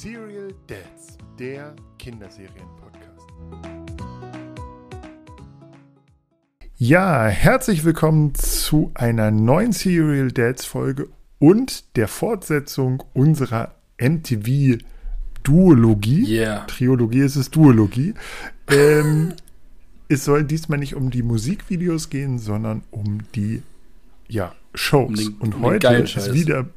Serial 0.00 0.54
Dads, 0.66 1.18
der 1.38 1.76
Kinderserien-Podcast. 1.98 3.26
Ja, 6.78 7.26
herzlich 7.26 7.84
willkommen 7.84 8.34
zu 8.34 8.92
einer 8.94 9.30
neuen 9.30 9.72
Serial 9.72 10.28
Dads 10.32 10.64
Folge 10.64 11.10
und 11.38 11.96
der 11.96 12.08
Fortsetzung 12.08 13.02
unserer 13.12 13.74
MTV 14.00 14.82
Duologie. 15.42 16.26
Yeah. 16.26 16.60
Triologie 16.60 17.20
ist 17.20 17.36
es 17.36 17.50
Duologie. 17.50 18.14
Ähm, 18.70 19.34
es 20.08 20.24
soll 20.24 20.44
diesmal 20.44 20.78
nicht 20.78 20.94
um 20.94 21.10
die 21.10 21.22
Musikvideos 21.22 22.08
gehen, 22.08 22.38
sondern 22.38 22.84
um 22.90 23.18
die 23.34 23.62
ja, 24.28 24.54
Shows. 24.72 25.08
Um 25.10 25.14
den- 25.14 25.34
und 25.40 25.54
um 25.56 25.62
heute 25.62 25.88
ist 25.88 26.32
wieder 26.32 26.70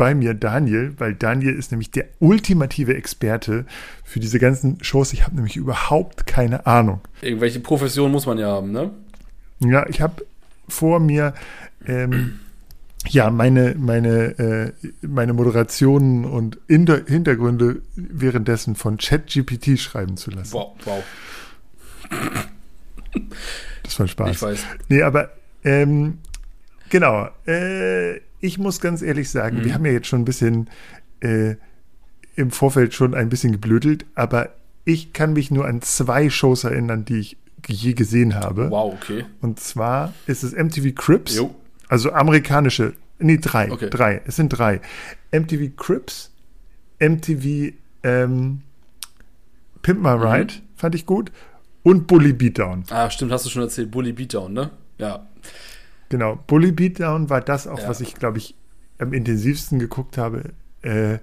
bei 0.00 0.14
mir 0.14 0.32
Daniel, 0.32 0.94
weil 0.96 1.14
Daniel 1.14 1.54
ist 1.54 1.72
nämlich 1.72 1.90
der 1.90 2.06
ultimative 2.20 2.94
Experte 2.94 3.66
für 4.02 4.18
diese 4.18 4.38
ganzen 4.38 4.82
Shows. 4.82 5.12
Ich 5.12 5.24
habe 5.24 5.34
nämlich 5.34 5.56
überhaupt 5.56 6.26
keine 6.26 6.64
Ahnung. 6.64 7.02
Irgendwelche 7.20 7.60
Professionen 7.60 8.10
muss 8.10 8.24
man 8.24 8.38
ja 8.38 8.46
haben, 8.46 8.72
ne? 8.72 8.92
Ja, 9.58 9.86
ich 9.90 10.00
habe 10.00 10.24
vor 10.68 11.00
mir 11.00 11.34
ähm, 11.86 12.40
ja 13.08 13.28
meine 13.28 13.74
meine 13.78 14.38
äh, 14.38 15.06
meine 15.06 15.34
Moderationen 15.34 16.24
und 16.24 16.56
Inter 16.66 17.04
Hintergründe 17.06 17.82
währenddessen 17.94 18.76
von 18.76 18.96
ChatGPT 18.96 19.78
schreiben 19.78 20.16
zu 20.16 20.30
lassen. 20.30 20.54
Wow, 20.54 20.76
wow. 20.86 21.04
Das 23.82 24.00
war 24.00 24.08
Spaß. 24.08 24.30
Ich 24.30 24.40
weiß. 24.40 24.66
Nee, 24.88 25.02
aber 25.02 25.28
ähm, 25.62 26.20
genau. 26.88 27.28
Äh, 27.46 28.29
ich 28.40 28.58
muss 28.58 28.80
ganz 28.80 29.02
ehrlich 29.02 29.30
sagen, 29.30 29.58
Mhm. 29.58 29.64
wir 29.64 29.74
haben 29.74 29.86
ja 29.86 29.92
jetzt 29.92 30.06
schon 30.08 30.22
ein 30.22 30.24
bisschen 30.24 30.68
äh, 31.20 31.56
im 32.36 32.50
Vorfeld 32.50 32.94
schon 32.94 33.14
ein 33.14 33.28
bisschen 33.28 33.52
geblödelt, 33.52 34.06
aber 34.14 34.50
ich 34.84 35.12
kann 35.12 35.34
mich 35.34 35.50
nur 35.50 35.66
an 35.66 35.82
zwei 35.82 36.30
Shows 36.30 36.64
erinnern, 36.64 37.04
die 37.04 37.18
ich 37.18 37.36
je 37.68 37.92
gesehen 37.92 38.34
habe. 38.34 38.70
Wow, 38.70 38.94
okay. 38.94 39.24
Und 39.42 39.60
zwar 39.60 40.14
ist 40.26 40.42
es 40.42 40.54
MTV 40.54 40.94
Crips, 40.94 41.36
Jo. 41.36 41.54
also 41.88 42.12
amerikanische, 42.12 42.94
nee, 43.18 43.36
drei, 43.36 43.70
Okay. 43.70 43.90
drei, 43.90 44.22
es 44.26 44.36
sind 44.36 44.48
drei. 44.48 44.80
MTV 45.32 45.76
Crips, 45.76 46.30
MTV 46.98 47.74
ähm, 48.02 48.62
Pimp 49.82 50.00
My 50.02 50.16
Mhm. 50.16 50.22
Ride, 50.22 50.54
fand 50.76 50.94
ich 50.94 51.04
gut, 51.04 51.30
und 51.82 52.06
Bully 52.06 52.32
Beatdown. 52.32 52.84
Ah, 52.90 53.10
stimmt, 53.10 53.32
hast 53.32 53.44
du 53.44 53.50
schon 53.50 53.62
erzählt. 53.62 53.90
Bully 53.90 54.12
Beatdown, 54.12 54.52
ne? 54.52 54.70
Ja. 54.98 55.26
Genau, 56.10 56.38
Bully 56.46 56.72
Beatdown 56.72 57.30
war 57.30 57.40
das 57.40 57.66
auch, 57.66 57.78
Ja. 57.80 57.88
was 57.88 58.00
ich, 58.02 58.14
glaube 58.14 58.36
ich, 58.38 58.54
am 58.98 59.12
intensivsten 59.14 59.78
geguckt 59.78 60.18
habe. 60.18 60.50
Äh, 60.82 61.18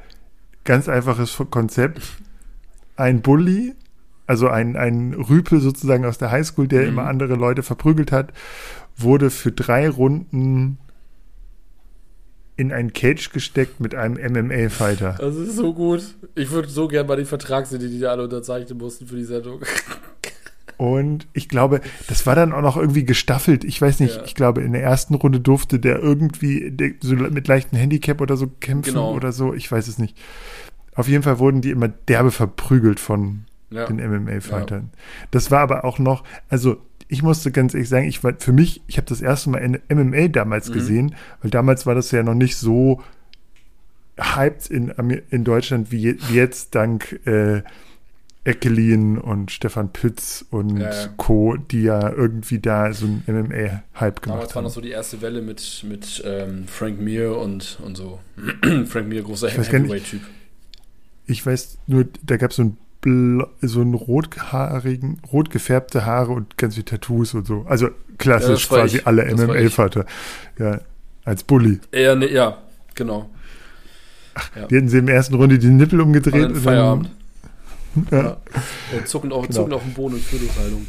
ganz 0.64 0.90
einfaches 0.90 1.38
Konzept. 1.52 2.02
Ein 2.96 3.22
Bully, 3.22 3.76
also 4.26 4.48
ein, 4.50 4.76
ein 4.76 5.14
Rüpel 5.14 5.60
sozusagen 5.62 6.06
aus 6.06 6.18
der 6.18 6.32
Highschool, 6.32 6.68
der 6.68 6.82
Mhm. 6.84 6.88
immer 6.88 7.04
andere 7.06 7.36
Leute 7.36 7.64
verprügelt 7.64 8.12
hat, 8.12 8.34
wurde 8.96 9.30
für 9.30 9.52
drei 9.52 9.88
Runden 9.90 10.80
in 12.56 12.72
ein 12.72 12.92
Cage 12.92 13.30
gesteckt 13.32 13.80
mit 13.80 13.94
einem 13.94 14.16
MMA-Fighter. 14.18 15.18
Das 15.20 15.36
ist 15.36 15.58
so 15.58 15.74
gut. 15.76 16.16
Ich 16.34 16.50
würde 16.50 16.68
so 16.70 16.88
gern 16.88 17.06
mal 17.06 17.16
den 17.18 17.28
Vertrag 17.28 17.68
sehen, 17.68 17.80
den 17.80 17.92
die 17.92 18.00
da 18.00 18.10
alle 18.12 18.24
unterzeichnen 18.24 18.80
mussten 18.80 19.06
für 19.06 19.16
die 19.18 19.26
Sendung. 19.26 19.62
Und 20.78 21.28
ich 21.34 21.48
glaube, 21.50 21.82
das 22.08 22.26
war 22.26 22.36
dann 22.36 22.52
auch 22.54 22.62
noch 22.62 22.78
irgendwie 22.78 23.06
gestaffelt. 23.06 23.64
Ich 23.64 23.82
weiß 23.82 24.00
nicht, 24.00 24.16
Ja. 24.18 24.24
ich 24.26 24.36
glaube, 24.36 24.62
in 24.62 24.74
der 24.74 24.84
ersten 24.84 25.16
Runde 25.16 25.40
durfte 25.40 25.80
der 25.80 26.00
irgendwie 26.00 26.70
der, 26.72 26.92
so 27.00 27.16
mit 27.16 27.48
leichtem 27.48 27.80
Handicap 27.80 28.22
oder 28.22 28.38
so 28.38 28.48
kämpfen 28.60 28.94
Genau. 28.94 29.14
oder 29.14 29.32
so. 29.32 29.54
Ich 29.54 29.72
weiß 29.72 29.88
es 29.88 29.98
nicht. 29.98 30.18
Auf 30.94 31.08
jeden 31.08 31.24
Fall 31.24 31.40
wurden 31.40 31.62
die 31.62 31.72
immer 31.72 31.88
derbe 31.88 32.32
verprügelt 32.32 33.00
von 33.00 33.46
Ja. 33.70 33.86
den 33.86 34.00
MMA-Fightern. 34.00 34.92
Das 35.32 35.50
war 35.52 35.60
aber 35.62 35.84
auch 35.86 36.00
noch, 36.00 36.24
also 36.50 36.78
ich 37.08 37.24
musste 37.24 37.52
ganz 37.52 37.74
ehrlich 37.74 37.90
sagen, 37.90 38.08
ich 38.08 38.24
war 38.24 38.34
für 38.38 38.52
mich, 38.54 38.82
ich 38.88 38.98
habe 38.98 39.08
das 39.08 39.22
erste 39.22 39.50
Mal 39.50 39.60
in 39.60 39.80
MMA 39.90 40.28
damals 40.28 40.70
Mhm. 40.70 40.74
gesehen, 40.74 41.16
weil 41.42 41.52
damals 41.52 41.86
war 41.86 41.96
das 41.96 42.12
ja 42.12 42.22
noch 42.24 42.34
nicht 42.36 42.56
so 42.58 43.02
hyped 44.20 44.68
in, 44.68 44.90
in 45.30 45.44
Deutschland 45.44 45.92
wie, 45.92 46.18
wie 46.30 46.34
jetzt 46.36 46.76
dank 46.76 47.20
äh, 47.26 47.62
Eckelin 48.48 49.18
und 49.18 49.52
Stefan 49.52 49.92
Pütz 49.92 50.46
und 50.50 50.78
Ja, 50.78 50.90
ja. 50.92 51.08
Co., 51.18 51.58
die 51.58 51.84
ja 51.84 52.10
irgendwie 52.12 52.60
da 52.60 52.94
so 52.94 53.06
einen 53.06 53.24
MMA-Hype 53.28 54.22
Damals 54.22 54.22
gemacht 54.22 54.48
war 54.50 54.56
haben. 54.56 54.64
noch 54.64 54.72
so 54.72 54.82
die 54.82 54.92
erste 54.92 55.22
Welle 55.22 55.42
mit, 55.42 55.84
mit 55.88 56.24
ähm, 56.26 56.66
Frank 56.68 57.00
Mir 57.00 57.38
und, 57.38 57.78
und 57.84 57.98
so. 57.98 58.20
Frank 58.88 59.08
Mir, 59.10 59.22
großer 59.24 59.50
Heavyweight-Typ. 59.50 60.22
Ich 61.26 61.46
weiß 61.46 61.78
nur, 61.88 62.06
da 62.24 62.38
gab 62.38 62.52
es 62.52 62.56
so 62.58 62.64
ein 62.64 62.78
bla- 63.02 63.50
so 63.62 63.82
einen 63.82 63.94
rothaarigen, 63.94 65.20
rot 65.32 65.50
gefärbte 65.50 66.06
Haare 66.06 66.32
und 66.32 66.58
ganz 66.58 66.76
viele 66.76 66.86
Tattoos 66.86 67.34
und 67.34 67.46
so. 67.46 67.66
Also 67.68 67.88
Ja, 67.88 67.94
klassisch 68.18 68.72
war 68.72 68.80
quasi 68.80 68.98
ich. 68.98 69.08
alle 69.08 69.24
war. 69.38 69.48
MMA-Vater. 69.56 70.06
Ja, 70.58 70.80
als 71.26 71.44
Bully. 71.44 71.80
Ja, 71.94 72.16
ne, 72.16 72.32
ja, 72.32 72.58
genau. 72.96 73.30
Die 74.70 74.76
hätten 74.76 74.88
sie 74.88 75.00
im 75.00 75.08
ersten 75.08 75.34
Runde 75.36 75.58
die 75.60 75.68
Nippel 75.68 76.00
umgedreht. 76.00 76.34
War 76.34 76.42
dann 76.42 76.52
und 76.54 76.62
Feierabend. 76.62 77.10
Ja. 78.12 78.18
Ja. 78.24 78.38
Äh, 78.96 79.06
zuckend, 79.06 79.34
auf, 79.34 79.48
Genau. 79.48 79.56
zuckend 79.56 79.74
auf 79.74 79.84
dem 79.84 79.94
Boden 79.94 80.16
und 80.16 80.24
Fötushaltung. 80.24 80.86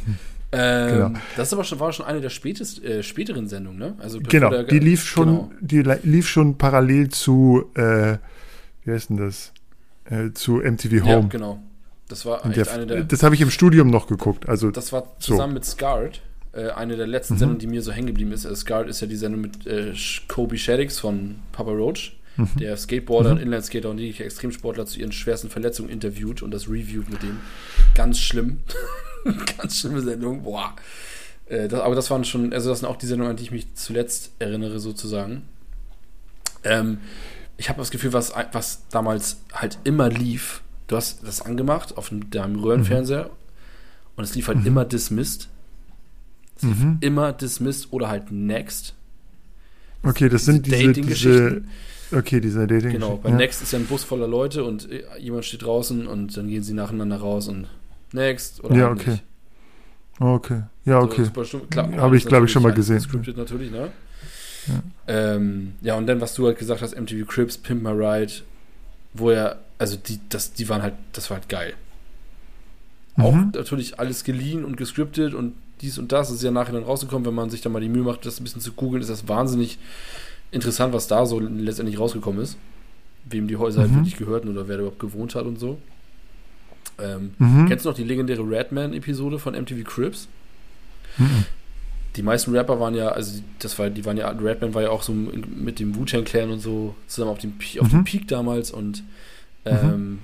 Ähm, 0.50 0.88
Genau. 0.94 1.10
Das 1.36 1.52
aber 1.52 1.62
schon, 1.64 1.78
war 1.80 1.92
schon 1.92 2.06
eine 2.06 2.20
der 2.20 2.30
spätest, 2.30 2.82
äh, 2.82 3.02
späteren 3.02 3.48
Sendungen, 3.48 3.78
ne? 3.78 3.94
Also 3.98 4.18
Genau, 4.20 4.48
der- 4.50 4.64
die 4.64 4.78
lief 4.78 5.04
schon, 5.04 5.26
Genau. 5.28 5.50
die 5.60 5.82
li- 5.82 5.98
lief 6.04 6.26
schon 6.28 6.56
parallel 6.56 7.10
zu, 7.10 7.66
äh, 7.74 8.16
wie 8.84 8.92
heißt 8.92 9.10
denn 9.10 9.18
das? 9.18 9.52
Äh, 10.06 10.32
zu 10.32 10.62
MTV 10.62 10.94
Ja, 10.94 11.16
Home. 11.16 11.28
genau. 11.28 11.62
Das 12.08 12.24
war 12.24 12.42
Und 12.46 12.56
der, 12.56 12.70
eine 12.72 12.86
der. 12.86 13.04
das 13.04 13.22
habe 13.22 13.34
ich 13.34 13.42
im 13.42 13.50
Studium 13.50 13.90
noch 13.90 14.06
geguckt. 14.06 14.48
Also 14.48 14.70
Das 14.70 14.90
war 14.94 15.02
So. 15.18 15.32
zusammen 15.32 15.52
mit 15.52 15.66
Scarred, 15.66 16.22
äh, 16.54 16.70
eine 16.70 16.96
der 16.96 17.06
letzten 17.06 17.34
Mhm. 17.34 17.38
Sendungen, 17.38 17.58
die 17.60 17.66
mir 17.66 17.82
so 17.82 17.92
hängen 17.92 18.06
geblieben 18.06 18.32
ist. 18.32 18.46
Äh, 18.46 18.56
Scarred 18.56 18.88
ist 18.88 19.02
ja 19.02 19.06
die 19.06 19.16
Sendung 19.16 19.42
mit 19.42 19.58
Kobe 20.28 20.56
Shaddix 20.56 20.98
von 20.98 21.34
Papa 21.52 21.72
Roach, 21.72 22.17
Mhm. 22.38 22.48
der 22.60 22.76
Skateboarder 22.76 23.32
und 23.32 23.38
Inlineskater 23.38 23.90
und 23.90 23.96
die 23.98 24.10
Extremsportler 24.18 24.86
zu 24.86 24.98
ihren 25.00 25.12
schwersten 25.12 25.50
Verletzungen 25.50 25.90
interviewt 25.90 26.40
und 26.42 26.52
das 26.52 26.68
reviewt 26.68 27.10
mit 27.10 27.22
denen. 27.22 27.40
Ganz 27.94 28.18
schlimm. 28.18 28.60
Ganz 29.58 29.80
schlimme 29.80 30.00
Sendung. 30.00 30.44
Boah. 30.44 30.74
Äh, 31.46 31.68
das, 31.68 31.80
aber 31.80 31.94
das 31.96 32.10
waren 32.10 32.24
schon, 32.24 32.52
also 32.52 32.70
das 32.70 32.78
sind 32.80 32.88
auch 32.88 32.96
die 32.96 33.06
Sendungen, 33.06 33.32
an 33.32 33.36
die 33.36 33.42
ich 33.42 33.50
mich 33.50 33.74
zuletzt 33.74 34.30
erinnere, 34.38 34.78
sozusagen. 34.78 35.42
Ähm, 36.64 36.98
ich 37.56 37.68
habe 37.68 37.80
das 37.80 37.90
Gefühl, 37.90 38.12
was, 38.12 38.32
was 38.52 38.82
damals 38.90 39.40
halt 39.52 39.78
immer 39.84 40.08
lief, 40.08 40.62
du 40.86 40.96
hast 40.96 41.26
das 41.26 41.42
angemacht 41.42 41.96
auf 41.96 42.08
dem, 42.10 42.30
deinem 42.30 42.60
Röhrenfernseher 42.60 43.30
und 44.16 44.24
es 44.24 44.34
lief 44.36 44.46
halt 44.48 44.64
immer 44.64 44.84
Dismissed. 44.84 45.48
Es 46.56 46.62
lief 46.62 46.78
Mhm. 46.78 46.98
immer 47.00 47.32
Dismissed 47.32 47.92
oder 47.92 48.08
halt 48.08 48.30
Next. 48.30 48.94
okay, 50.04 50.28
das 50.28 50.44
sind 50.44 50.66
diese, 50.66 50.76
diese, 50.76 50.86
Dating-Geschichten. 50.92 51.68
Okay, 52.12 52.40
diese 52.40 52.66
Dating. 52.66 52.92
Genau, 52.92 53.16
bei 53.16 53.30
ja. 53.30 53.36
Next 53.36 53.62
ist 53.62 53.72
ja 53.72 53.78
ein 53.78 53.86
Bus 53.86 54.04
voller 54.04 54.26
Leute 54.28 54.64
und 54.64 54.90
äh, 54.90 55.02
jemand 55.18 55.44
steht 55.44 55.62
draußen 55.62 56.06
und 56.06 56.36
dann 56.36 56.48
gehen 56.48 56.62
sie 56.62 56.72
nacheinander 56.74 57.16
raus 57.18 57.48
und 57.48 57.66
Next 58.12 58.62
oder 58.64 58.74
Ja, 58.76 58.90
okay. 58.90 59.10
nicht. 59.10 59.24
Okay, 60.20 60.62
ja, 60.84 61.00
So, 61.00 61.06
okay. 61.06 61.30
klar, 61.70 61.92
Habe 61.96 62.16
ich, 62.16 62.26
glaube 62.26 62.46
ich, 62.46 62.52
schon 62.52 62.62
mal 62.64 62.72
gesehen. 62.72 63.00
Scripted 63.00 63.36
natürlich, 63.36 63.70
ne? 63.70 63.92
Ja. 64.66 64.82
Ähm, 65.06 65.74
ja, 65.80 65.94
und 65.94 66.06
dann, 66.06 66.20
was 66.20 66.34
du 66.34 66.46
halt 66.46 66.58
gesagt 66.58 66.82
hast, 66.82 66.98
MTV 66.98 67.26
Crips, 67.26 67.56
Pimp 67.56 67.82
My 67.82 67.90
Ride, 67.90 68.32
wo 69.14 69.30
er, 69.30 69.60
also 69.78 69.96
die, 69.96 70.18
das, 70.28 70.52
die 70.52 70.68
waren 70.68 70.82
halt, 70.82 70.94
das 71.12 71.30
war 71.30 71.36
halt 71.38 71.48
geil. 71.48 71.74
Auch 73.16 73.32
Mhm. 73.32 73.52
natürlich 73.54 73.98
alles 73.98 74.24
geliehen 74.24 74.64
und 74.64 74.76
gescriptet 74.76 75.34
und 75.34 75.54
dies 75.80 75.98
und 75.98 76.10
das 76.12 76.30
ist 76.30 76.42
ja 76.42 76.50
nachher 76.50 76.72
dann 76.72 76.82
rausgekommen, 76.84 77.24
wenn 77.26 77.34
man 77.34 77.50
sich 77.50 77.60
dann 77.60 77.72
mal 77.72 77.80
die 77.80 77.88
Mühe 77.88 78.02
macht, 78.02 78.26
das 78.26 78.40
ein 78.40 78.44
bisschen 78.44 78.60
zu 78.60 78.72
googeln, 78.72 79.00
ist 79.00 79.10
das 79.10 79.28
wahnsinnig 79.28 79.78
interessant, 80.50 80.92
was 80.92 81.06
da 81.08 81.26
so 81.26 81.38
letztendlich 81.40 81.98
rausgekommen 81.98 82.40
ist. 82.42 82.56
Wem 83.24 83.48
die 83.48 83.56
Häuser 83.56 83.80
halt 83.82 83.90
Mhm. 83.90 83.96
wirklich 83.96 84.16
gehörten 84.16 84.48
oder 84.48 84.68
wer 84.68 84.76
da 84.76 84.82
überhaupt 84.82 85.00
gewohnt 85.00 85.34
hat 85.34 85.44
und 85.44 85.58
so. 85.58 85.78
Ähm, 87.00 87.34
Mhm. 87.38 87.66
Kennst 87.68 87.84
du 87.84 87.90
noch 87.90 87.96
die 87.96 88.04
legendäre 88.04 88.42
Redman-Episode 88.42 89.38
von 89.38 89.54
MTV 89.54 89.84
Crips? 89.84 90.28
Mhm. 91.18 91.44
Die 92.16 92.22
meisten 92.22 92.56
Rapper 92.56 92.80
waren 92.80 92.94
ja, 92.94 93.08
also 93.08 93.40
das 93.60 93.78
war, 93.78 93.90
die 93.90 94.04
waren 94.04 94.16
ja, 94.16 94.28
Redman 94.30 94.74
war 94.74 94.82
ja 94.82 94.90
auch 94.90 95.02
so 95.02 95.12
mit 95.12 95.78
dem 95.78 95.94
Wu-Tang 95.94 96.24
Clan 96.24 96.50
und 96.50 96.60
so 96.60 96.96
zusammen 97.06 97.30
auf 97.32 97.38
dem, 97.38 97.52
auf 97.80 97.86
Mhm. 97.86 97.90
dem 97.98 98.04
Peak 98.04 98.26
damals 98.28 98.70
und 98.72 99.04
ähm, 99.64 100.18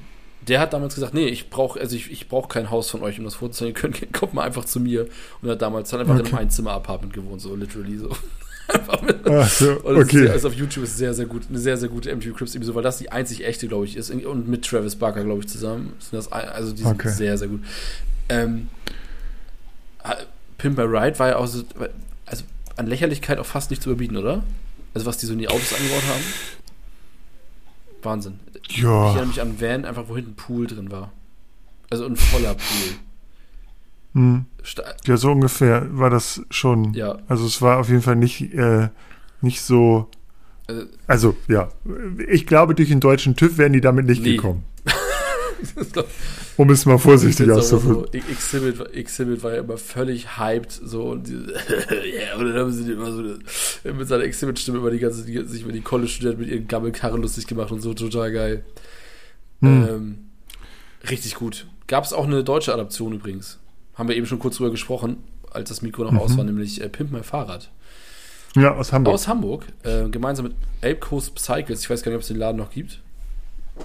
der 0.49 0.61
hat 0.61 0.73
damals 0.73 0.94
gesagt, 0.94 1.15
nee, 1.15 1.27
ich 1.27 1.50
brauche, 1.50 1.79
also 1.79 1.94
ich, 1.94 2.11
ich 2.11 2.29
brauche 2.29 2.49
kein 2.49 2.70
Haus 2.70 2.91
von 2.91 3.03
euch, 3.03 3.19
um 3.19 3.25
das 3.25 3.35
vorzustellen, 3.37 3.75
ihr 3.75 3.75
könnt, 3.81 4.12
kommt 4.12 4.35
mal 4.35 4.43
einfach 4.43 4.65
zu 4.65 4.81
mir 4.81 5.06
und 5.43 5.50
hat 5.50 5.62
damals 5.62 5.93
hat 5.93 6.00
einfach 6.00 6.15
in 6.15 6.20
Okay. 6.23 6.31
einem 6.31 6.38
Einzimmer-Apartment 6.41 7.12
gewohnt, 7.12 7.41
so 7.41 7.55
literally 7.55 7.97
so. 7.99 8.11
Ach 9.27 9.49
so, 9.49 9.85
okay. 9.85 10.29
also 10.29 10.49
auf 10.49 10.55
YouTube 10.55 10.85
ist 10.85 10.97
sehr, 10.97 11.13
sehr 11.15 11.27
gut, 11.27 11.43
eine 11.49 11.59
sehr, 11.59 11.77
sehr 11.77 11.89
gute 11.89 12.15
MTV 12.15 12.35
Crips 12.35 12.55
Episode, 12.55 12.77
weil 12.77 12.83
das 12.83 12.99
die 12.99 13.13
einzig 13.13 13.45
echte, 13.45 13.69
glaube 13.69 13.85
ich, 13.85 13.97
ist. 13.97 14.11
Und 14.11 14.49
mit 14.49 14.65
Travis 14.65 14.97
Barker, 14.97 15.25
glaube 15.25 15.41
ich, 15.41 15.49
zusammen. 15.49 15.93
Das, 16.13 16.31
also 16.33 16.73
die 16.73 16.83
sind 16.83 16.93
Okay. 16.95 17.11
sehr, 17.11 17.37
sehr 17.37 17.49
gut. 17.49 17.61
Ähm, 18.29 18.69
Pimp 20.59 20.79
My 20.79 20.85
Ride 20.85 21.19
war 21.19 21.29
ja 21.29 21.37
auch 21.37 21.47
so, 21.47 21.63
also 22.27 22.45
an 22.77 22.87
Lächerlichkeit 22.87 23.39
auch 23.39 23.47
fast 23.47 23.71
nicht 23.71 23.83
zu 23.83 23.91
überbieten, 23.91 24.17
oder? 24.17 24.43
Also 24.95 25.07
was 25.07 25.19
die 25.19 25.27
so 25.27 25.33
in 25.33 25.39
die 25.39 25.49
Autos 25.49 25.73
angebaut 25.75 26.03
haben. 26.09 26.23
Wahnsinn. 28.03 28.41
Ja. 28.69 29.11
Ich 29.11 29.17
erinnere 29.17 29.27
mich 29.27 29.41
an 29.41 29.61
Van, 29.61 29.85
einfach 29.85 30.09
wo 30.09 30.17
hinten 30.17 30.33
ein 30.33 30.37
Pool 30.37 30.67
drin 30.67 30.91
war. 30.91 31.13
Also 31.91 32.07
ein 32.07 32.17
voller 32.17 32.55
Pool. 32.55 32.97
Hm. 34.15 34.47
Ja, 35.07 35.17
so 35.17 35.31
ungefähr 35.33 35.87
war 35.91 36.09
das 36.11 36.41
schon. 36.51 36.95
ja, 36.95 37.19
Also 37.29 37.45
es 37.47 37.61
war 37.61 37.79
auf 37.81 37.89
jeden 37.89 38.03
Fall 38.03 38.17
nicht, 38.17 38.55
äh, 38.55 38.89
nicht 39.43 39.61
so. 39.61 40.09
äh, 40.69 40.85
Also, 41.07 41.37
ja. 41.49 41.69
Ich 42.29 42.47
glaube, 42.47 42.75
durch 42.75 42.89
den 42.89 43.01
deutschen 43.01 43.37
TÜV 43.37 43.59
wären 43.59 43.73
die 43.75 43.81
damit 43.83 44.07
nicht 44.07 44.23
Nee. 44.23 44.37
gekommen. 44.37 44.65
Um 46.57 46.71
es 46.71 46.85
mal 46.87 46.99
vorsichtig 46.99 47.51
auszudrücken. 47.51 48.07
so, 48.23 48.31
Exhibit, 48.31 48.81
Exhibit 48.95 49.43
war 49.43 49.55
ja 49.55 49.61
immer 49.61 49.77
völlig 49.79 50.39
hyped, 50.39 50.71
so 50.71 51.05
und 51.11 51.27
diese, 51.27 51.53
ja, 51.53 52.37
und 52.39 52.47
dann 52.49 52.55
haben 52.59 52.71
sie 52.73 52.93
immer 52.93 53.11
so 53.13 53.23
mit 53.93 54.07
seiner 54.07 54.25
Exhibit-Stimme 54.25 54.79
über 54.79 54.91
die 54.91 54.99
ganze, 54.99 55.25
die, 55.25 55.43
sich 55.47 55.63
über 55.63 55.73
die 55.73 55.81
College-Studenten 55.81 56.41
mit 56.43 56.51
ihren 56.51 56.69
Gammelkarren 56.69 57.21
lustig 57.23 57.47
gemacht 57.47 57.73
und 57.73 57.81
so, 57.81 57.93
total 57.95 58.31
geil. 58.33 58.65
Hm. 59.63 59.89
Ähm, 59.89 60.19
richtig 61.11 61.35
gut. 61.35 61.67
Gab 61.87 62.05
es 62.05 62.13
auch 62.13 62.25
eine 62.25 62.45
deutsche 62.45 62.73
Adaption 62.73 63.13
übrigens. 63.13 63.59
Haben 63.94 64.08
wir 64.08 64.17
eben 64.17 64.26
schon 64.26 64.38
kurz 64.38 64.56
drüber 64.56 64.70
gesprochen, 64.70 65.19
als 65.50 65.69
das 65.69 65.82
Mikro 65.82 66.05
noch 66.05 66.12
Mhm. 66.12 66.19
aus 66.19 66.37
war, 66.37 66.44
nämlich 66.44 66.81
äh, 66.81 66.88
Pimp 66.88 67.12
My 67.12 67.23
Fahrrad. 67.23 67.70
Ja, 68.56 68.75
aus 68.75 68.93
Hamburg. 68.93 69.14
Aus 69.14 69.26
Hamburg, 69.29 69.67
äh, 69.82 70.08
gemeinsam 70.08 70.46
mit 70.46 70.55
Ape 70.81 70.96
Coast 70.96 71.38
Cycles, 71.38 71.81
ich 71.82 71.91
weiß 71.91 72.02
gar 72.02 72.11
nicht, 72.11 72.17
ob 72.17 72.23
es 72.23 72.29
den 72.29 72.37
Laden 72.38 72.56
noch 72.56 72.70
gibt, 72.70 73.00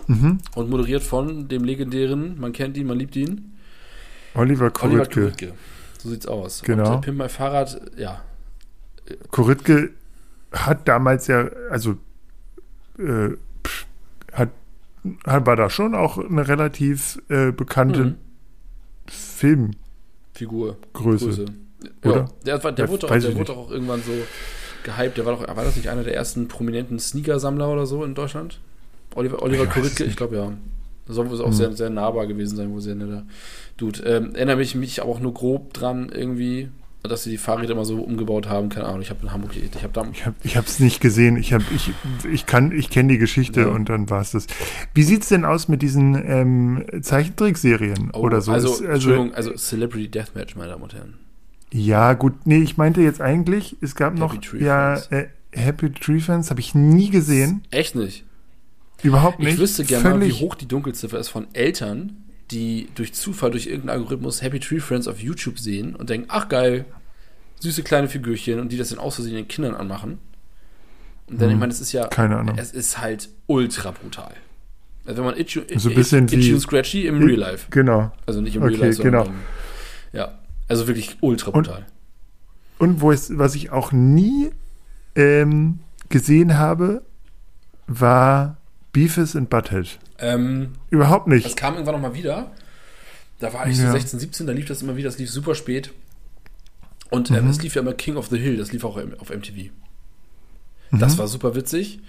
mhm. 0.07 0.37
und 0.55 0.69
moderiert 0.69 1.01
von 1.03 1.47
dem 1.47 1.63
legendären, 1.63 2.39
man 2.39 2.53
kennt 2.53 2.77
ihn, 2.77 2.85
man 2.87 2.97
liebt 2.99 3.15
ihn, 3.15 3.53
Oliver 4.35 4.65
Oliver 4.65 4.69
Koritke. 4.69 5.21
Kuritke. 5.21 5.53
So 5.97 6.09
sieht's 6.09 6.27
aus. 6.27 6.61
Genau. 6.61 6.91
Und 6.93 6.97
äh, 6.99 7.01
Pimp 7.01 7.17
My 7.17 7.29
Fahrrad, 7.29 7.81
ja. 7.97 8.21
Koritke 9.31 9.89
hat 10.51 10.87
damals 10.87 11.25
ja, 11.27 11.49
also 11.71 11.97
äh, 12.99 13.29
pff, 13.65 13.85
hat, 14.33 14.49
hat, 15.25 15.45
war 15.47 15.55
da 15.55 15.69
schon 15.71 15.95
auch 15.95 16.17
eine 16.19 16.47
relativ 16.47 17.19
äh, 17.29 17.51
bekannte 17.51 18.03
Mhm. 18.05 18.15
Filmgröße. 19.07 19.79
Figur. 20.39 20.77
Größe. 20.93 21.45
Oder? 22.03 22.29
Ja, 22.45 22.57
der, 22.57 22.71
der, 22.71 22.89
wurde, 22.89 23.07
auch, 23.07 23.11
weiß 23.11 23.23
der 23.23 23.35
wurde 23.35 23.53
auch 23.53 23.69
irgendwann 23.69 24.01
so 24.01 24.11
gehypt. 24.83 25.17
Der 25.17 25.25
war 25.25 25.35
doch, 25.35 25.47
war 25.55 25.63
das 25.65 25.75
nicht 25.75 25.89
einer 25.89 26.03
der 26.03 26.15
ersten 26.15 26.47
prominenten 26.47 26.97
Sneaker-Sammler 26.97 27.69
oder 27.69 27.85
so 27.85 28.05
in 28.05 28.15
Deutschland? 28.15 28.59
Oliver, 29.15 29.41
Oliver 29.43 29.65
Ich 29.65 29.69
Kuritke, 29.69 30.05
ich 30.05 30.15
glaube 30.15 30.37
ja. 30.37 30.53
Soll 31.07 31.29
wohl 31.29 31.41
auch 31.41 31.47
Hm. 31.47 31.53
sehr, 31.53 31.73
sehr 31.73 31.89
nahbar 31.89 32.25
gewesen 32.27 32.55
sein, 32.55 32.71
wo 32.71 32.79
sehr 32.79 32.95
netter 32.95 33.23
Dude. 33.77 34.01
Ähm, 34.03 34.35
erinnere 34.35 34.57
mich, 34.57 34.75
mich 34.75 35.01
aber 35.01 35.11
auch 35.11 35.19
nur 35.19 35.33
grob 35.33 35.73
dran 35.73 36.09
irgendwie, 36.13 36.69
dass 37.09 37.23
sie 37.23 37.31
die 37.31 37.37
Fahrräder 37.37 37.73
immer 37.73 37.83
so 37.85 38.01
umgebaut 38.01 38.47
haben. 38.47 38.69
Keine 38.69 38.85
Ahnung, 38.87 39.01
ich 39.01 39.09
habe 39.09 39.21
in 39.23 39.31
Hamburg, 39.33 39.51
ich 39.57 39.83
habe 39.83 39.93
da, 39.93 40.07
Ich 40.13 40.25
habe 40.25 40.35
hab's 40.55 40.79
nicht 40.79 41.01
gesehen. 41.01 41.35
Ich 41.35 41.51
hab, 41.53 41.61
ich, 41.75 41.91
ich 42.31 42.45
kann, 42.45 42.71
ich 42.71 42.89
kenne 42.89 43.11
die 43.13 43.17
Geschichte 43.17 43.61
Ja. 43.61 43.67
und 43.67 43.89
dann 43.89 44.09
war 44.09 44.21
es 44.21 44.31
das. 44.31 44.47
Wie 44.93 45.03
sieht's 45.03 45.27
denn 45.29 45.43
aus 45.45 45.67
mit 45.67 45.81
diesen 45.81 46.15
ähm, 46.15 46.85
Zeichentrickserien 47.01 48.11
oh, 48.13 48.19
oder 48.19 48.41
so? 48.41 48.51
Also, 48.51 48.73
Ist- 48.73 48.81
Entschuldigung, 48.81 49.33
also 49.33 49.53
Celebrity 49.55 50.07
Deathmatch, 50.09 50.55
meine 50.55 50.69
Damen 50.71 50.83
und 50.83 50.93
Herren. 50.93 51.15
Ja, 51.71 52.13
gut. 52.13 52.33
Nee, 52.45 52.59
ich 52.63 52.77
meinte 52.77 53.01
jetzt 53.01 53.21
eigentlich, 53.21 53.75
es 53.81 53.95
gab 53.95 54.13
Happy 54.13 54.19
noch 54.19 54.37
Tree 54.37 54.63
ja 54.63 54.95
Friends. 54.95 55.11
äh, 55.11 55.27
Happy 55.59 55.91
Tree 55.91 56.19
Fans 56.19 56.49
habe 56.49 56.59
ich 56.59 56.73
nie 56.75 57.09
gesehen. 57.09 57.61
Echt 57.71 57.95
nicht? 57.95 58.23
Überhaupt 59.03 59.39
nicht. 59.39 59.53
Ich 59.53 59.59
wüsste 59.59 59.85
gerne 59.85 60.09
mal, 60.09 60.21
wie 60.27 60.31
hoch 60.33 60.55
die 60.55 60.67
Dunkelziffer 60.67 61.17
ist 61.19 61.29
von 61.29 61.47
Eltern, 61.53 62.17
die 62.51 62.87
durch 62.95 63.13
Zufall, 63.13 63.51
durch 63.51 63.67
irgendeinen 63.67 63.99
Algorithmus 63.99 64.41
Happy 64.41 64.59
Tree 64.59 64.79
Friends 64.79 65.07
auf 65.07 65.19
YouTube 65.21 65.59
sehen 65.59 65.95
und 65.95 66.09
denken, 66.09 66.25
ach 66.29 66.49
geil, 66.49 66.85
süße 67.59 67.83
kleine 67.83 68.07
Figürchen 68.07 68.59
und 68.59 68.71
die 68.71 68.77
das 68.77 68.89
dann 68.89 68.99
aus 68.99 69.15
Versehen 69.15 69.35
den 69.35 69.47
Kindern 69.47 69.75
anmachen. 69.75 70.19
Und 71.27 71.39
dann, 71.41 71.49
Hm. 71.49 71.55
ich 71.55 71.59
meine, 71.59 71.71
es 71.73 71.81
ist 71.81 71.91
ja, 71.91 72.07
Keine 72.07 72.37
Ahnung. 72.37 72.57
es 72.57 72.71
ist 72.71 72.99
halt 72.99 73.29
ultra 73.47 73.91
brutal. 73.91 74.33
Also 75.05 75.17
wenn 75.19 75.25
man 75.31 75.37
Itchy, 75.37 75.61
So 75.77 75.89
ein 75.89 75.95
bisschen 75.95 76.25
Itchy 76.25 76.39
wie- 76.41 76.53
und 76.53 76.59
Scratchy 76.59 77.07
im 77.07 77.23
Real 77.23 77.37
Life. 77.39 77.67
Genau. 77.71 78.11
Also 78.25 78.41
nicht 78.41 78.55
im 78.55 78.63
Okay, 78.63 78.73
Real 78.75 78.81
Life, 78.87 78.93
sondern 79.01 79.23
genau. 79.23 79.25
im, 79.35 80.17
ja, 80.17 80.39
also 80.67 80.87
wirklich 80.87 81.17
ultra 81.21 81.51
Und- 81.51 81.67
brutal. 81.67 81.85
Und 82.77 83.01
wo 83.01 83.11
es, 83.11 83.37
was 83.37 83.55
ich 83.55 83.71
auch 83.71 83.91
nie 83.91 84.51
ähm, 85.15 85.79
gesehen 86.09 86.57
habe, 86.57 87.01
war 87.87 88.57
Beavis 88.93 89.35
and 89.35 89.49
Butthead. 89.49 89.99
ähm, 90.19 90.69
Überhaupt 90.89 91.27
Das 91.27 91.33
nicht. 91.43 91.57
kam 91.57 91.73
irgendwann 91.73 91.95
nochmal 91.95 92.13
wieder. 92.13 92.51
Da 93.39 93.53
war 93.53 93.67
ich 93.67 93.77
so 93.77 93.83
Ja. 93.83 93.91
16, 93.91 94.19
17, 94.19 94.47
da 94.47 94.53
lief 94.53 94.65
das 94.65 94.81
immer 94.81 94.95
wieder, 94.95 95.09
das 95.09 95.17
lief 95.17 95.29
super 95.29 95.55
spät. 95.55 95.91
Und 97.09 97.31
ähm, 97.31 97.45
Mhm. 97.45 97.49
es 97.49 97.61
lief 97.61 97.75
ja 97.75 97.81
immer 97.81 97.93
King 97.93 98.17
of 98.17 98.27
the 98.27 98.37
Hill, 98.37 98.57
das 98.57 98.71
lief 98.71 98.83
auch 98.83 98.97
auf 99.19 99.29
MTV. 99.29 99.71
Mhm. 100.91 100.99
Das 100.99 101.17
war 101.17 101.27
super 101.27 101.55
witzig. 101.55 101.99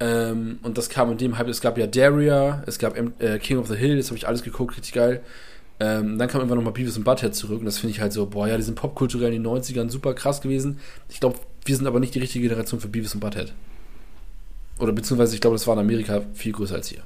Ähm, 0.00 0.58
und 0.62 0.78
das 0.78 0.88
kam 0.88 1.12
in 1.12 1.18
dem 1.18 1.38
Hype, 1.38 1.48
es 1.48 1.60
gab 1.60 1.78
ja 1.78 1.86
Daria, 1.86 2.62
es 2.66 2.78
gab 2.78 2.96
äh, 2.96 3.38
King 3.38 3.58
of 3.58 3.68
the 3.68 3.76
Hill, 3.76 3.96
das 3.96 4.08
habe 4.08 4.16
ich 4.16 4.26
alles 4.26 4.42
geguckt, 4.42 4.76
richtig 4.76 4.94
geil. 4.94 5.22
Ähm, 5.80 6.18
dann 6.18 6.28
kam 6.28 6.40
irgendwann 6.40 6.58
nochmal 6.58 6.72
Beavis 6.72 6.96
und 6.96 7.04
Butthead 7.04 7.34
zurück 7.34 7.60
und 7.60 7.66
das 7.66 7.78
finde 7.78 7.92
ich 7.94 8.00
halt 8.00 8.12
so, 8.12 8.26
boah, 8.26 8.46
ja, 8.48 8.56
die 8.56 8.62
sind 8.62 8.74
popkulturell 8.74 9.32
in 9.32 9.42
den 9.42 9.52
90ern 9.52 9.90
super 9.90 10.14
krass 10.14 10.40
gewesen. 10.40 10.78
Ich 11.08 11.20
glaube, 11.20 11.38
wir 11.64 11.76
sind 11.76 11.86
aber 11.86 12.00
nicht 12.00 12.14
die 12.14 12.18
richtige 12.20 12.48
Generation 12.48 12.80
für 12.80 12.88
Beavis 12.88 13.14
und 13.14 13.20
Butthead. 13.20 13.52
Oder 14.78 14.92
beziehungsweise, 14.92 15.34
ich 15.34 15.40
glaube, 15.40 15.54
das 15.54 15.66
war 15.66 15.74
in 15.74 15.80
Amerika 15.80 16.22
viel 16.34 16.52
größer 16.52 16.74
als 16.76 16.88
hier. 16.88 17.02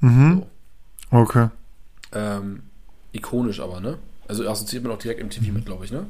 Mhm. 0.00 0.44
So. 1.10 1.16
Okay. 1.18 1.48
Ähm, 2.12 2.62
ikonisch 3.12 3.60
aber, 3.60 3.80
ne? 3.80 3.98
Also 4.28 4.48
assoziiert 4.48 4.84
man 4.84 4.92
auch 4.92 4.98
direkt 4.98 5.22
MTV 5.22 5.52
mit, 5.52 5.66
glaube 5.66 5.84
ich, 5.84 5.90
ne? 5.90 6.06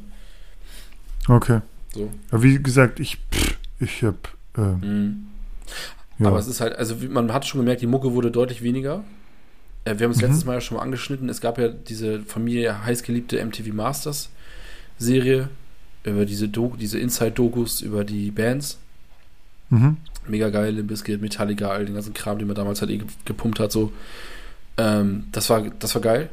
Okay. 1.29 1.61
So. 1.94 2.11
Aber 2.31 2.43
wie 2.43 2.61
gesagt, 2.62 3.00
ich, 3.00 3.19
pff, 3.32 3.56
ich 3.81 4.03
hab, 4.03 4.35
ähm, 4.56 4.81
Mhm. 4.81 5.26
ja. 6.19 6.26
Aber 6.29 6.38
es 6.38 6.47
ist 6.49 6.61
halt, 6.61 6.76
also 6.76 6.97
man 7.09 7.32
hat 7.32 7.47
schon 7.47 7.61
gemerkt, 7.61 7.81
die 7.82 7.87
Mucke 7.87 8.12
wurde 8.12 8.31
deutlich 8.31 8.62
weniger. 8.62 9.05
Äh, 9.85 9.99
wir 9.99 10.05
haben 10.05 10.11
es 10.12 10.19
Mhm. 10.19 10.25
letztes 10.25 10.44
Mal 10.44 10.55
ja 10.55 10.61
schon 10.61 10.76
mal 10.76 10.82
angeschnitten. 10.82 11.29
Es 11.29 11.41
gab 11.41 11.59
ja 11.59 11.69
diese 11.69 12.20
Familie 12.23 12.85
heißgeliebte 12.85 13.38
MTV 13.38 13.73
Masters 13.73 14.31
Serie 14.99 15.49
über 16.05 16.25
diese, 16.26 16.49
Do 16.49 16.75
diese 16.79 16.99
Inside-Dokus 16.99 17.81
über 17.82 18.05
die 18.05 18.31
Bands. 18.31 18.79
mhm. 19.71 19.99
Mega 20.26 20.50
geil, 20.50 20.75
Limp 20.75 20.88
Bizkit, 20.88 21.23
Metallica, 21.23 21.69
all 21.71 21.87
den 21.87 21.94
ganzen 21.94 22.12
Kram, 22.12 22.38
den 22.38 22.47
man 22.49 22.56
damals 22.56 22.81
halt 22.82 22.91
eh 22.91 22.99
ge- 22.99 23.06
gepumpt 23.25 23.61
hat, 23.61 23.73
so. 23.73 23.93
Ähm, 24.76 25.25
das 25.32 25.49
war, 25.49 25.62
das 25.62 25.94
war 25.94 26.03
geil, 26.03 26.29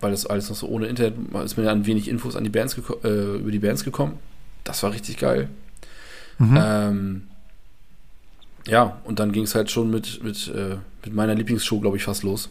weil 0.00 0.10
das 0.10 0.26
alles 0.26 0.48
noch 0.48 0.56
so 0.56 0.66
ohne 0.68 0.86
Internet 0.86 1.14
ist 1.44 1.56
mir 1.56 1.64
dann 1.64 1.86
wenig 1.86 2.08
Infos 2.08 2.36
an 2.36 2.44
die 2.44 2.50
Bands 2.50 2.76
äh, 3.04 3.36
über 3.36 3.50
die 3.50 3.58
Bands 3.58 3.84
gekommen. 3.84 4.14
Das 4.64 4.82
war 4.82 4.92
richtig 4.92 5.16
geil. 5.18 5.48
Mhm. 6.38 6.58
Ähm, 6.60 7.22
ja, 8.68 9.00
und 9.04 9.18
dann 9.20 9.32
ging 9.32 9.44
es 9.44 9.54
halt 9.54 9.70
schon 9.70 9.90
mit, 9.90 10.22
mit, 10.24 10.48
äh, 10.54 10.76
mit 11.04 11.14
meiner 11.14 11.34
Lieblingsshow, 11.34 11.80
glaube 11.80 11.96
ich, 11.96 12.04
fast 12.04 12.24
los. 12.24 12.50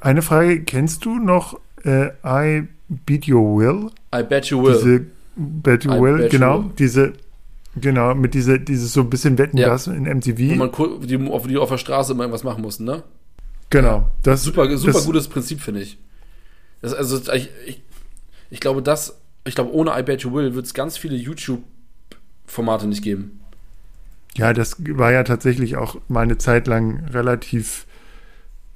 Eine 0.00 0.22
Frage, 0.22 0.62
kennst 0.64 1.04
du 1.04 1.18
noch 1.18 1.58
äh, 1.84 2.08
I 2.24 2.64
Beat 2.88 3.28
Your 3.28 3.58
Will? 3.58 3.90
I 4.14 4.22
bet 4.22 4.46
you 4.46 4.62
will. 4.62 4.74
Diese 4.74 5.06
Bet 5.36 5.84
You 5.84 5.92
I 5.92 6.00
Will, 6.00 6.16
Bet 6.18 6.32
You 6.32 6.38
genau, 6.38 6.64
Will. 6.64 6.70
diese, 6.78 7.12
genau, 7.76 8.14
mit 8.14 8.34
dieser, 8.34 8.58
dieses 8.58 8.92
so 8.92 9.00
ein 9.02 9.10
bisschen 9.10 9.38
Wetten 9.38 9.56
Ja. 9.56 9.68
das 9.68 9.86
in 9.86 10.06
Wo 10.06 10.10
MTV. 10.14 10.56
man 10.56 10.72
ku- 10.72 10.98
die 10.98 11.16
auf, 11.30 11.46
die 11.46 11.56
auf 11.56 11.68
der 11.70 11.78
Straße 11.78 12.12
immer 12.12 12.24
irgendwas 12.24 12.44
machen 12.44 12.62
mussten, 12.62 12.84
ne? 12.84 13.02
Genau, 13.70 14.10
das 14.22 14.42
Super, 14.42 14.76
super 14.76 14.92
das, 14.92 15.04
gutes 15.06 15.28
Prinzip, 15.28 15.60
finde 15.60 15.82
ich. 15.82 15.98
Das, 16.80 16.94
also, 16.94 17.18
ich, 17.32 17.50
ich, 17.66 17.82
ich 18.50 18.60
glaube, 18.60 18.82
das, 18.82 19.18
ich 19.44 19.54
glaube, 19.54 19.72
ohne 19.72 19.98
I 19.98 20.02
Bet 20.02 20.22
You 20.22 20.32
Will 20.32 20.54
wird 20.54 20.66
es 20.66 20.74
ganz 20.74 20.96
viele 20.96 21.16
YouTube-Formate 21.16 22.86
nicht 22.86 23.02
geben. 23.02 23.40
Ja, 24.36 24.52
das 24.52 24.76
war 24.78 25.10
ja 25.12 25.24
tatsächlich 25.24 25.76
auch 25.76 25.96
mal 26.08 26.22
eine 26.22 26.38
Zeit 26.38 26.66
lang 26.66 27.04
relativ, 27.06 27.86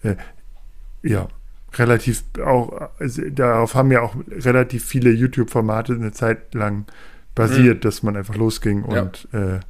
äh, 0.02 0.16
ja, 1.02 1.28
relativ 1.74 2.24
auch, 2.44 2.90
also 2.98 3.22
darauf 3.30 3.74
haben 3.74 3.92
ja 3.92 4.02
auch 4.02 4.16
relativ 4.30 4.84
viele 4.84 5.10
YouTube-Formate 5.10 5.94
eine 5.94 6.12
Zeit 6.12 6.54
lang 6.54 6.86
basiert, 7.34 7.84
dass 7.84 8.02
man 8.02 8.16
einfach 8.16 8.34
losging 8.34 8.84
Ja. 8.90 9.02
und 9.02 9.28
äh, 9.32 9.60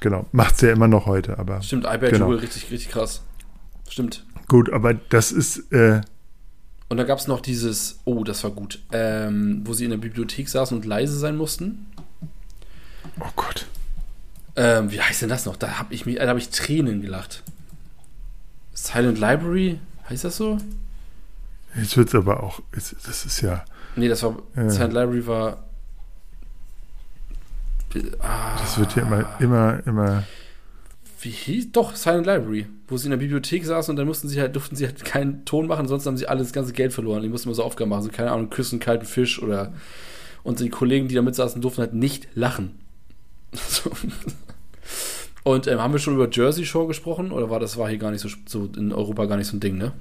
genau, 0.00 0.26
macht's 0.32 0.60
ja 0.62 0.72
immer 0.72 0.88
noch 0.88 1.06
heute, 1.06 1.38
aber 1.38 1.62
Stimmt, 1.62 1.84
I 1.84 1.98
Bet 1.98 2.12
Genau. 2.12 2.26
You 2.26 2.32
Will, 2.32 2.38
richtig, 2.38 2.70
richtig 2.70 2.90
krass. 2.90 3.22
Stimmt. 3.88 4.24
gut, 4.48 4.72
aber 4.72 4.94
das 4.94 5.30
ist, 5.32 5.72
äh, 5.72 6.00
Und 6.88 6.96
da 6.96 7.04
gab 7.04 7.18
es 7.18 7.26
noch 7.28 7.40
dieses, 7.40 7.98
oh, 8.04 8.24
das 8.24 8.42
war 8.44 8.50
gut, 8.50 8.80
ähm, 8.92 9.62
wo 9.64 9.72
sie 9.72 9.84
in 9.84 9.90
der 9.90 9.98
Bibliothek 9.98 10.48
saßen 10.48 10.76
und 10.76 10.84
leise 10.84 11.18
sein 11.18 11.36
mussten. 11.36 11.86
oh 13.20 13.28
Gott, 13.36 13.66
Ähm, 14.56 14.90
wie 14.92 15.00
heißt 15.00 15.22
denn 15.22 15.28
das 15.28 15.46
noch? 15.46 15.56
Da 15.56 15.78
habe 15.78 15.92
ich 15.94 16.06
mich, 16.06 16.16
da 16.16 16.28
habe 16.28 16.38
ich 16.38 16.48
Tränen 16.50 17.02
gelacht. 17.02 17.42
Silent 18.72 19.18
Library, 19.18 19.78
heißt 20.08 20.24
das 20.24 20.36
so? 20.36 20.58
jetzt 21.76 21.96
wird's 21.96 22.14
aber 22.14 22.42
auch, 22.42 22.60
es- 22.72 22.94
das 23.04 23.24
ist 23.26 23.40
ja, 23.40 23.64
Nee, 23.96 24.08
das 24.08 24.22
war 24.22 24.36
Ja. 24.56 24.70
Silent 24.70 24.92
Library 24.92 25.26
war. 25.26 25.64
Ah, 28.20 28.56
das 28.58 28.76
wird 28.78 28.96
ja 28.96 29.02
immer, 29.02 29.24
immer, 29.40 29.80
immer, 29.86 30.24
Wie 31.24 31.30
hieß? 31.30 31.72
Doch, 31.72 31.96
Silent 31.96 32.26
Library, 32.26 32.66
wo 32.86 32.98
sie 32.98 33.06
in 33.06 33.12
der 33.12 33.16
Bibliothek 33.16 33.64
saßen 33.64 33.92
und 33.92 33.96
dann 33.96 34.06
mussten 34.06 34.28
sie 34.28 34.38
halt, 34.40 34.54
durften 34.54 34.76
sie 34.76 34.84
halt 34.84 35.02
keinen 35.04 35.46
Ton 35.46 35.66
machen, 35.66 35.88
sonst 35.88 36.04
haben 36.04 36.18
sie 36.18 36.28
alles 36.28 36.52
ganze 36.52 36.74
Geld 36.74 36.92
verloren. 36.92 37.22
Die 37.22 37.30
mussten 37.30 37.48
immer 37.48 37.54
so 37.54 37.64
Aufgaben 37.64 37.88
machen, 37.88 38.02
so 38.02 38.10
keine 38.10 38.30
Ahnung, 38.30 38.50
küssen 38.50 38.78
kalten 38.78 39.06
Fisch 39.06 39.42
oder 39.42 39.72
und 40.42 40.60
die 40.60 40.68
Kollegen, 40.68 41.08
die 41.08 41.14
da 41.14 41.22
mit 41.22 41.34
saßen, 41.34 41.62
durften 41.62 41.80
halt 41.80 41.94
nicht 41.94 42.28
lachen. 42.34 42.78
So. 43.68 43.90
Und 45.44 45.66
ähm, 45.66 45.78
haben 45.78 45.92
wir 45.92 45.98
schon 45.98 46.14
über 46.14 46.28
Jersey 46.30 46.66
Shore 46.66 46.88
gesprochen 46.88 47.30
oder 47.30 47.50
war 47.50 47.60
das 47.60 47.76
war 47.76 47.88
hier 47.88 47.98
gar 47.98 48.10
nicht 48.10 48.20
so, 48.20 48.28
so 48.46 48.68
in 48.76 48.92
Europa 48.92 49.26
gar 49.26 49.36
nicht 49.36 49.46
so 49.46 49.56
ein 49.56 49.60
Ding, 49.60 49.76
ne? 49.76 49.92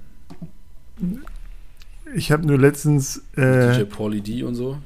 Ich 2.15 2.32
habe 2.32 2.48
nur 2.48 2.58
letztens. 2.58 3.22
Äh, 3.36 3.77
DJ 3.77 3.84
Pauly 3.84 4.22
D 4.22 4.44
und 4.44 4.56
so. 4.56 4.77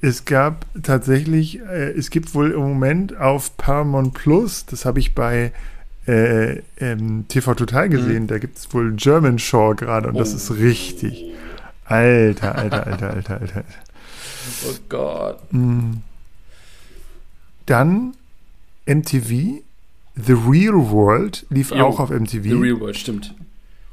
Es 0.00 0.24
gab 0.24 0.64
tatsächlich, 0.82 1.60
äh, 1.60 1.90
es 1.90 2.10
gibt 2.10 2.34
wohl 2.34 2.52
im 2.52 2.60
Moment 2.60 3.16
auf 3.16 3.56
Paramount 3.56 4.14
Plus, 4.14 4.64
das 4.64 4.84
habe 4.84 5.00
ich 5.00 5.14
bei 5.14 5.52
äh, 6.06 6.62
ähm, 6.78 7.26
TV 7.28 7.54
Total 7.54 7.88
gesehen, 7.88 8.24
mhm. 8.24 8.26
da 8.28 8.38
gibt 8.38 8.58
es 8.58 8.72
wohl 8.72 8.92
German 8.94 9.38
Shore 9.38 9.74
gerade 9.74 10.08
und 10.08 10.16
oh. 10.16 10.18
das 10.18 10.32
ist 10.32 10.52
richtig. 10.52 11.24
Alter, 11.84 12.56
alter, 12.56 12.86
alter, 12.86 13.10
alter, 13.10 13.40
alter. 13.40 13.64
Oh 14.68 14.74
Gott. 14.88 15.52
Mhm. 15.52 16.02
Dann 17.66 18.14
MTV, 18.86 19.62
The 20.14 20.32
Real 20.32 20.90
World 20.90 21.46
lief 21.50 21.70
jo, 21.70 21.84
auch 21.84 22.00
auf 22.00 22.10
MTV. 22.10 22.42
The 22.42 22.52
Real 22.52 22.80
World, 22.80 22.96
stimmt. 22.96 23.34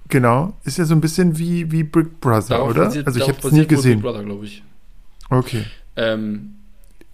Genau, 0.09 0.53
ist 0.63 0.77
ja 0.77 0.85
so 0.85 0.93
ein 0.93 1.01
bisschen 1.01 1.37
wie, 1.39 1.71
wie 1.71 1.83
Brick 1.83 2.21
Brother, 2.21 2.49
darauf 2.49 2.69
oder? 2.69 2.85
Basiert, 2.85 3.07
also 3.07 3.19
ich 3.19 3.27
habe 3.27 3.39
es 3.39 3.51
nie 3.51 3.65
gesehen. 3.65 4.01
Brick 4.01 4.11
Brother, 4.11 4.23
glaube 4.23 4.45
ich. 4.45 4.63
Okay. 5.29 5.63
Ähm, 5.95 6.55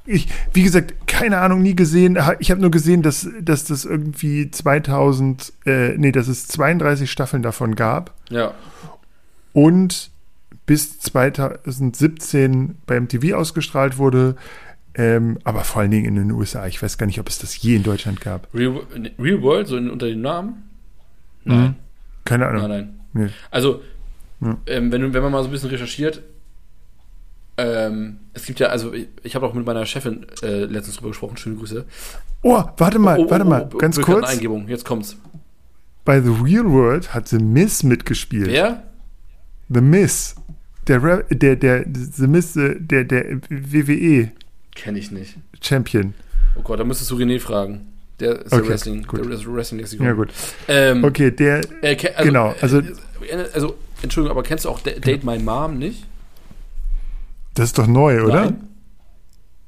ich, 0.10 0.28
wie 0.54 0.64
gesagt, 0.64 1.08
keine 1.08 1.38
Ahnung, 1.38 1.62
nie 1.62 1.76
gesehen. 1.76 2.18
Ich 2.40 2.50
habe 2.50 2.60
nur 2.60 2.72
gesehen, 2.72 3.04
dass, 3.04 3.30
dass 3.42 3.66
das 3.66 3.86
irgendwie 3.86 4.50
2000, 4.50 5.54
äh, 5.66 5.98
nee, 5.98 6.12
dass 6.12 6.28
es 6.28 6.48
32 6.48 7.12
Staffeln 7.12 7.44
davon 7.44 7.76
gab. 7.76 8.16
Ja. 8.30 8.54
Und 9.54 10.10
bis 10.66 11.00
2017 11.00 12.78
beim 12.88 13.08
TV 13.08 13.38
ausgestrahlt 13.38 13.98
wurde. 13.98 14.36
Ähm, 14.96 15.38
aber 15.44 15.64
vor 15.64 15.82
allen 15.82 15.92
Dingen 15.92 16.06
in 16.06 16.16
den 16.16 16.32
USA. 16.32 16.66
Ich 16.68 16.82
weiß 16.82 16.98
gar 16.98 17.06
nicht, 17.06 17.20
ob 17.20 17.30
es 17.30 17.38
das 17.38 17.62
je 17.62 17.76
in 17.76 17.84
Deutschland 17.84 18.20
gab. 18.20 18.48
Real, 18.54 18.82
Real 19.20 19.42
World, 19.44 19.68
so 19.68 19.78
in, 19.78 19.90
unter 19.90 20.08
dem 20.08 20.22
Namen? 20.22 20.64
Nein. 21.44 21.60
Mhm. 21.60 21.76
Keine 22.26 22.48
Ahnung. 22.48 22.68
Nein, 22.68 22.72
nein. 23.14 23.26
Nee. 23.26 23.30
Also, 23.52 23.82
ja. 24.42 24.58
ähm, 24.66 24.92
wenn, 24.92 25.14
wenn 25.14 25.22
man 25.22 25.32
mal 25.32 25.44
so 25.44 25.50
ein 25.50 25.52
bisschen 25.52 25.70
recherchiert, 25.70 26.24
ähm, 27.60 28.18
es 28.34 28.46
gibt 28.46 28.60
ja, 28.60 28.68
also 28.68 28.94
ich, 28.94 29.08
ich 29.24 29.36
habe 29.36 29.46
auch 29.46 29.54
mit 29.54 29.66
meiner 29.66 29.86
Chefin 29.86 30.26
äh, 30.42 30.64
letztens 30.64 30.98
drüber 30.98 31.10
gesprochen, 31.10 31.38
schöne 31.38 31.58
Grüße. 31.58 31.86
Oh, 32.42 32.64
warte 32.78 33.00
mal, 33.00 33.20
oh, 33.20 33.26
oh, 33.26 33.32
warte 33.32 33.46
mal, 33.46 33.70
oh, 33.74 33.78
ganz 33.78 34.00
kurz. 34.00 34.28
Eingebung, 34.28 34.68
jetzt 34.68 34.86
kommt's. 34.86 35.18
Bei 36.06 36.22
The 36.22 36.30
Real 36.30 36.66
World 36.72 37.14
hat 37.14 37.28
The 37.28 37.38
Miss 37.38 37.84
mitgespielt. 37.84 38.48
Wer? 38.48 38.84
The 39.68 39.82
Miss. 39.82 40.36
Der, 40.88 41.00
der, 41.30 41.56
der, 41.56 41.86
The 41.86 42.28
Miss, 42.28 42.56
äh, 42.56 42.76
der, 42.80 43.04
der 43.04 43.42
WWE. 43.50 44.32
Kenne 44.74 45.00
ich 45.00 45.12
nicht. 45.12 45.36
Champion. 45.62 46.14
Oh 46.56 46.62
Gott, 46.62 46.80
da 46.80 46.84
müsstest 46.84 47.12
du 47.12 47.18
René 47.18 47.40
fragen. 47.40 47.88
Der 48.20 48.46
ist 48.46 48.52
okay, 48.52 48.62
der 48.62 48.70
Wrestling, 48.70 49.04
gut. 49.04 49.20
der 49.20 49.54
Wrestling 49.54 49.80
Lexikon. 49.80 50.06
Ja, 50.06 50.14
gut. 50.14 50.30
Ähm, 50.68 51.04
okay, 51.04 51.32
der, 51.32 51.62
äh, 51.82 51.96
also, 52.16 52.24
genau, 52.24 52.56
also, 52.60 52.82
also, 53.54 53.76
Entschuldigung, 54.02 54.38
aber 54.38 54.44
kennst 54.44 54.66
du 54.66 54.70
auch 54.70 54.80
Date 54.80 55.24
My 55.24 55.38
Mom 55.38 55.78
nicht? 55.78 56.06
Das 57.60 57.68
ist 57.72 57.78
doch 57.78 57.88
neu, 57.88 58.24
oder? 58.24 58.46
Nein. 58.46 58.68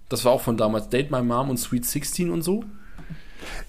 Das 0.08 0.24
war 0.24 0.32
auch 0.32 0.40
von 0.40 0.56
damals. 0.56 0.88
Date 0.88 1.12
My 1.12 1.22
Mom 1.22 1.50
und 1.50 1.58
Sweet 1.58 1.86
16 1.86 2.30
und 2.30 2.42
so. 2.42 2.64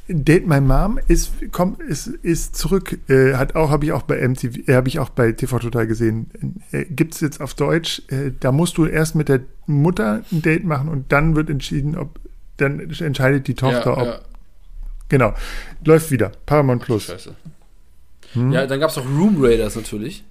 Date 0.06 0.46
My 0.46 0.60
Mom 0.60 1.00
ist, 1.08 1.32
komm, 1.50 1.76
ist, 1.80 2.06
ist 2.06 2.54
zurück. 2.54 3.00
Äh, 3.08 3.34
hat 3.34 3.56
auch, 3.56 3.70
habe 3.70 3.84
ich 3.84 3.90
auch 3.90 4.02
bei 4.02 4.20
MTV, 4.28 4.68
äh, 4.68 4.74
habe 4.76 4.86
ich 4.86 5.00
auch 5.00 5.08
bei 5.08 5.32
TV 5.32 5.58
Total 5.58 5.88
gesehen. 5.88 6.30
Äh, 6.70 6.84
Gibt 6.84 7.14
es 7.14 7.20
jetzt 7.20 7.40
auf 7.40 7.54
Deutsch. 7.54 8.00
Äh, 8.10 8.30
da 8.38 8.52
musst 8.52 8.78
du 8.78 8.86
erst 8.86 9.16
mit 9.16 9.28
der 9.28 9.40
Mutter 9.66 10.22
ein 10.30 10.40
Date 10.40 10.62
machen 10.62 10.88
und 10.88 11.10
dann 11.10 11.34
wird 11.34 11.50
entschieden, 11.50 11.98
ob, 11.98 12.20
dann 12.58 12.78
entscheidet 12.78 13.48
die 13.48 13.54
Tochter, 13.54 13.90
ja, 13.90 13.98
ob. 13.98 14.06
Ja. 14.06 14.20
Genau. 15.08 15.34
Läuft 15.84 16.12
wieder. 16.12 16.30
Paramount 16.46 16.82
Plus. 16.82 17.06
Scheiße. 17.06 17.34
Hm? 18.34 18.52
Ja, 18.52 18.68
dann 18.68 18.78
gab 18.78 18.90
es 18.90 18.98
auch 18.98 19.04
Room 19.04 19.34
Raiders 19.40 19.74
natürlich. 19.74 20.22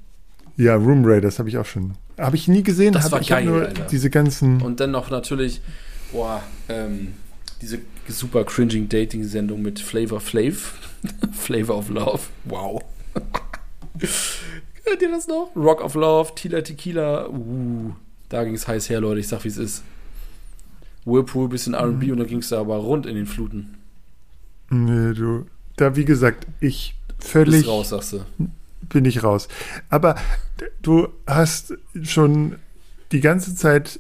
Ja, 0.56 0.76
Room 0.76 1.04
Raiders 1.04 1.40
habe 1.40 1.50
ich 1.50 1.58
auch 1.58 1.66
schon. 1.66 1.96
Habe 2.22 2.36
ich 2.36 2.48
nie 2.48 2.64
gesehen. 2.64 2.94
Das 2.94 3.12
war 3.12 3.22
ich 3.22 3.30
geil, 3.30 3.46
nur 3.46 3.62
Alter. 3.62 3.86
diese 3.86 4.10
ganzen. 4.10 4.62
Und 4.62 4.80
dann 4.80 4.92
noch 4.92 5.10
natürlich, 5.10 5.62
boah, 6.12 6.44
ähm, 6.70 7.14
diese 7.62 7.80
super 8.08 8.44
cringing 8.44 8.90
Dating-Sendung 8.90 9.62
mit 9.62 9.80
Flavor 9.80 10.20
Flav. 10.20 10.76
Flavor 11.34 11.78
of 11.78 11.90
Love. 11.90 12.20
Wow. 12.46 12.84
Hört 14.84 15.02
ihr 15.02 15.10
das 15.10 15.28
noch? 15.28 15.52
Rock 15.56 15.84
of 15.84 15.96
Love, 15.96 16.34
Tila 16.36 16.62
Tequila. 16.62 17.28
Uh, 17.30 17.94
da 18.30 18.44
ging 18.44 18.54
es 18.54 18.68
heiß 18.68 18.90
her, 18.90 19.02
Leute. 19.02 19.20
Ich 19.20 19.28
sag, 19.28 19.44
wie 19.44 19.50
es 19.50 19.58
ist. 19.58 19.84
Whirlpool, 21.06 21.50
bisschen 21.50 21.74
RB 21.74 22.04
mhm. 22.04 22.12
und 22.12 22.18
dann 22.20 22.28
ging 22.28 22.40
es 22.40 22.50
da 22.50 22.60
aber 22.60 22.76
rund 22.78 23.06
in 23.06 23.16
den 23.16 23.26
Fluten. 23.26 23.78
Nee, 24.70 25.14
du. 25.14 25.48
Da, 25.76 25.96
wie 25.96 26.06
gesagt, 26.06 26.46
ich 26.60 26.96
völlig. 27.20 27.62
Bist 27.62 27.68
raus, 27.68 27.90
sagst 27.90 28.14
du 28.14 28.26
bin 28.92 29.06
ich 29.06 29.24
raus. 29.24 29.48
Aber 29.90 30.16
du 30.82 31.10
hast 31.28 31.74
schon 32.04 32.56
die 33.12 33.22
ganze 33.22 33.56
Zeit 33.56 34.00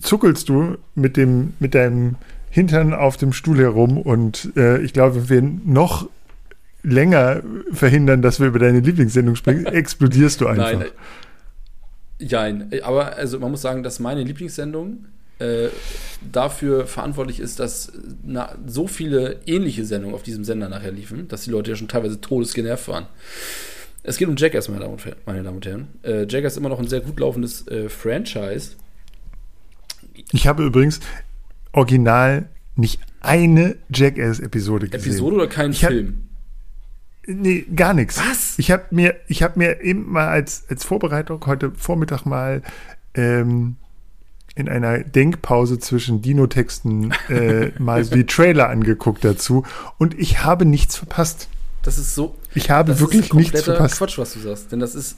zuckelst 0.00 0.48
du 0.48 0.78
mit 0.94 1.16
dem, 1.16 1.54
mit 1.58 1.74
deinem 1.74 2.16
Hintern 2.50 2.92
auf 2.94 3.16
dem 3.16 3.32
Stuhl 3.32 3.58
herum 3.58 3.98
und 3.98 4.52
äh, 4.56 4.80
ich 4.82 4.92
glaube, 4.92 5.28
wenn 5.28 5.62
wir 5.64 5.72
noch 5.72 6.08
länger 6.82 7.42
verhindern, 7.72 8.22
dass 8.22 8.40
wir 8.40 8.48
über 8.48 8.58
deine 8.58 8.80
Lieblingssendung 8.80 9.36
sprechen, 9.36 9.66
explodierst 9.66 10.40
du 10.40 10.48
einfach. 10.48 10.72
Nein, 10.72 10.90
Nein, 12.18 12.82
aber 12.82 13.16
also 13.16 13.38
man 13.38 13.50
muss 13.50 13.62
sagen, 13.62 13.82
dass 13.82 14.00
meine 14.00 14.22
Lieblingssendung 14.22 15.06
äh, 15.42 15.70
dafür 16.30 16.86
verantwortlich 16.86 17.40
ist, 17.40 17.58
dass 17.58 17.92
na, 18.22 18.54
so 18.66 18.86
viele 18.86 19.40
ähnliche 19.46 19.84
Sendungen 19.84 20.14
auf 20.14 20.22
diesem 20.22 20.44
Sender 20.44 20.68
nachher 20.68 20.92
liefen, 20.92 21.28
dass 21.28 21.42
die 21.42 21.50
Leute 21.50 21.70
ja 21.70 21.76
schon 21.76 21.88
teilweise 21.88 22.20
todesgenervt 22.20 22.88
waren. 22.88 23.06
Es 24.04 24.16
geht 24.16 24.28
um 24.28 24.36
Jackass, 24.36 24.68
meine 24.68 24.80
Damen 24.80 24.94
und, 24.94 25.26
meine 25.26 25.42
Damen 25.42 25.56
und 25.56 25.66
Herren. 25.66 25.88
Äh, 26.02 26.26
Jackass 26.28 26.52
ist 26.52 26.58
immer 26.58 26.68
noch 26.68 26.78
ein 26.78 26.88
sehr 26.88 27.00
gut 27.00 27.18
laufendes 27.18 27.66
äh, 27.68 27.88
Franchise. 27.88 28.72
Ich 30.32 30.46
habe 30.46 30.64
übrigens 30.64 31.00
original 31.72 32.48
nicht 32.76 33.00
eine 33.20 33.76
Jackass-Episode 33.92 34.88
gesehen. 34.88 35.10
Episode 35.10 35.36
oder 35.36 35.46
keinen 35.46 35.72
ich 35.72 35.84
Film? 35.86 36.28
Nee, 37.26 37.66
gar 37.74 37.94
nichts. 37.94 38.18
Was? 38.18 38.58
Ich 38.58 38.70
habe 38.70 38.86
mir, 38.90 39.14
ich 39.28 39.42
habe 39.42 39.58
mir 39.58 39.80
eben 39.82 40.10
mal 40.10 40.28
als, 40.28 40.64
als 40.68 40.84
Vorbereitung 40.84 41.44
heute 41.46 41.70
Vormittag 41.76 42.24
mal 42.24 42.62
ähm, 43.14 43.76
in 44.54 44.68
einer 44.68 44.98
Denkpause 45.00 45.78
zwischen 45.78 46.20
Dino-Texten 46.22 47.12
äh, 47.28 47.70
mal 47.78 48.04
die 48.04 48.26
Trailer 48.26 48.68
angeguckt 48.68 49.24
dazu 49.24 49.64
und 49.98 50.18
ich 50.18 50.44
habe 50.44 50.64
nichts 50.64 50.96
verpasst. 50.96 51.48
Das 51.82 51.98
ist 51.98 52.14
so. 52.14 52.36
Ich 52.54 52.70
habe 52.70 53.00
wirklich 53.00 53.32
nichts 53.32 53.62
verpasst. 53.62 53.98
Quatsch, 53.98 54.18
was 54.18 54.34
du 54.34 54.40
sagst. 54.40 54.70
Denn 54.70 54.78
das 54.78 54.94
ist, 54.94 55.16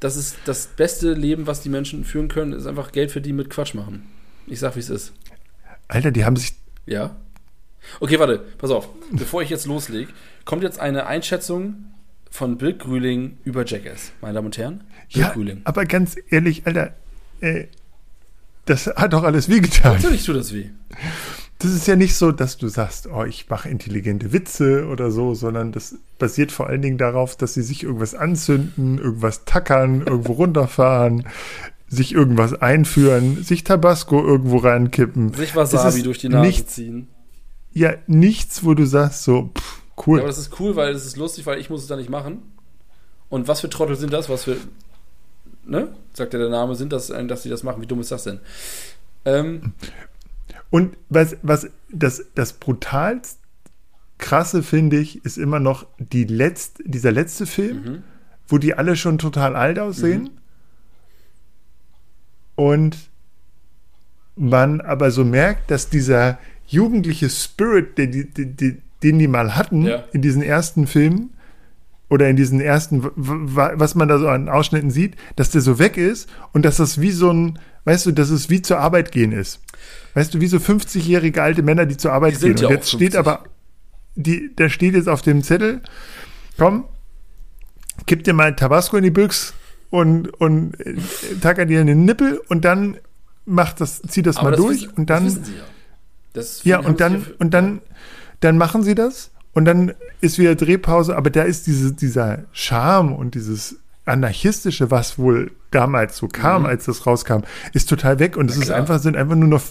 das 0.00 0.16
ist 0.16 0.36
das 0.44 0.66
beste 0.66 1.12
Leben, 1.12 1.46
was 1.46 1.60
die 1.60 1.68
Menschen 1.68 2.04
führen 2.04 2.28
können, 2.28 2.52
ist 2.52 2.66
einfach 2.66 2.92
Geld 2.92 3.10
verdienen 3.10 3.36
mit 3.36 3.50
Quatsch 3.50 3.74
machen. 3.74 4.06
Ich 4.46 4.60
sag, 4.60 4.76
wie 4.76 4.80
es 4.80 4.90
ist. 4.90 5.12
Alter, 5.88 6.10
die 6.10 6.24
haben 6.24 6.36
sich. 6.36 6.54
Ja. 6.86 7.16
Okay, 8.00 8.18
warte, 8.18 8.44
pass 8.58 8.70
auf. 8.70 8.88
Bevor 9.10 9.42
ich 9.42 9.50
jetzt 9.50 9.66
loslege, 9.66 10.12
kommt 10.44 10.62
jetzt 10.62 10.80
eine 10.80 11.06
Einschätzung 11.06 11.92
von 12.30 12.56
Bill 12.56 12.74
Grüling 12.74 13.38
über 13.44 13.66
Jackass, 13.66 14.12
meine 14.20 14.34
Damen 14.34 14.46
und 14.46 14.56
Herren. 14.56 14.84
Bill 15.12 15.22
ja, 15.22 15.30
Grüling. 15.30 15.60
aber 15.64 15.84
ganz 15.84 16.16
ehrlich, 16.30 16.66
Alter, 16.66 16.94
äh, 17.40 17.66
das 18.64 18.86
hat 18.86 19.12
doch 19.12 19.24
alles 19.24 19.48
wehgetan. 19.48 19.94
Natürlich 19.94 20.24
tut 20.24 20.36
das 20.36 20.52
weh. 20.52 20.70
Das 21.58 21.72
ist 21.72 21.86
ja 21.86 21.94
nicht 21.94 22.16
so, 22.16 22.32
dass 22.32 22.56
du 22.56 22.66
sagst, 22.66 23.06
oh, 23.06 23.24
ich 23.24 23.48
mache 23.48 23.68
intelligente 23.68 24.32
Witze 24.32 24.86
oder 24.86 25.12
so, 25.12 25.34
sondern 25.34 25.70
das 25.70 25.96
basiert 26.18 26.50
vor 26.50 26.66
allen 26.66 26.82
Dingen 26.82 26.98
darauf, 26.98 27.36
dass 27.36 27.54
sie 27.54 27.62
sich 27.62 27.84
irgendwas 27.84 28.14
anzünden, 28.14 28.98
irgendwas 28.98 29.44
tackern, 29.44 30.02
irgendwo 30.04 30.32
runterfahren, 30.32 31.28
sich 31.86 32.14
irgendwas 32.14 32.54
einführen, 32.54 33.44
sich 33.44 33.62
Tabasco 33.62 34.24
irgendwo 34.24 34.56
reinkippen. 34.56 35.34
Sich 35.34 35.54
Wasabi 35.54 36.02
durch 36.02 36.18
die 36.18 36.30
Nase 36.30 36.46
nicht, 36.46 36.70
ziehen. 36.70 37.08
Ja, 37.72 37.94
nichts, 38.08 38.64
wo 38.64 38.74
du 38.74 38.84
sagst, 38.84 39.22
so, 39.22 39.50
pff, 39.56 39.82
cool. 40.06 40.18
Ja, 40.18 40.22
aber 40.24 40.30
das 40.30 40.38
ist 40.38 40.58
cool, 40.58 40.74
weil 40.74 40.92
es 40.92 41.06
ist 41.06 41.16
lustig, 41.16 41.46
weil 41.46 41.60
ich 41.60 41.70
muss 41.70 41.82
es 41.82 41.86
da 41.86 41.96
nicht 41.96 42.10
machen. 42.10 42.42
Und 43.28 43.46
was 43.46 43.60
für 43.60 43.70
Trottel 43.70 43.96
sind 43.96 44.12
das? 44.12 44.28
Was 44.28 44.44
für 44.44 44.56
ne? 45.66 45.88
Sagt 46.12 46.32
ja 46.32 46.38
der 46.38 46.48
Name, 46.48 46.74
sind 46.74 46.92
das, 46.92 47.10
äh, 47.10 47.24
dass 47.26 47.42
sie 47.42 47.48
das 47.48 47.62
machen. 47.62 47.82
Wie 47.82 47.86
dumm 47.86 48.00
ist 48.00 48.12
das 48.12 48.24
denn? 48.24 48.40
Ähm, 49.24 49.72
und 50.70 50.96
was, 51.08 51.36
was 51.42 51.68
das, 51.90 52.24
das 52.34 52.54
brutalst 52.54 53.38
krasse 54.18 54.62
finde 54.62 54.98
ich, 54.98 55.24
ist 55.24 55.36
immer 55.36 55.60
noch 55.60 55.86
die 55.98 56.24
letzt, 56.24 56.80
dieser 56.84 57.12
letzte 57.12 57.44
Film, 57.44 57.76
mhm. 57.84 58.02
wo 58.48 58.56
die 58.58 58.74
alle 58.74 58.96
schon 58.96 59.18
total 59.18 59.56
alt 59.56 59.78
aussehen. 59.78 60.22
Mhm. 60.22 60.30
Und 62.54 62.96
man 64.36 64.80
aber 64.80 65.10
so 65.10 65.24
merkt, 65.24 65.70
dass 65.70 65.90
dieser 65.90 66.38
jugendliche 66.66 67.28
Spirit, 67.28 67.98
den 67.98 68.12
die, 68.12 68.30
den, 68.30 68.82
den 69.02 69.18
die 69.18 69.28
mal 69.28 69.56
hatten 69.56 69.86
ja. 69.86 70.04
in 70.12 70.22
diesen 70.22 70.42
ersten 70.42 70.86
Filmen, 70.86 71.30
oder 72.12 72.28
in 72.28 72.36
diesen 72.36 72.60
ersten, 72.60 73.10
was 73.16 73.94
man 73.94 74.06
da 74.06 74.18
so 74.18 74.28
an 74.28 74.50
Ausschnitten 74.50 74.90
sieht, 74.90 75.16
dass 75.36 75.48
der 75.48 75.62
so 75.62 75.78
weg 75.78 75.96
ist 75.96 76.28
und 76.52 76.62
dass 76.62 76.76
das 76.76 77.00
wie 77.00 77.10
so 77.10 77.32
ein, 77.32 77.58
weißt 77.86 78.04
du, 78.04 78.12
dass 78.12 78.28
es 78.28 78.50
wie 78.50 78.60
zur 78.60 78.80
Arbeit 78.80 79.12
gehen 79.12 79.32
ist. 79.32 79.60
Weißt 80.12 80.34
du, 80.34 80.40
wie 80.42 80.46
so 80.46 80.58
50-jährige 80.58 81.42
alte 81.42 81.62
Männer, 81.62 81.86
die 81.86 81.96
zur 81.96 82.12
Arbeit 82.12 82.34
die 82.34 82.48
gehen. 82.48 82.58
Ja 82.58 82.68
und 82.68 82.74
jetzt 82.74 82.90
steht 82.90 83.16
aber, 83.16 83.44
die, 84.14 84.54
da 84.54 84.68
steht 84.68 84.92
jetzt 84.92 85.08
auf 85.08 85.22
dem 85.22 85.42
Zettel, 85.42 85.80
komm, 86.58 86.84
kipp 88.06 88.24
dir 88.24 88.34
mal 88.34 88.54
Tabasco 88.54 88.98
in 88.98 89.04
die 89.04 89.10
Büchse 89.10 89.54
und, 89.88 90.28
und 90.38 90.78
äh, 90.80 90.96
tacker 91.40 91.64
dir 91.64 91.80
in 91.80 91.86
den 91.86 92.04
Nippel 92.04 92.42
und 92.46 92.66
dann 92.66 92.98
macht 93.46 93.80
das, 93.80 94.02
zieh 94.02 94.20
das 94.20 94.36
Aber 94.36 94.50
mal 94.50 94.56
das 94.56 94.60
durch 94.60 94.82
wissen- 94.82 94.94
und 94.96 95.08
dann. 95.08 95.24
Das 95.24 95.32
wissen 95.36 95.44
sie 95.46 95.52
ja. 95.52 95.64
Das 96.34 96.64
Ja, 96.64 96.80
und 96.80 97.00
dann, 97.00 97.26
und 97.38 97.54
dann, 97.54 97.80
dann 98.40 98.58
machen 98.58 98.82
sie 98.82 98.94
das 98.94 99.30
und 99.54 99.64
dann 99.64 99.94
ist 100.22 100.38
wieder 100.38 100.54
Drehpause, 100.54 101.16
aber 101.16 101.28
da 101.30 101.42
ist 101.42 101.66
diese, 101.66 101.92
dieser 101.92 102.44
Charme 102.52 103.12
und 103.12 103.34
dieses 103.34 103.76
anarchistische, 104.06 104.90
was 104.90 105.18
wohl 105.18 105.52
damals 105.70 106.16
so 106.16 106.28
kam, 106.28 106.62
Mhm. 106.62 106.66
als 106.68 106.86
das 106.86 107.06
rauskam, 107.06 107.40
ist 107.72 107.88
total 107.88 108.18
weg 108.18 108.36
und 108.36 108.50
es 108.50 108.56
ist 108.56 108.70
einfach, 108.70 108.98
sind 108.98 109.16
einfach 109.16 109.36
nur 109.36 109.48
noch 109.48 109.62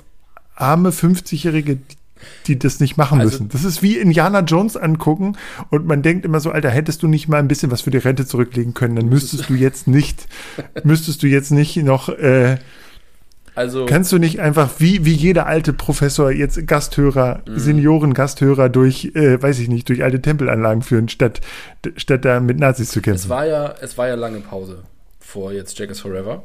arme 0.55 0.89
50-Jährige, 0.91 1.75
die, 1.77 1.97
die 2.47 2.59
das 2.59 2.79
nicht 2.79 2.97
machen 2.97 3.19
Also- 3.19 3.31
müssen. 3.31 3.49
Das 3.49 3.63
ist 3.63 3.81
wie 3.81 3.97
Indiana 3.97 4.39
Jones 4.41 4.77
angucken 4.77 5.37
und 5.69 5.85
man 5.87 6.01
denkt 6.01 6.23
immer 6.25 6.39
so, 6.39 6.51
Alter, 6.51 6.69
hättest 6.69 7.03
du 7.03 7.07
nicht 7.07 7.27
mal 7.27 7.37
ein 7.39 7.47
bisschen 7.47 7.71
was 7.71 7.81
für 7.81 7.91
die 7.91 7.97
Rente 7.97 8.25
zurücklegen 8.25 8.73
können, 8.73 8.95
dann 8.95 9.09
müsstest 9.09 9.49
du 9.49 9.53
jetzt 9.55 9.87
nicht, 9.87 10.27
müsstest 10.83 11.23
du 11.23 11.27
jetzt 11.27 11.51
nicht 11.51 11.75
noch, 11.77 12.09
äh, 12.09 12.57
Also, 13.53 13.85
Kannst 13.85 14.11
du 14.13 14.17
nicht 14.17 14.39
einfach 14.39 14.69
wie, 14.79 15.03
wie 15.05 15.13
jeder 15.13 15.45
alte 15.45 15.73
Professor 15.73 16.31
jetzt 16.31 16.65
Gasthörer, 16.67 17.41
Mhm. 17.47 17.59
Senioren-Gasthörer 17.59 18.69
durch, 18.69 19.11
äh, 19.13 19.41
weiß 19.41 19.59
ich 19.59 19.67
nicht, 19.67 19.89
durch 19.89 20.03
alte 20.03 20.21
Tempelanlagen 20.21 20.81
führen, 20.83 21.09
statt, 21.09 21.41
statt 21.97 22.23
da 22.23 22.39
mit 22.39 22.59
Nazis 22.59 22.89
zu 22.91 22.99
es 22.99 23.03
kämpfen? 23.05 23.29
war 23.29 23.45
ja, 23.45 23.75
es 23.81 23.97
war 23.97 24.07
ja 24.07 24.15
lange 24.15 24.39
Pause 24.39 24.83
vor 25.19 25.51
jetzt 25.51 25.77
Jack 25.77 25.89
is 25.89 25.99
Forever. 25.99 26.43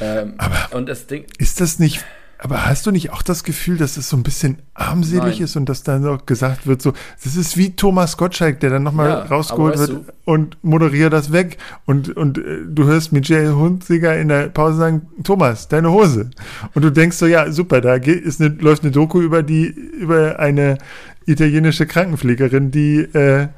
Ähm, 0.00 0.34
Aber- 0.38 0.76
und 0.76 0.88
das 0.88 1.06
Ding, 1.06 1.24
Ist 1.38 1.60
das 1.60 1.78
nicht, 1.78 2.04
aber 2.42 2.66
hast 2.66 2.86
du 2.86 2.90
nicht 2.90 3.12
auch 3.12 3.20
das 3.20 3.44
Gefühl, 3.44 3.76
dass 3.76 3.98
es 3.98 4.08
so 4.08 4.16
ein 4.16 4.22
bisschen 4.22 4.58
armselig 4.72 5.34
Nein. 5.34 5.42
ist 5.42 5.56
und 5.56 5.68
dass 5.68 5.82
dann 5.82 6.02
noch 6.02 6.24
gesagt 6.24 6.66
wird, 6.66 6.80
so, 6.80 6.94
das 7.22 7.36
ist 7.36 7.58
wie 7.58 7.76
Thomas 7.76 8.16
Gottschalk, 8.16 8.60
der 8.60 8.70
dann 8.70 8.82
nochmal 8.82 9.08
Ja, 9.08 9.22
rausgeholt 9.24 9.78
wird 9.78 10.00
und 10.24 10.56
moderiert 10.62 11.12
das 11.12 11.32
weg 11.32 11.58
und, 11.84 12.16
und 12.16 12.38
äh, 12.38 12.60
du 12.66 12.84
hörst 12.84 13.12
Michael 13.12 13.52
Hunziger 13.52 14.18
in 14.18 14.28
der 14.28 14.48
Pause 14.48 14.78
sagen, 14.78 15.02
Thomas, 15.22 15.68
deine 15.68 15.90
Hose. 15.90 16.30
Und 16.72 16.82
du 16.82 16.90
denkst 16.90 17.18
so, 17.18 17.26
ja, 17.26 17.52
super, 17.52 17.82
da 17.82 17.98
geht, 17.98 18.22
ist 18.22 18.40
eine, 18.40 18.54
läuft 18.54 18.84
eine 18.84 18.92
Doku 18.92 19.20
über 19.20 19.42
die, 19.42 19.66
über 19.66 20.38
eine 20.38 20.78
italienische 21.26 21.86
Krankenpflegerin, 21.86 22.70
die, 22.70 23.00
äh, 23.00 23.48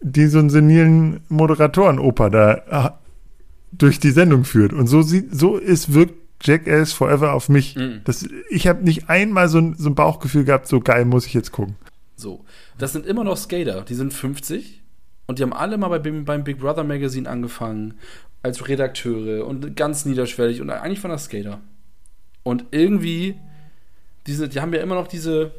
die 0.00 0.26
so 0.28 0.38
einen 0.38 0.48
senilen 0.48 1.20
Moderatoren-Oper 1.28 2.30
da 2.30 2.54
äh, 2.86 2.90
durch 3.72 4.00
die 4.00 4.10
Sendung 4.10 4.44
führt. 4.44 4.72
Und 4.72 4.86
so 4.86 5.02
sieht, 5.02 5.38
so 5.38 5.58
ist, 5.58 5.92
wirkt 5.92 6.23
Jackass 6.42 6.92
Forever 6.92 7.32
auf 7.32 7.48
mich. 7.48 7.76
Mhm. 7.76 8.02
Das, 8.04 8.28
ich 8.50 8.66
habe 8.66 8.84
nicht 8.84 9.08
einmal 9.08 9.48
so 9.48 9.58
ein, 9.58 9.76
so 9.76 9.88
ein 9.88 9.94
Bauchgefühl 9.94 10.44
gehabt, 10.44 10.66
so 10.68 10.80
geil 10.80 11.04
muss 11.04 11.26
ich 11.26 11.34
jetzt 11.34 11.52
gucken. 11.52 11.76
so. 12.16 12.44
Das 12.78 12.92
sind 12.92 13.06
immer 13.06 13.22
noch 13.24 13.36
Skater, 13.36 13.82
die 13.82 13.94
sind 13.94 14.12
50 14.12 14.82
und 15.26 15.38
die 15.38 15.42
haben 15.42 15.52
alle 15.52 15.78
mal 15.78 15.88
bei, 15.88 16.10
beim 16.10 16.44
Big 16.44 16.58
Brother 16.58 16.84
Magazine 16.84 17.28
angefangen 17.28 17.94
als 18.42 18.68
Redakteure 18.68 19.46
und 19.46 19.76
ganz 19.76 20.04
niederschwellig 20.04 20.60
und 20.60 20.70
eigentlich 20.70 21.02
waren 21.02 21.12
das 21.12 21.24
Skater. 21.24 21.60
Und 22.42 22.66
irgendwie, 22.72 23.36
diese, 24.26 24.48
die 24.48 24.60
haben 24.60 24.74
ja 24.74 24.80
immer 24.82 24.96
noch 24.96 25.06
diese, 25.06 25.52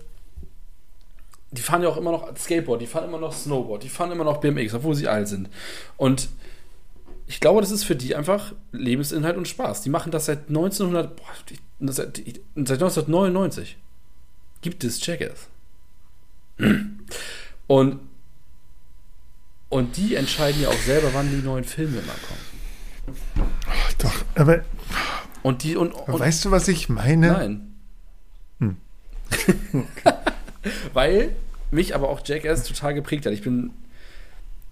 die 1.51 1.61
fahren 1.61 1.81
ja 1.81 1.89
auch 1.89 1.97
immer 1.97 2.11
noch 2.11 2.35
Skateboard, 2.37 2.81
die 2.81 2.85
fahren 2.85 3.05
immer 3.05 3.19
noch 3.19 3.33
Snowboard, 3.33 3.83
die 3.83 3.89
fahren 3.89 4.11
immer 4.11 4.23
noch 4.23 4.37
BMX, 4.37 4.73
obwohl 4.73 4.93
sie 4.93 5.07
alt 5.07 5.27
sind. 5.27 5.49
Und 5.97 6.29
ich 7.27 7.39
glaube, 7.39 7.61
das 7.61 7.71
ist 7.71 7.83
für 7.83 7.95
die 7.95 8.15
einfach 8.15 8.53
Lebensinhalt 8.71 9.37
und 9.37 9.47
Spaß. 9.47 9.81
Die 9.81 9.89
machen 9.89 10.11
das 10.11 10.25
seit 10.25 10.47
1900, 10.49 11.15
boah, 11.15 11.25
die, 11.49 11.57
seit, 11.91 12.17
seit 12.17 12.29
1999 12.55 13.77
gibt 14.61 14.83
es 14.83 15.03
Jackass. 15.05 15.47
Und, 17.67 17.99
und 19.69 19.97
die 19.97 20.15
entscheiden 20.15 20.61
ja 20.61 20.69
auch 20.69 20.79
selber, 20.79 21.09
wann 21.13 21.29
die 21.29 21.43
neuen 21.43 21.63
Filme 21.63 21.99
immer 21.99 22.13
kommen. 22.27 23.49
Doch, 23.97 24.13
aber 24.35 24.63
Und 25.43 25.63
die 25.63 25.75
und, 25.75 25.91
und 25.91 26.19
weißt 26.19 26.45
du, 26.45 26.51
was 26.51 26.67
ich 26.67 26.89
meine? 26.89 27.27
nein. 27.31 27.75
Hm. 28.59 28.77
Weil 30.93 31.35
mich 31.69 31.93
aber 31.93 32.09
auch 32.09 32.21
Jackass 32.25 32.63
total 32.63 32.95
geprägt 32.95 33.25
hat. 33.25 33.33
Ich 33.33 33.43
bin 33.43 33.71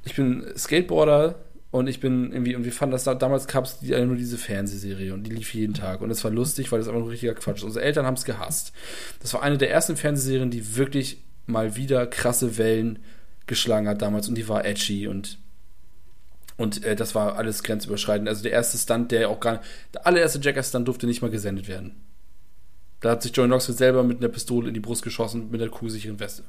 ich 0.04 0.16
bin 0.16 0.46
Skateboarder 0.58 1.36
und 1.74 1.88
ich 1.88 2.00
bin 2.00 2.32
irgendwie 2.32 2.56
und 2.56 2.66
wir 2.66 2.72
fanden 2.72 2.92
das 2.92 3.04
da, 3.04 3.16
damals 3.16 3.48
gab 3.48 3.66
es 3.66 3.80
die, 3.80 4.00
nur 4.06 4.16
diese 4.16 4.38
Fernsehserie 4.38 5.12
und 5.12 5.24
die 5.24 5.32
lief 5.32 5.56
jeden 5.56 5.74
Tag 5.74 6.02
und 6.02 6.12
es 6.12 6.24
war 6.24 6.30
lustig, 6.30 6.72
weil 6.72 6.78
das 6.78 6.88
einfach 6.88 7.02
nur 7.02 7.10
richtiger 7.10 7.34
Quatsch 7.34 7.58
ist. 7.58 7.64
Unsere 7.64 7.84
Eltern 7.84 8.06
haben 8.06 8.14
es 8.14 8.26
gehasst. 8.26 8.74
Das 9.22 9.34
war 9.34 9.42
eine 9.42 9.58
der 9.58 9.72
ersten 9.72 9.98
Fernsehserien, 9.98 10.52
die 10.52 10.76
wirklich 10.76 11.24
mal 11.48 11.76
wieder 11.76 12.06
krasse 12.06 12.60
Wellen 12.60 13.00
geschlagen 13.48 13.88
hat 13.88 14.04
damals 14.04 14.28
und 14.28 14.36
die 14.36 14.48
war 14.48 14.66
edgy 14.66 15.08
und 15.08 15.40
und 16.58 16.84
äh, 16.86 16.96
das 16.96 17.16
war 17.16 17.38
alles 17.38 17.64
grenzüberschreitend. 17.64 18.30
Also 18.30 18.44
der 18.44 18.52
erste 18.52 18.78
Stunt, 18.78 19.12
der 19.12 19.28
auch 19.30 19.40
gar 19.40 19.60
der 19.96 20.06
allererste 20.06 20.40
Jackass-Stunt 20.40 20.88
durfte 20.88 21.08
nicht 21.08 21.24
mal 21.24 21.32
gesendet 21.32 21.68
werden. 21.68 21.96
Da 23.00 23.10
hat 23.10 23.24
sich 23.24 23.36
Johnny 23.36 23.50
Knoxville 23.50 23.76
selber 23.80 24.04
mit 24.04 24.20
einer 24.20 24.30
Pistole 24.30 24.68
in 24.68 24.76
die 24.76 24.80
Brust 24.80 25.02
geschossen 25.02 25.50
mit 25.50 25.60
einer 25.60 25.72
kugelsicheren 25.72 26.20
Weste. 26.20 26.44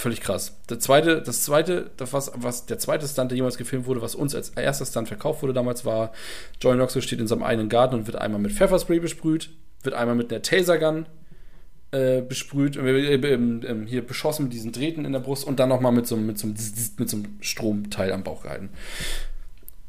Völlig 0.00 0.22
krass. 0.22 0.56
Der 0.70 0.80
zweite, 0.80 1.20
das 1.20 1.42
zweite, 1.42 1.90
das 1.98 2.14
was, 2.14 2.32
was 2.34 2.64
der 2.64 2.78
zweite 2.78 3.06
Stunt, 3.06 3.32
der 3.32 3.36
jemals 3.36 3.58
gefilmt 3.58 3.84
wurde, 3.84 4.00
was 4.00 4.14
uns 4.14 4.34
als 4.34 4.48
erster 4.48 4.86
Stunt 4.86 5.08
verkauft 5.08 5.42
wurde 5.42 5.52
damals, 5.52 5.84
war 5.84 6.12
Johnny 6.58 6.78
Knoxville 6.78 7.02
steht 7.02 7.20
in 7.20 7.26
seinem 7.26 7.42
eigenen 7.42 7.68
Garten 7.68 7.96
und 7.96 8.06
wird 8.06 8.16
einmal 8.16 8.40
mit 8.40 8.52
Pfefferspray 8.52 8.98
besprüht, 8.98 9.50
wird 9.82 9.94
einmal 9.94 10.14
mit 10.14 10.32
einer 10.32 10.40
Tasergun 10.40 11.04
äh, 11.90 12.22
besprüht, 12.22 12.78
äh, 12.78 13.14
äh, 13.14 13.34
äh, 13.34 13.86
hier 13.86 14.00
beschossen 14.00 14.44
mit 14.44 14.54
diesen 14.54 14.72
Drähten 14.72 15.04
in 15.04 15.12
der 15.12 15.20
Brust 15.20 15.46
und 15.46 15.60
dann 15.60 15.68
nochmal 15.68 15.92
mit 15.92 16.06
so, 16.06 16.16
mit, 16.16 16.38
so, 16.38 16.46
mit 16.46 16.58
so 17.10 17.18
einem 17.18 17.36
Stromteil 17.42 18.10
am 18.12 18.22
Bauch 18.22 18.44
gehalten. 18.44 18.70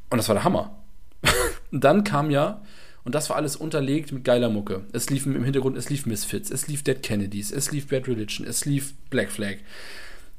Und 0.10 0.17
das 0.17 0.28
war 0.28 0.36
der 0.36 0.43
Hammer. 0.43 0.76
und 1.71 1.86
dann 1.86 2.04
kam 2.04 2.32
ja, 2.32 2.62
und 3.03 3.15
das 3.15 3.29
war 3.29 3.37
alles 3.37 3.55
unterlegt 3.55 4.11
mit 4.11 4.23
geiler 4.23 4.49
Mucke. 4.49 4.85
Es 4.93 5.09
lief 5.09 5.25
im 5.25 5.43
Hintergrund, 5.43 5.77
es 5.77 5.89
lief 5.89 6.05
Misfits, 6.05 6.51
es 6.51 6.67
lief 6.67 6.83
Dead 6.83 7.01
Kennedys, 7.01 7.51
es 7.51 7.71
lief 7.71 7.87
Bad 7.87 8.07
Religion, 8.07 8.45
es 8.47 8.65
lief 8.65 8.93
Black 9.09 9.31
Flag. 9.31 9.57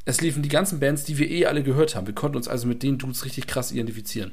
Es 0.04 0.20
liefen 0.20 0.42
die 0.42 0.48
ganzen 0.48 0.80
Bands, 0.80 1.04
die 1.04 1.18
wir 1.18 1.30
eh 1.30 1.46
alle 1.46 1.62
gehört 1.62 1.94
haben. 1.94 2.06
Wir 2.06 2.14
konnten 2.14 2.36
uns 2.36 2.48
also 2.48 2.66
mit 2.66 2.82
den 2.82 2.98
Dudes 2.98 3.24
richtig 3.24 3.46
krass 3.46 3.70
identifizieren. 3.70 4.32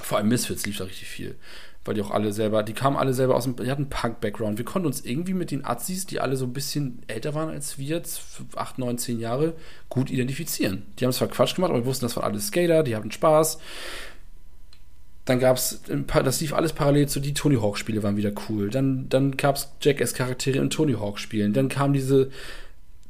Vor 0.00 0.18
allem 0.18 0.28
Misfits 0.28 0.66
lief 0.66 0.78
da 0.78 0.84
richtig 0.84 1.08
viel. 1.08 1.36
Weil 1.84 1.94
die 1.94 2.02
auch 2.02 2.10
alle 2.10 2.32
selber, 2.32 2.62
die 2.62 2.74
kamen 2.74 2.96
alle 2.96 3.12
selber 3.12 3.34
aus 3.34 3.44
dem, 3.44 3.56
die 3.56 3.70
hatten 3.70 3.88
Punk-Background. 3.88 4.56
Wir 4.56 4.64
konnten 4.64 4.86
uns 4.86 5.04
irgendwie 5.04 5.34
mit 5.34 5.50
den 5.50 5.64
Azis, 5.64 6.06
die 6.06 6.20
alle 6.20 6.36
so 6.36 6.44
ein 6.44 6.52
bisschen 6.52 7.02
älter 7.08 7.34
waren 7.34 7.50
als 7.50 7.76
wir, 7.76 7.96
jetzt 7.96 8.22
8, 8.54 8.78
9, 8.78 8.98
10 8.98 9.18
Jahre, 9.18 9.54
gut 9.88 10.10
identifizieren. 10.10 10.84
Die 10.98 11.04
haben 11.04 11.12
zwar 11.12 11.28
Quatsch 11.28 11.56
gemacht, 11.56 11.70
aber 11.70 11.80
wir 11.80 11.86
wussten, 11.86 12.04
das 12.04 12.16
waren 12.16 12.24
alles 12.24 12.48
Skater, 12.48 12.82
die 12.84 12.94
hatten 12.94 13.10
Spaß. 13.10 13.58
Dann 15.24 15.38
gab 15.38 15.56
es, 15.56 15.80
das 15.86 16.40
lief 16.40 16.52
alles 16.52 16.72
parallel 16.72 17.08
zu 17.08 17.20
die 17.20 17.34
Tony 17.34 17.56
Hawk-Spiele 17.56 18.02
waren 18.02 18.16
wieder 18.16 18.32
cool. 18.48 18.70
Dann, 18.70 19.08
dann 19.08 19.36
gab 19.36 19.56
es 19.56 19.72
Jackass-Charaktere 19.80 20.58
in 20.58 20.70
Tony 20.70 20.94
Hawk-Spielen. 20.94 21.52
Dann 21.52 21.68
kam 21.68 21.92
diese, 21.92 22.30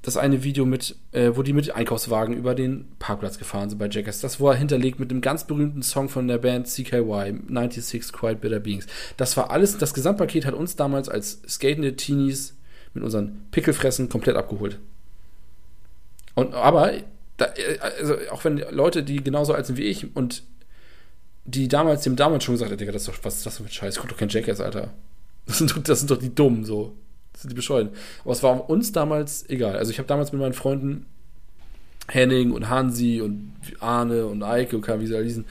das 0.02 0.18
eine 0.18 0.44
Video 0.44 0.66
mit, 0.66 0.96
äh, 1.12 1.30
wo 1.34 1.42
die 1.42 1.54
mit 1.54 1.74
Einkaufswagen 1.74 2.36
über 2.36 2.54
den 2.54 2.88
Parkplatz 2.98 3.38
gefahren 3.38 3.70
sind 3.70 3.78
bei 3.78 3.88
Jackass. 3.88 4.20
Das 4.20 4.40
war 4.40 4.54
hinterlegt 4.54 5.00
mit 5.00 5.10
einem 5.10 5.22
ganz 5.22 5.46
berühmten 5.46 5.82
Song 5.82 6.10
von 6.10 6.28
der 6.28 6.36
Band 6.36 6.68
CKY, 6.68 7.34
96 7.48 8.12
Quiet 8.12 8.42
Bitter 8.42 8.60
Beings. 8.60 8.86
Das 9.16 9.34
war 9.38 9.50
alles, 9.50 9.78
das 9.78 9.94
Gesamtpaket 9.94 10.44
hat 10.44 10.54
uns 10.54 10.76
damals 10.76 11.08
als 11.08 11.40
skatende 11.48 11.96
Teenies 11.96 12.56
mit 12.92 13.04
unseren 13.04 13.46
Pickelfressen 13.52 14.10
komplett 14.10 14.36
abgeholt. 14.36 14.78
Und 16.34 16.52
aber, 16.52 16.92
da, 17.38 17.46
äh, 17.46 17.78
also 17.98 18.16
auch 18.30 18.44
wenn 18.44 18.58
Leute, 18.70 19.02
die 19.02 19.24
genauso 19.24 19.54
alt 19.54 19.64
sind 19.64 19.78
wie 19.78 19.84
ich 19.84 20.14
und 20.14 20.42
die 21.44 21.68
damals, 21.68 22.02
dem 22.02 22.16
damals 22.16 22.44
schon 22.44 22.54
gesagt 22.54 22.70
hat, 22.70 22.80
Digga, 22.80 22.92
das 22.92 23.02
ist 23.02 23.08
doch, 23.08 23.24
was 23.24 23.36
ist 23.38 23.46
das 23.46 23.56
für 23.56 23.64
ein 23.64 23.68
Scheiß? 23.68 23.96
Guck 23.98 24.08
doch 24.10 24.16
kein 24.16 24.28
Jackass, 24.28 24.60
Alter. 24.60 24.90
Das 25.46 25.58
sind, 25.58 25.70
doch- 25.72 25.82
das 25.82 25.98
sind 26.00 26.10
doch 26.10 26.18
die 26.18 26.34
Dummen, 26.34 26.64
so. 26.64 26.94
Das 27.32 27.42
sind 27.42 27.50
die 27.50 27.56
Bescheuerten. 27.56 27.92
Aber 28.22 28.32
es 28.32 28.42
war 28.42 28.68
uns 28.70 28.92
damals 28.92 29.48
egal. 29.50 29.76
Also 29.76 29.90
ich 29.90 29.98
habe 29.98 30.06
damals 30.06 30.30
mit 30.32 30.40
meinen 30.40 30.52
Freunden 30.52 31.06
Henning 32.08 32.52
und 32.52 32.68
Hansi 32.68 33.20
und 33.20 33.52
Arne 33.80 34.26
und 34.26 34.42
Eike 34.42 34.76
und 34.76 34.86
wie 35.00 35.06
sie 35.06 35.14
alle 35.16 35.24
hießen, 35.24 35.46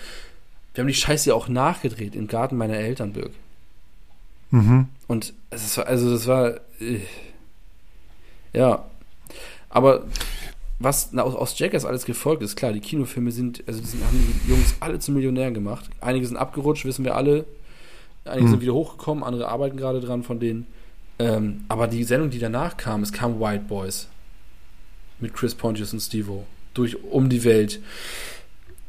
wir 0.73 0.81
haben 0.83 0.87
die 0.87 0.93
Scheiße 0.93 1.29
ja 1.29 1.35
auch 1.35 1.47
nachgedreht 1.49 2.15
im 2.15 2.27
Garten 2.27 2.55
meiner 2.55 2.75
Eltern, 2.75 3.13
Birg. 3.13 3.31
Mhm. 4.51 4.87
Und 5.07 5.33
es 5.49 5.77
war, 5.77 5.87
also 5.87 6.11
das 6.11 6.27
war, 6.27 6.55
äh, 6.79 6.99
ja. 8.53 8.85
Aber 9.69 10.03
was 10.83 11.11
na, 11.11 11.23
aus, 11.23 11.35
aus 11.35 11.57
Jackass 11.57 11.85
alles 11.85 12.05
gefolgt 12.05 12.43
ist, 12.43 12.55
klar, 12.55 12.73
die 12.73 12.79
Kinofilme 12.79 13.31
sind, 13.31 13.63
also 13.67 13.79
die 13.79 13.87
sind, 13.87 14.03
haben 14.03 14.17
die 14.45 14.49
Jungs 14.49 14.75
alle 14.79 14.99
zu 14.99 15.11
Millionären 15.11 15.53
gemacht. 15.53 15.89
Einige 15.99 16.25
sind 16.25 16.37
abgerutscht, 16.37 16.85
wissen 16.85 17.05
wir 17.05 17.15
alle. 17.15 17.45
Einige 18.25 18.45
Hm. 18.45 18.51
sind 18.51 18.61
wieder 18.61 18.73
hochgekommen, 18.73 19.23
andere 19.23 19.47
arbeiten 19.47 19.77
gerade 19.77 19.99
dran 19.99 20.23
von 20.23 20.39
denen. 20.39 20.67
Ähm, 21.19 21.65
aber 21.67 21.87
die 21.87 22.03
Sendung, 22.03 22.29
die 22.29 22.39
danach 22.39 22.77
kam, 22.77 23.03
es 23.03 23.11
kam 23.11 23.39
White 23.39 23.65
Boys. 23.67 24.07
Mit 25.19 25.33
Chris 25.33 25.53
Pontius 25.53 25.93
und 25.93 25.99
Stevo. 25.99 26.45
Durch 26.73 27.03
um 27.03 27.29
die 27.29 27.43
Welt. 27.43 27.79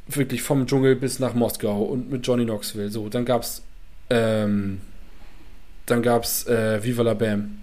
Wirklich 0.09 0.43
vom 0.43 0.67
Dschungel 0.67 0.97
bis 0.97 1.19
nach 1.19 1.35
Moskau 1.35 1.83
und 1.83 2.11
mit 2.11 2.27
Johnny 2.27 2.45
Knoxville. 2.45 2.91
So, 2.91 3.09
dann 3.09 3.25
gab's, 3.25 3.63
ähm, 4.11 4.81
dann 5.87 6.03
gab's 6.03 6.47
äh, 6.47 6.83
Viva 6.83 7.03
la 7.03 7.15
Bam. 7.15 7.59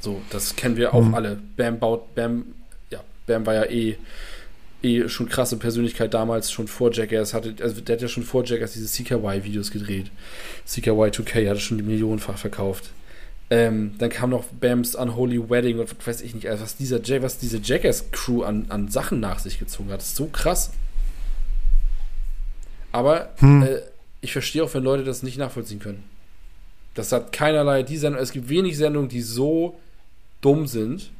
So, 0.00 0.22
das 0.30 0.56
kennen 0.56 0.76
wir 0.76 0.94
auch 0.94 1.02
mhm. 1.02 1.14
alle. 1.14 1.38
Bam 1.56 1.78
baut, 1.78 2.14
Bam, 2.14 2.44
Bam 3.30 3.46
war 3.46 3.54
ja 3.54 3.64
eh, 3.64 3.96
eh 4.82 5.08
schon 5.08 5.28
krasse 5.28 5.56
Persönlichkeit 5.56 6.12
damals, 6.12 6.50
schon 6.50 6.66
vor 6.66 6.92
Jackass. 6.92 7.32
Hatte, 7.32 7.54
also 7.60 7.80
der 7.80 7.96
hat 7.96 8.02
ja 8.02 8.08
schon 8.08 8.24
vor 8.24 8.44
Jackass 8.44 8.72
diese 8.72 8.86
CKY-Videos 8.86 9.70
gedreht. 9.70 10.10
CKY 10.66 11.10
2K 11.10 11.48
hatte 11.48 11.60
schon 11.60 11.78
die 11.78 11.84
millionenfach 11.84 12.38
verkauft. 12.38 12.90
Ähm, 13.50 13.94
dann 13.98 14.10
kam 14.10 14.30
noch 14.30 14.44
Bams 14.44 14.94
Unholy 14.94 15.50
Wedding 15.50 15.78
und 15.78 16.06
weiß 16.06 16.20
ich 16.22 16.34
nicht, 16.34 16.48
also 16.48 16.62
was, 16.62 16.76
dieser, 16.76 17.00
was 17.22 17.38
diese 17.38 17.58
Jackass-Crew 17.58 18.42
an, 18.42 18.66
an 18.68 18.88
Sachen 18.88 19.20
nach 19.20 19.38
sich 19.38 19.58
gezogen 19.58 19.90
hat. 19.90 19.98
Das 19.98 20.08
ist 20.08 20.16
so 20.16 20.26
krass. 20.26 20.70
Aber 22.92 23.30
hm. 23.38 23.62
äh, 23.62 23.80
ich 24.20 24.32
verstehe 24.32 24.64
auch, 24.64 24.74
wenn 24.74 24.82
Leute 24.82 25.04
das 25.04 25.22
nicht 25.22 25.38
nachvollziehen 25.38 25.78
können. 25.78 26.04
Das 26.94 27.12
hat 27.12 27.32
keinerlei, 27.32 27.84
die 27.84 27.96
Sendung, 27.96 28.20
es 28.20 28.32
gibt 28.32 28.48
wenig 28.48 28.76
Sendungen, 28.76 29.08
die 29.08 29.22
so 29.22 29.78
dumm 30.40 30.66
sind 30.66 31.10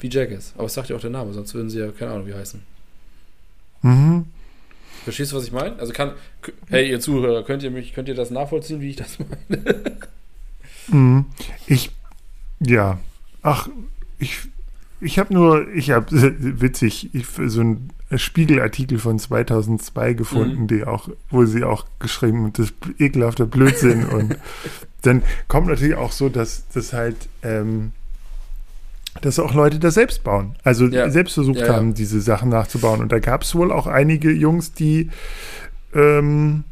wie 0.00 0.08
Jackass. 0.08 0.52
Aber 0.56 0.66
es 0.66 0.74
sagt 0.74 0.88
ja 0.88 0.96
auch 0.96 1.00
der 1.00 1.10
Name, 1.10 1.32
sonst 1.32 1.54
würden 1.54 1.70
sie 1.70 1.80
ja 1.80 1.90
keine 1.90 2.12
Ahnung 2.12 2.26
wie 2.26 2.34
heißen. 2.34 2.62
Mhm. 3.82 4.26
Verstehst 5.04 5.32
du, 5.32 5.36
was 5.36 5.44
ich 5.44 5.52
meine? 5.52 5.78
Also 5.78 5.92
kann, 5.92 6.12
hey, 6.68 6.90
ihr 6.90 6.98
Zuhörer, 7.00 7.44
könnt 7.44 7.62
ihr 7.62 7.70
mich, 7.70 7.94
könnt 7.94 8.08
ihr 8.08 8.14
das 8.14 8.30
nachvollziehen, 8.30 8.80
wie 8.80 8.90
ich 8.90 8.96
das 8.96 9.18
meine? 9.18 9.98
mhm. 10.88 11.26
Ich, 11.66 11.92
ja, 12.58 12.98
ach, 13.42 13.68
ich, 14.18 14.38
ich 15.00 15.18
habe 15.18 15.32
nur, 15.32 15.68
ich 15.72 15.90
habe, 15.90 16.10
witzig, 16.60 17.14
ich, 17.14 17.26
so 17.28 17.60
ein 17.60 17.90
Spiegelartikel 18.16 18.98
von 18.98 19.18
2002 19.18 20.14
gefunden, 20.14 20.62
mhm. 20.62 20.66
die 20.68 20.84
auch, 20.84 21.08
wo 21.30 21.44
sie 21.44 21.64
auch 21.64 21.86
geschrieben 21.98 22.44
und 22.44 22.58
das 22.58 22.72
ekelhafte 22.98 23.46
Blödsinn 23.46 24.06
und 24.06 24.36
dann 25.02 25.22
kommt 25.48 25.68
natürlich 25.68 25.96
auch 25.96 26.12
so, 26.12 26.28
dass 26.28 26.66
das 26.68 26.92
halt, 26.92 27.28
ähm, 27.42 27.92
dass 29.20 29.38
auch 29.38 29.54
Leute 29.54 29.78
das 29.78 29.94
selbst 29.94 30.24
bauen. 30.24 30.56
Also 30.62 30.86
ja. 30.86 31.10
selbst 31.10 31.34
versucht 31.34 31.58
ja, 31.58 31.66
ja. 31.66 31.74
haben, 31.74 31.94
diese 31.94 32.20
Sachen 32.20 32.48
nachzubauen. 32.48 33.00
Und 33.00 33.12
da 33.12 33.18
gab 33.18 33.42
es 33.42 33.54
wohl 33.54 33.72
auch 33.72 33.86
einige 33.86 34.30
Jungs, 34.32 34.72
die 34.72 35.10
ähm, 35.94 36.64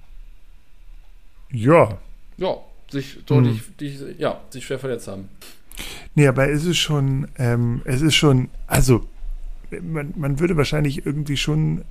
ja. 1.51 1.99
Ja, 2.37 2.57
sich 2.91 3.25
deutlich, 3.27 3.59
hm. 3.59 3.75
die, 3.81 3.99
ja, 4.19 4.41
sich 4.51 4.65
schwer 4.65 4.79
verletzt 4.79 5.09
haben. 5.09 5.29
Nee, 6.15 6.27
aber 6.27 6.49
es 6.49 6.65
ist 6.65 6.79
schon, 6.79 7.29
ähm, 7.39 7.83
es 7.85 8.03
ist 8.03 8.15
schon, 8.15 8.49
also 8.67 9.07
man, 9.83 10.15
man 10.17 10.39
würde 10.39 10.57
wahrscheinlich 10.57 11.07
irgendwie 11.07 11.37
schon 11.37 11.85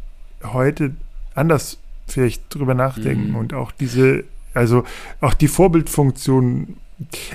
heute 0.43 0.95
anders 1.35 1.79
vielleicht 2.07 2.53
drüber 2.53 2.73
nachdenken 2.73 3.29
mhm. 3.29 3.35
und 3.35 3.53
auch 3.53 3.71
diese, 3.71 4.23
also 4.53 4.83
auch 5.21 5.33
die 5.33 5.47
Vorbildfunktion. 5.47 6.77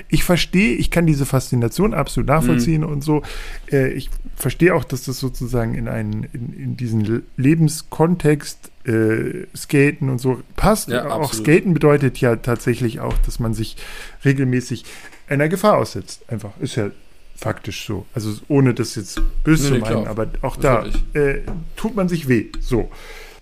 Ich 0.08 0.24
verstehe, 0.24 0.74
ich 0.74 0.90
kann 0.90 1.06
diese 1.06 1.26
Faszination 1.26 1.94
absolut 1.94 2.28
nachvollziehen 2.28 2.82
mhm. 2.82 2.88
und 2.88 3.04
so. 3.04 3.22
Äh, 3.70 3.92
ich 3.92 4.10
verstehe 4.36 4.74
auch, 4.74 4.84
dass 4.84 5.04
das 5.04 5.18
sozusagen 5.18 5.74
in 5.74 5.88
einen, 5.88 6.24
in, 6.32 6.52
in 6.52 6.76
diesen 6.76 7.22
Lebenskontext 7.36 8.70
äh, 8.84 9.46
Skaten 9.54 10.08
und 10.08 10.18
so 10.18 10.42
passt. 10.56 10.88
Ja, 10.88 11.10
auch 11.10 11.32
Skaten 11.32 11.74
bedeutet 11.74 12.18
ja 12.18 12.36
tatsächlich 12.36 13.00
auch, 13.00 13.16
dass 13.18 13.40
man 13.40 13.54
sich 13.54 13.76
regelmäßig 14.24 14.84
einer 15.28 15.48
Gefahr 15.48 15.76
aussetzt. 15.76 16.22
Einfach. 16.28 16.50
Ist 16.60 16.76
ja 16.76 16.90
faktisch 17.36 17.86
so. 17.86 18.06
Also 18.14 18.32
ohne 18.48 18.74
das 18.74 18.94
jetzt 18.94 19.20
böse 19.44 19.64
nee, 19.64 19.78
zu 19.78 19.80
meinen, 19.80 20.02
klar. 20.02 20.06
aber 20.08 20.28
auch 20.42 20.56
da 20.56 20.86
äh, 21.14 21.40
tut 21.76 21.94
man 21.94 22.08
sich 22.08 22.28
weh. 22.28 22.46
So. 22.60 22.90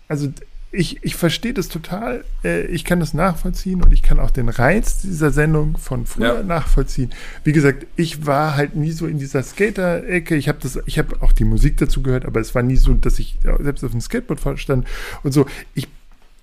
Also 0.08 0.28
ich, 0.76 1.02
ich 1.02 1.16
verstehe 1.16 1.54
das 1.54 1.68
total, 1.68 2.24
äh, 2.44 2.66
ich 2.66 2.84
kann 2.84 3.00
das 3.00 3.14
nachvollziehen 3.14 3.82
und 3.82 3.92
ich 3.92 4.02
kann 4.02 4.20
auch 4.20 4.30
den 4.30 4.48
Reiz 4.48 5.00
dieser 5.00 5.30
Sendung 5.30 5.78
von 5.78 6.06
früher 6.06 6.36
ja. 6.36 6.42
nachvollziehen. 6.42 7.12
Wie 7.44 7.52
gesagt, 7.52 7.86
ich 7.96 8.26
war 8.26 8.56
halt 8.56 8.76
nie 8.76 8.92
so 8.92 9.06
in 9.06 9.18
dieser 9.18 9.42
Skater-Ecke. 9.42 10.36
Ich 10.36 10.48
habe 10.48 10.58
das, 10.60 10.78
ich 10.86 10.98
habe 10.98 11.22
auch 11.22 11.32
die 11.32 11.44
Musik 11.44 11.78
dazu 11.78 12.02
gehört, 12.02 12.26
aber 12.26 12.40
es 12.40 12.54
war 12.54 12.62
nie 12.62 12.76
so, 12.76 12.92
dass 12.92 13.18
ich 13.18 13.38
selbst 13.60 13.84
auf 13.84 13.90
dem 13.90 14.00
Skateboard 14.00 14.60
stand 14.60 14.86
und 15.22 15.32
so. 15.32 15.46
Ich, 15.74 15.88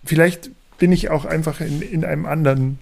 vielleicht 0.04 0.50
bin 0.80 0.92
ich 0.92 1.10
auch 1.12 1.26
einfach 1.26 1.62
in, 1.62 1.82
in 1.82 2.04
einem 2.04 2.26
anderen 2.26 2.80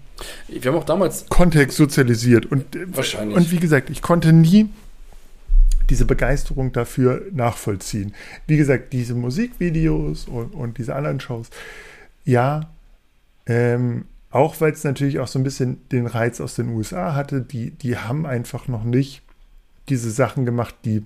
wir 0.47 0.71
haben 0.71 0.77
auch 0.77 0.85
damals 0.85 1.25
Kontext 1.29 1.77
sozialisiert 1.77 2.45
und 2.45 2.75
äh, 2.75 2.85
wahrscheinlich. 2.95 3.35
Und 3.35 3.51
wie 3.51 3.57
gesagt, 3.57 3.89
ich 3.89 4.03
konnte 4.03 4.33
nie 4.33 4.69
diese 5.89 6.05
Begeisterung 6.05 6.71
dafür 6.71 7.23
nachvollziehen. 7.31 8.13
Wie 8.47 8.57
gesagt, 8.57 8.93
diese 8.93 9.15
Musikvideos 9.15 10.27
und, 10.27 10.53
und 10.53 10.77
diese 10.77 10.95
anderen 10.95 11.19
Shows, 11.19 11.49
ja, 12.23 12.69
ähm, 13.45 14.05
auch 14.29 14.61
weil 14.61 14.71
es 14.71 14.83
natürlich 14.83 15.19
auch 15.19 15.27
so 15.27 15.39
ein 15.39 15.43
bisschen 15.43 15.87
den 15.89 16.07
Reiz 16.07 16.39
aus 16.39 16.55
den 16.55 16.69
USA 16.69 17.15
hatte, 17.15 17.41
die, 17.41 17.71
die 17.71 17.97
haben 17.97 18.25
einfach 18.25 18.67
noch 18.67 18.83
nicht 18.83 19.21
diese 19.89 20.11
Sachen 20.11 20.45
gemacht, 20.45 20.75
die 20.85 21.03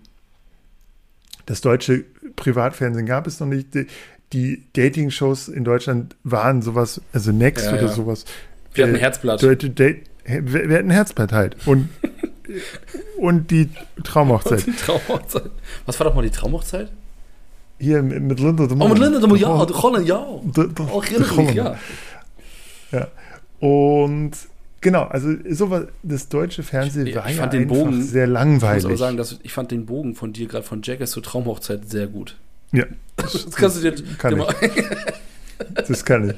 das 1.45 1.61
deutsche 1.61 2.05
Privatfernsehen 2.35 3.05
gab 3.05 3.25
es 3.27 3.39
noch 3.39 3.47
nicht. 3.47 3.73
Die, 3.73 3.87
die 4.33 4.63
Dating-Shows 4.73 5.47
in 5.47 5.63
Deutschland 5.63 6.15
waren 6.23 6.61
sowas, 6.61 7.01
also 7.13 7.31
Next 7.31 7.65
ja, 7.65 7.73
oder 7.73 7.83
ja. 7.83 7.87
sowas, 7.87 8.25
wir 8.75 8.83
hatten 8.83 8.95
ein 8.95 8.99
Herzblatt. 8.99 9.41
wir 9.41 10.77
hatten 10.77 10.89
Herzblatt 10.89 11.31
halt. 11.31 11.55
Und, 11.65 11.89
und 13.17 13.51
die 13.51 13.69
Traumhochzeit. 14.03 14.65
die 14.65 14.71
Traumhochzeit. 14.71 15.49
Was 15.85 15.99
war 15.99 16.05
doch 16.05 16.15
mal 16.15 16.21
die 16.21 16.31
Traumhochzeit? 16.31 16.91
Hier 17.79 18.01
mit 18.01 18.39
Linda 18.39 18.67
de 18.67 18.75
Mol. 18.75 18.87
Oh, 18.87 18.93
mit 18.93 18.99
Linda 18.99 19.19
de 19.19 19.27
Mol, 19.27 19.37
ja. 19.37 19.49
Holland, 19.49 20.07
ja. 20.07 20.25
De, 20.43 20.67
de, 20.67 20.85
oh, 20.91 21.03
ich 21.03 21.37
mich, 21.37 21.53
ja. 21.53 21.77
Ja. 22.91 23.07
Und 23.59 24.31
genau, 24.81 25.03
also 25.03 25.29
sowas, 25.49 25.87
das 26.03 26.29
deutsche 26.29 26.63
Fernsehen 26.63 27.07
ich, 27.07 27.15
war 27.15 27.29
ich 27.29 27.35
fand 27.35 27.53
ja 27.53 27.59
den 27.59 27.67
Bogen, 27.67 28.01
sehr 28.01 28.27
langweilig. 28.27 28.83
Ich 28.83 28.83
muss 28.83 28.85
aber 28.85 28.97
sagen, 28.97 29.17
dass 29.17 29.39
ich 29.43 29.51
fand 29.51 29.71
den 29.71 29.85
Bogen 29.85 30.15
von 30.15 30.31
dir 30.31 30.47
gerade 30.47 30.65
von 30.65 30.81
Jackass 30.83 31.11
zur 31.11 31.23
Traumhochzeit 31.23 31.89
sehr 31.89 32.07
gut. 32.07 32.37
Ja. 32.71 32.85
Das, 33.17 33.33
das 33.45 33.55
kannst 33.55 33.83
du 33.83 33.91
dir 33.91 34.17
kann 34.17 34.39
ich. 34.39 34.45
Das 35.87 36.03
kann 36.03 36.29
ich. 36.29 36.35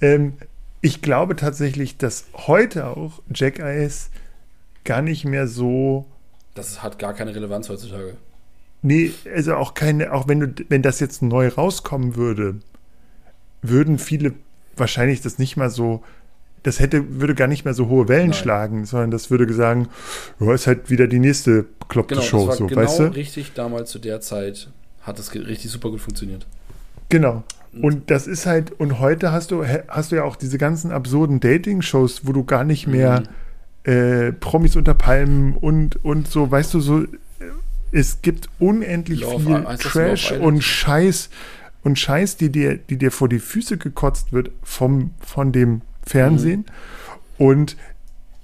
Ähm, 0.00 0.34
ich 0.80 1.02
glaube 1.02 1.34
tatsächlich, 1.34 1.96
dass 1.96 2.26
heute 2.34 2.86
auch 2.86 3.20
Jackass 3.34 4.10
gar 4.84 5.02
nicht 5.02 5.24
mehr 5.24 5.48
so. 5.48 6.06
Das 6.54 6.82
hat 6.82 6.98
gar 6.98 7.14
keine 7.14 7.34
Relevanz 7.34 7.68
heutzutage. 7.68 8.16
Nee, 8.82 9.12
also 9.34 9.54
auch 9.54 9.74
keine, 9.74 10.12
auch 10.12 10.28
wenn 10.28 10.40
du, 10.40 10.54
wenn 10.68 10.82
das 10.82 11.00
jetzt 11.00 11.22
neu 11.22 11.48
rauskommen 11.48 12.16
würde, 12.16 12.56
würden 13.62 13.98
viele 13.98 14.34
wahrscheinlich 14.76 15.22
das 15.22 15.38
nicht 15.38 15.56
mal 15.56 15.70
so, 15.70 16.02
das 16.62 16.80
hätte, 16.80 17.20
würde 17.20 17.34
gar 17.34 17.46
nicht 17.46 17.64
mehr 17.64 17.74
so 17.74 17.88
hohe 17.88 18.08
Wellen 18.08 18.30
Nein. 18.30 18.38
schlagen, 18.38 18.84
sondern 18.84 19.10
das 19.10 19.30
würde 19.30 19.52
sagen, 19.54 19.88
ja, 20.38 20.52
ist 20.52 20.66
halt 20.66 20.90
wieder 20.90 21.06
die 21.06 21.18
nächste 21.18 21.64
bekloppte 21.80 22.16
genau, 22.16 22.26
Show, 22.26 22.38
das 22.40 22.48
war 22.48 22.56
so, 22.56 22.66
genau 22.66 22.80
weißt 22.82 22.98
du? 23.00 23.04
richtig 23.14 23.52
damals 23.54 23.90
zu 23.90 23.98
der 23.98 24.20
Zeit 24.20 24.68
hat 25.02 25.18
das 25.18 25.34
richtig 25.34 25.70
super 25.70 25.90
gut 25.90 26.00
funktioniert. 26.00 26.46
Genau. 27.08 27.42
Und 27.80 28.10
das 28.10 28.26
ist 28.26 28.46
halt, 28.46 28.72
und 28.78 29.00
heute 29.00 29.32
hast 29.32 29.50
du, 29.50 29.64
hast 29.88 30.12
du 30.12 30.16
ja 30.16 30.24
auch 30.24 30.36
diese 30.36 30.58
ganzen 30.58 30.92
absurden 30.92 31.40
Dating-Shows, 31.40 32.26
wo 32.26 32.32
du 32.32 32.44
gar 32.44 32.64
nicht 32.64 32.86
mehr 32.86 33.20
mhm. 33.20 33.28
Äh, 33.84 34.32
Promis 34.32 34.76
unter 34.76 34.94
Palmen 34.94 35.54
und, 35.54 36.02
und 36.04 36.28
so, 36.28 36.50
weißt 36.50 36.74
du, 36.74 36.80
so, 36.80 37.02
äh, 37.02 37.08
es 37.92 38.22
gibt 38.22 38.48
unendlich 38.58 39.20
Love, 39.20 39.40
viel 39.40 39.76
Trash 39.78 40.32
und 40.32 40.62
Scheiß 40.62 41.30
und 41.82 41.98
Scheiß, 41.98 42.36
die 42.38 42.50
dir, 42.50 42.78
die 42.78 42.96
dir 42.96 43.10
vor 43.10 43.28
die 43.28 43.38
Füße 43.38 43.76
gekotzt 43.76 44.32
wird 44.32 44.50
vom, 44.62 45.10
von 45.20 45.52
dem 45.52 45.82
Fernsehen. 46.02 46.60
Mhm. 47.38 47.46
Und 47.46 47.76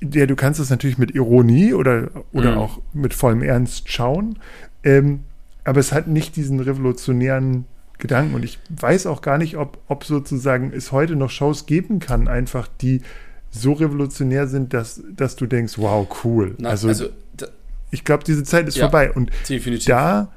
ja, 0.01 0.27
du 0.27 0.37
kannst 0.37 0.61
es 0.61 0.71
natürlich 0.71 0.99
mit 0.99 1.15
Ironie 1.15 1.75
oder, 1.75 2.11
oder 2.33 2.53
mhm. 2.53 2.59
auch 2.59 2.79
mit 2.93 3.15
vollem 3.15 3.43
Ernst 3.43 3.91
schauen. 3.91 4.39
Ähm, 4.85 5.21
aber 5.65 5.81
es 5.81 5.93
hat 5.93 6.07
nicht 6.07 6.37
diesen 6.37 6.61
revolutionären 6.61 7.65
Gedanken. 7.99 8.35
Und 8.35 8.45
ich 8.45 8.59
weiß 8.69 9.07
auch 9.07 9.23
gar 9.23 9.39
nicht, 9.39 9.57
ob, 9.57 9.79
ob 9.89 10.05
sozusagen 10.05 10.73
es 10.75 10.93
heute 10.93 11.17
noch 11.17 11.31
Shows 11.31 11.67
geben 11.67 11.99
kann, 11.99 12.29
einfach 12.29 12.69
die 12.81 13.03
so 13.51 13.73
revolutionär 13.73 14.47
sind, 14.47 14.73
dass, 14.75 15.03
dass 15.11 15.37
du 15.37 15.47
denkst, 15.47 15.75
wow, 15.77 16.07
cool. 16.25 16.55
Na, 16.59 16.71
also, 16.71 16.89
also 16.89 17.09
ich 17.91 18.05
glaube, 18.05 18.25
diese 18.25 18.45
Zeit 18.45 18.69
ist 18.69 18.77
ja, 18.77 18.85
vorbei. 18.85 19.11
Und 19.13 19.31
definitiv. 19.49 19.87
da 19.87 20.33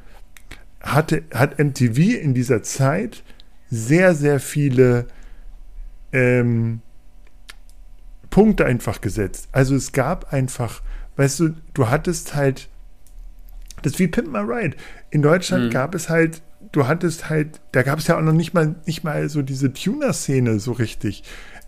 hatte, 0.81 1.23
hat 1.33 1.59
MTV 1.59 2.19
in 2.19 2.33
dieser 2.33 2.63
Zeit 2.63 3.23
sehr, 3.69 4.15
sehr 4.15 4.39
viele 4.39 5.07
ähm, 6.11 6.81
Punkte 8.29 8.65
einfach 8.65 9.01
gesetzt. 9.01 9.47
Also 9.51 9.75
es 9.75 9.91
gab 9.91 10.33
einfach, 10.33 10.81
weißt 11.15 11.39
du, 11.39 11.49
du 11.73 11.89
hattest 11.89 12.35
halt, 12.35 12.69
das 13.83 13.93
ist 13.93 13.99
wie 13.99 14.07
Pimp 14.07 14.31
My 14.31 14.39
Ride. 14.39 14.75
In 15.11 15.21
Deutschland 15.21 15.65
mhm. 15.65 15.69
gab 15.69 15.93
es 15.93 16.09
halt 16.09 16.41
du 16.73 16.87
hattest 16.87 17.29
halt, 17.29 17.61
da 17.71 17.83
gab 17.83 17.99
es 17.99 18.07
ja 18.07 18.17
auch 18.17 18.21
noch 18.21 18.33
nicht 18.33 18.53
mal, 18.53 18.75
nicht 18.85 19.03
mal 19.05 19.29
so 19.29 19.41
diese 19.41 19.71
Tuner-Szene 19.71 20.59
so 20.59 20.73
richtig, 20.73 21.23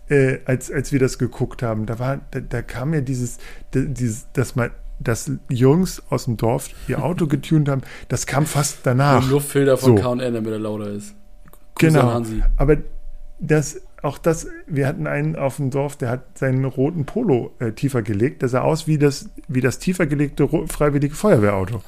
äh, 0.08 0.38
als, 0.44 0.70
als 0.70 0.92
wir 0.92 0.98
das 0.98 1.18
geguckt 1.18 1.62
haben. 1.62 1.86
Da 1.86 1.98
war, 1.98 2.20
da, 2.30 2.40
da 2.40 2.62
kam 2.62 2.94
ja 2.94 3.00
dieses, 3.00 3.38
dieses, 3.74 4.26
dass 4.32 4.56
man, 4.56 4.70
dass 4.98 5.30
Jungs 5.48 6.02
aus 6.10 6.24
dem 6.24 6.36
Dorf 6.36 6.70
ihr 6.88 7.02
Auto 7.02 7.26
getunt 7.28 7.68
haben, 7.68 7.82
das 8.08 8.26
kam 8.26 8.46
fast 8.46 8.78
danach. 8.84 9.22
Ein 9.22 9.30
Luftfilter 9.30 9.76
von 9.76 9.96
so. 9.96 10.02
KN, 10.02 10.34
damit 10.34 10.52
er 10.52 10.58
lauter 10.58 10.90
ist. 10.90 11.14
Grüße 11.76 11.98
genau. 11.98 12.22
Aber 12.56 12.78
das, 13.38 13.80
auch 14.02 14.18
das, 14.18 14.46
wir 14.66 14.86
hatten 14.86 15.06
einen 15.06 15.36
auf 15.36 15.56
dem 15.56 15.70
Dorf, 15.70 15.96
der 15.96 16.10
hat 16.10 16.38
seinen 16.38 16.64
roten 16.64 17.04
Polo 17.04 17.52
äh, 17.58 17.72
tiefer 17.72 18.02
gelegt. 18.02 18.42
Der 18.42 18.48
sah 18.48 18.62
aus 18.62 18.86
wie 18.86 18.98
das, 18.98 19.28
wie 19.48 19.60
das 19.60 19.78
tiefer 19.78 20.06
gelegte 20.06 20.48
freiwillige 20.68 21.14
Feuerwehrauto. 21.14 21.82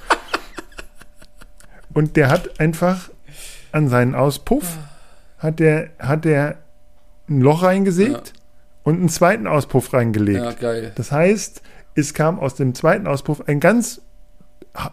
Und 1.94 2.16
der 2.16 2.28
hat 2.28 2.60
einfach 2.60 3.10
an 3.72 3.88
seinen 3.88 4.14
Auspuff 4.14 4.78
hat 5.38 5.60
der, 5.60 5.90
hat 5.98 6.24
der 6.24 6.56
ein 7.28 7.40
Loch 7.40 7.62
reingesägt 7.62 8.32
und 8.84 8.96
einen 8.96 9.08
zweiten 9.08 9.46
Auspuff 9.46 9.92
reingelegt. 9.92 10.42
Ja, 10.44 10.52
geil. 10.52 10.92
Das 10.94 11.12
heißt, 11.12 11.62
es 11.94 12.14
kam 12.14 12.38
aus 12.38 12.54
dem 12.54 12.74
zweiten 12.74 13.06
Auspuff 13.06 13.42
ein 13.48 13.60
ganz 13.60 14.00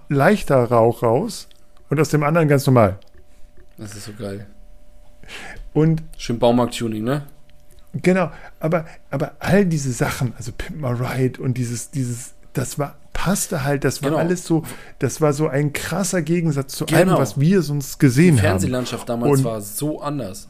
leichter 0.10 0.64
Rauch 0.66 1.04
raus 1.04 1.48
und 1.90 2.00
aus 2.00 2.10
dem 2.10 2.24
anderen 2.24 2.48
ganz 2.48 2.66
normal. 2.66 3.00
Das 3.78 3.94
ist 3.96 4.06
so 4.06 4.14
geil. 4.14 4.48
Und 5.74 6.04
Schön 6.18 6.40
Baumarkt-Tuning, 6.40 7.04
ne? 7.04 7.24
genau, 8.02 8.30
aber, 8.60 8.86
aber 9.10 9.34
all 9.40 9.66
diese 9.66 9.92
Sachen, 9.92 10.34
also 10.38 10.52
Pimp 10.58 10.82
My 10.82 10.90
Ride 10.90 11.42
und 11.42 11.58
dieses, 11.58 11.92
dieses, 11.92 12.34
das 12.54 12.78
war, 12.80 12.96
passte 13.14 13.64
halt, 13.64 13.84
das 13.84 14.02
war 14.04 14.10
Genau. 14.12 14.22
alles 14.22 14.46
so, 14.46 14.64
das 15.00 15.22
war 15.22 15.34
so 15.34 15.48
ein 15.48 15.74
krasser 15.74 16.22
Gegensatz 16.22 16.76
zu 16.76 16.86
Genau. 16.86 17.00
allem, 17.14 17.22
was 17.22 17.40
wir 17.40 17.62
sonst 17.62 17.96
Die 17.96 18.00
gesehen 18.06 18.36
haben. 18.38 18.42
Fernsehlandschaft 18.44 19.08
damals 19.10 19.40
Und- 19.40 19.44
war 19.46 19.62
so 19.62 20.02
anders. 20.02 20.48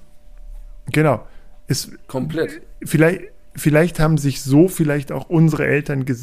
Genau. 0.91 1.25
Es, 1.67 1.91
Komplett. 2.07 2.61
vielleicht, 2.83 3.21
vielleicht 3.55 3.99
haben 3.99 4.17
sich 4.17 4.41
so 4.41 4.67
vielleicht 4.67 5.11
auch 5.11 5.29
unsere 5.29 5.65
Eltern 5.65 6.05
ge, 6.05 6.15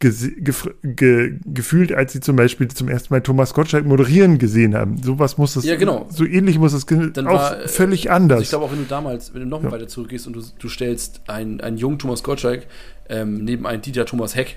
gef- 0.00 0.72
ge, 0.82 1.38
gefühlt, 1.46 1.92
als 1.92 2.12
sie 2.12 2.20
zum 2.20 2.36
Beispiel 2.36 2.68
zum 2.68 2.88
ersten 2.88 3.14
Mal 3.14 3.20
Thomas 3.22 3.54
Gottschalk 3.54 3.86
moderieren 3.86 4.38
gesehen 4.38 4.74
haben. 4.74 5.02
Sowas 5.02 5.38
muss 5.38 5.54
das, 5.54 5.64
Ja, 5.64 5.76
genau. 5.76 6.06
so 6.10 6.24
ähnlich 6.24 6.58
muss 6.58 6.72
es 6.72 6.86
ge- 6.86 7.10
Dann 7.12 7.26
auch 7.26 7.34
war, 7.34 7.62
äh, 7.64 7.68
völlig 7.68 8.10
Also 8.10 8.22
anders. 8.22 8.42
ich 8.42 8.48
glaube 8.50 8.64
auch, 8.66 8.72
wenn 8.72 8.78
du 8.80 8.84
damals, 8.88 9.32
wenn 9.32 9.40
du 9.42 9.46
noch 9.46 9.62
Ja. 9.62 9.70
weiter 9.70 9.86
zurückgehst 9.88 10.26
und 10.26 10.34
du, 10.34 10.42
du 10.58 10.68
stellst 10.68 11.22
einen, 11.28 11.60
einen 11.60 11.76
jungen 11.78 11.98
Thomas 11.98 12.22
Gottschalk 12.22 12.66
ähm, 13.08 13.44
neben 13.44 13.66
einen 13.66 13.80
Dieter 13.82 14.04
Thomas 14.06 14.34
Heck, 14.34 14.56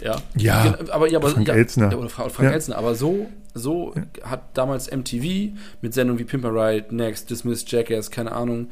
ja. 0.00 0.20
Ja, 0.36 0.78
aber, 0.90 1.08
ja, 1.10 1.18
aber, 1.18 1.30
Frank 1.30 1.48
ja, 1.48 1.54
Elstner. 1.54 1.90
Ja, 1.92 1.96
oder 1.98 2.08
Fra- 2.08 2.28
Frank 2.28 2.48
Ja. 2.48 2.54
Elstner. 2.54 2.76
Aber 2.78 2.94
so, 2.94 3.28
so 3.54 3.94
hat 4.22 4.42
damals 4.54 4.90
MTV 4.90 5.52
mit 5.80 5.94
Sendungen 5.94 6.18
wie 6.18 6.24
Pimper 6.24 6.50
Ride, 6.54 6.94
Next, 6.94 7.30
Dismissed, 7.30 7.70
Jackass, 7.70 8.10
keine 8.10 8.32
Ahnung. 8.32 8.68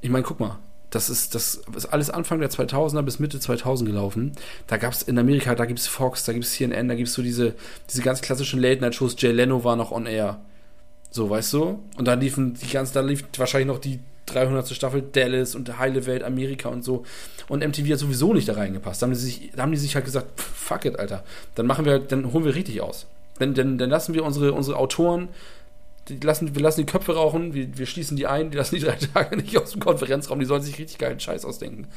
Ich 0.00 0.10
meine, 0.10 0.24
guck 0.24 0.40
mal. 0.40 0.58
Das 0.90 1.08
ist, 1.08 1.34
das 1.34 1.62
ist 1.74 1.86
alles 1.86 2.10
Anfang 2.10 2.38
der 2.40 2.50
2000er 2.50 3.00
bis 3.00 3.18
Mitte 3.18 3.40
2000 3.40 3.88
gelaufen. 3.88 4.32
Da 4.66 4.76
gab 4.76 4.92
es 4.92 5.00
in 5.02 5.18
Amerika, 5.18 5.54
da 5.54 5.64
gibt 5.64 5.78
es 5.78 5.86
Fox, 5.86 6.24
da 6.26 6.34
gibt 6.34 6.44
es 6.44 6.52
CNN, 6.52 6.86
da 6.86 6.94
gibt 6.94 7.08
es 7.08 7.14
so 7.14 7.22
diese, 7.22 7.54
diese 7.88 8.02
ganz 8.02 8.20
klassischen 8.20 8.60
Late-Night-Shows. 8.60 9.16
Jay 9.16 9.32
Leno 9.32 9.64
war 9.64 9.74
noch 9.74 9.90
on 9.90 10.04
air. 10.04 10.40
So, 11.10 11.30
weißt 11.30 11.54
du? 11.54 11.78
Und 11.96 12.06
da 12.08 12.12
liefen 12.12 12.52
die 12.54 12.68
ganzen, 12.70 12.92
da 12.92 13.00
lief 13.00 13.24
wahrscheinlich 13.38 13.68
noch 13.68 13.78
die 13.78 14.00
300. 14.26 14.68
Staffel 14.68 15.02
Dallas 15.02 15.54
und 15.54 15.78
Heile 15.78 16.06
Welt 16.06 16.22
Amerika 16.22 16.68
und 16.68 16.84
so. 16.84 17.04
Und 17.48 17.66
MTV 17.66 17.92
hat 17.92 17.98
sowieso 17.98 18.32
nicht 18.32 18.48
da 18.48 18.54
reingepasst. 18.54 19.02
Da 19.02 19.06
haben 19.06 19.12
die 19.12 19.18
sich, 19.18 19.50
haben 19.56 19.72
die 19.72 19.78
sich 19.78 19.94
halt 19.94 20.04
gesagt, 20.04 20.40
fuck 20.40 20.84
it, 20.84 20.98
Alter. 20.98 21.24
Dann 21.54 21.66
machen 21.66 21.84
wir, 21.84 21.98
dann 21.98 22.32
holen 22.32 22.44
wir 22.44 22.54
richtig 22.54 22.80
aus. 22.80 23.06
Dann, 23.38 23.54
dann, 23.54 23.78
dann 23.78 23.90
lassen 23.90 24.14
wir 24.14 24.24
unsere, 24.24 24.52
unsere 24.52 24.76
Autoren, 24.76 25.28
lassen, 26.22 26.54
wir 26.54 26.62
lassen 26.62 26.80
die 26.80 26.90
Köpfe 26.90 27.14
rauchen, 27.14 27.54
wir, 27.54 27.76
wir 27.76 27.86
schließen 27.86 28.16
die 28.16 28.26
ein, 28.26 28.50
die 28.50 28.56
lassen 28.56 28.76
die 28.76 28.82
drei 28.82 28.96
Tage 29.14 29.36
nicht 29.36 29.56
aus 29.58 29.72
dem 29.72 29.80
Konferenzraum, 29.80 30.38
die 30.38 30.46
sollen 30.46 30.62
sich 30.62 30.78
richtig 30.78 30.98
geilen 30.98 31.20
Scheiß 31.20 31.44
ausdenken. 31.44 31.88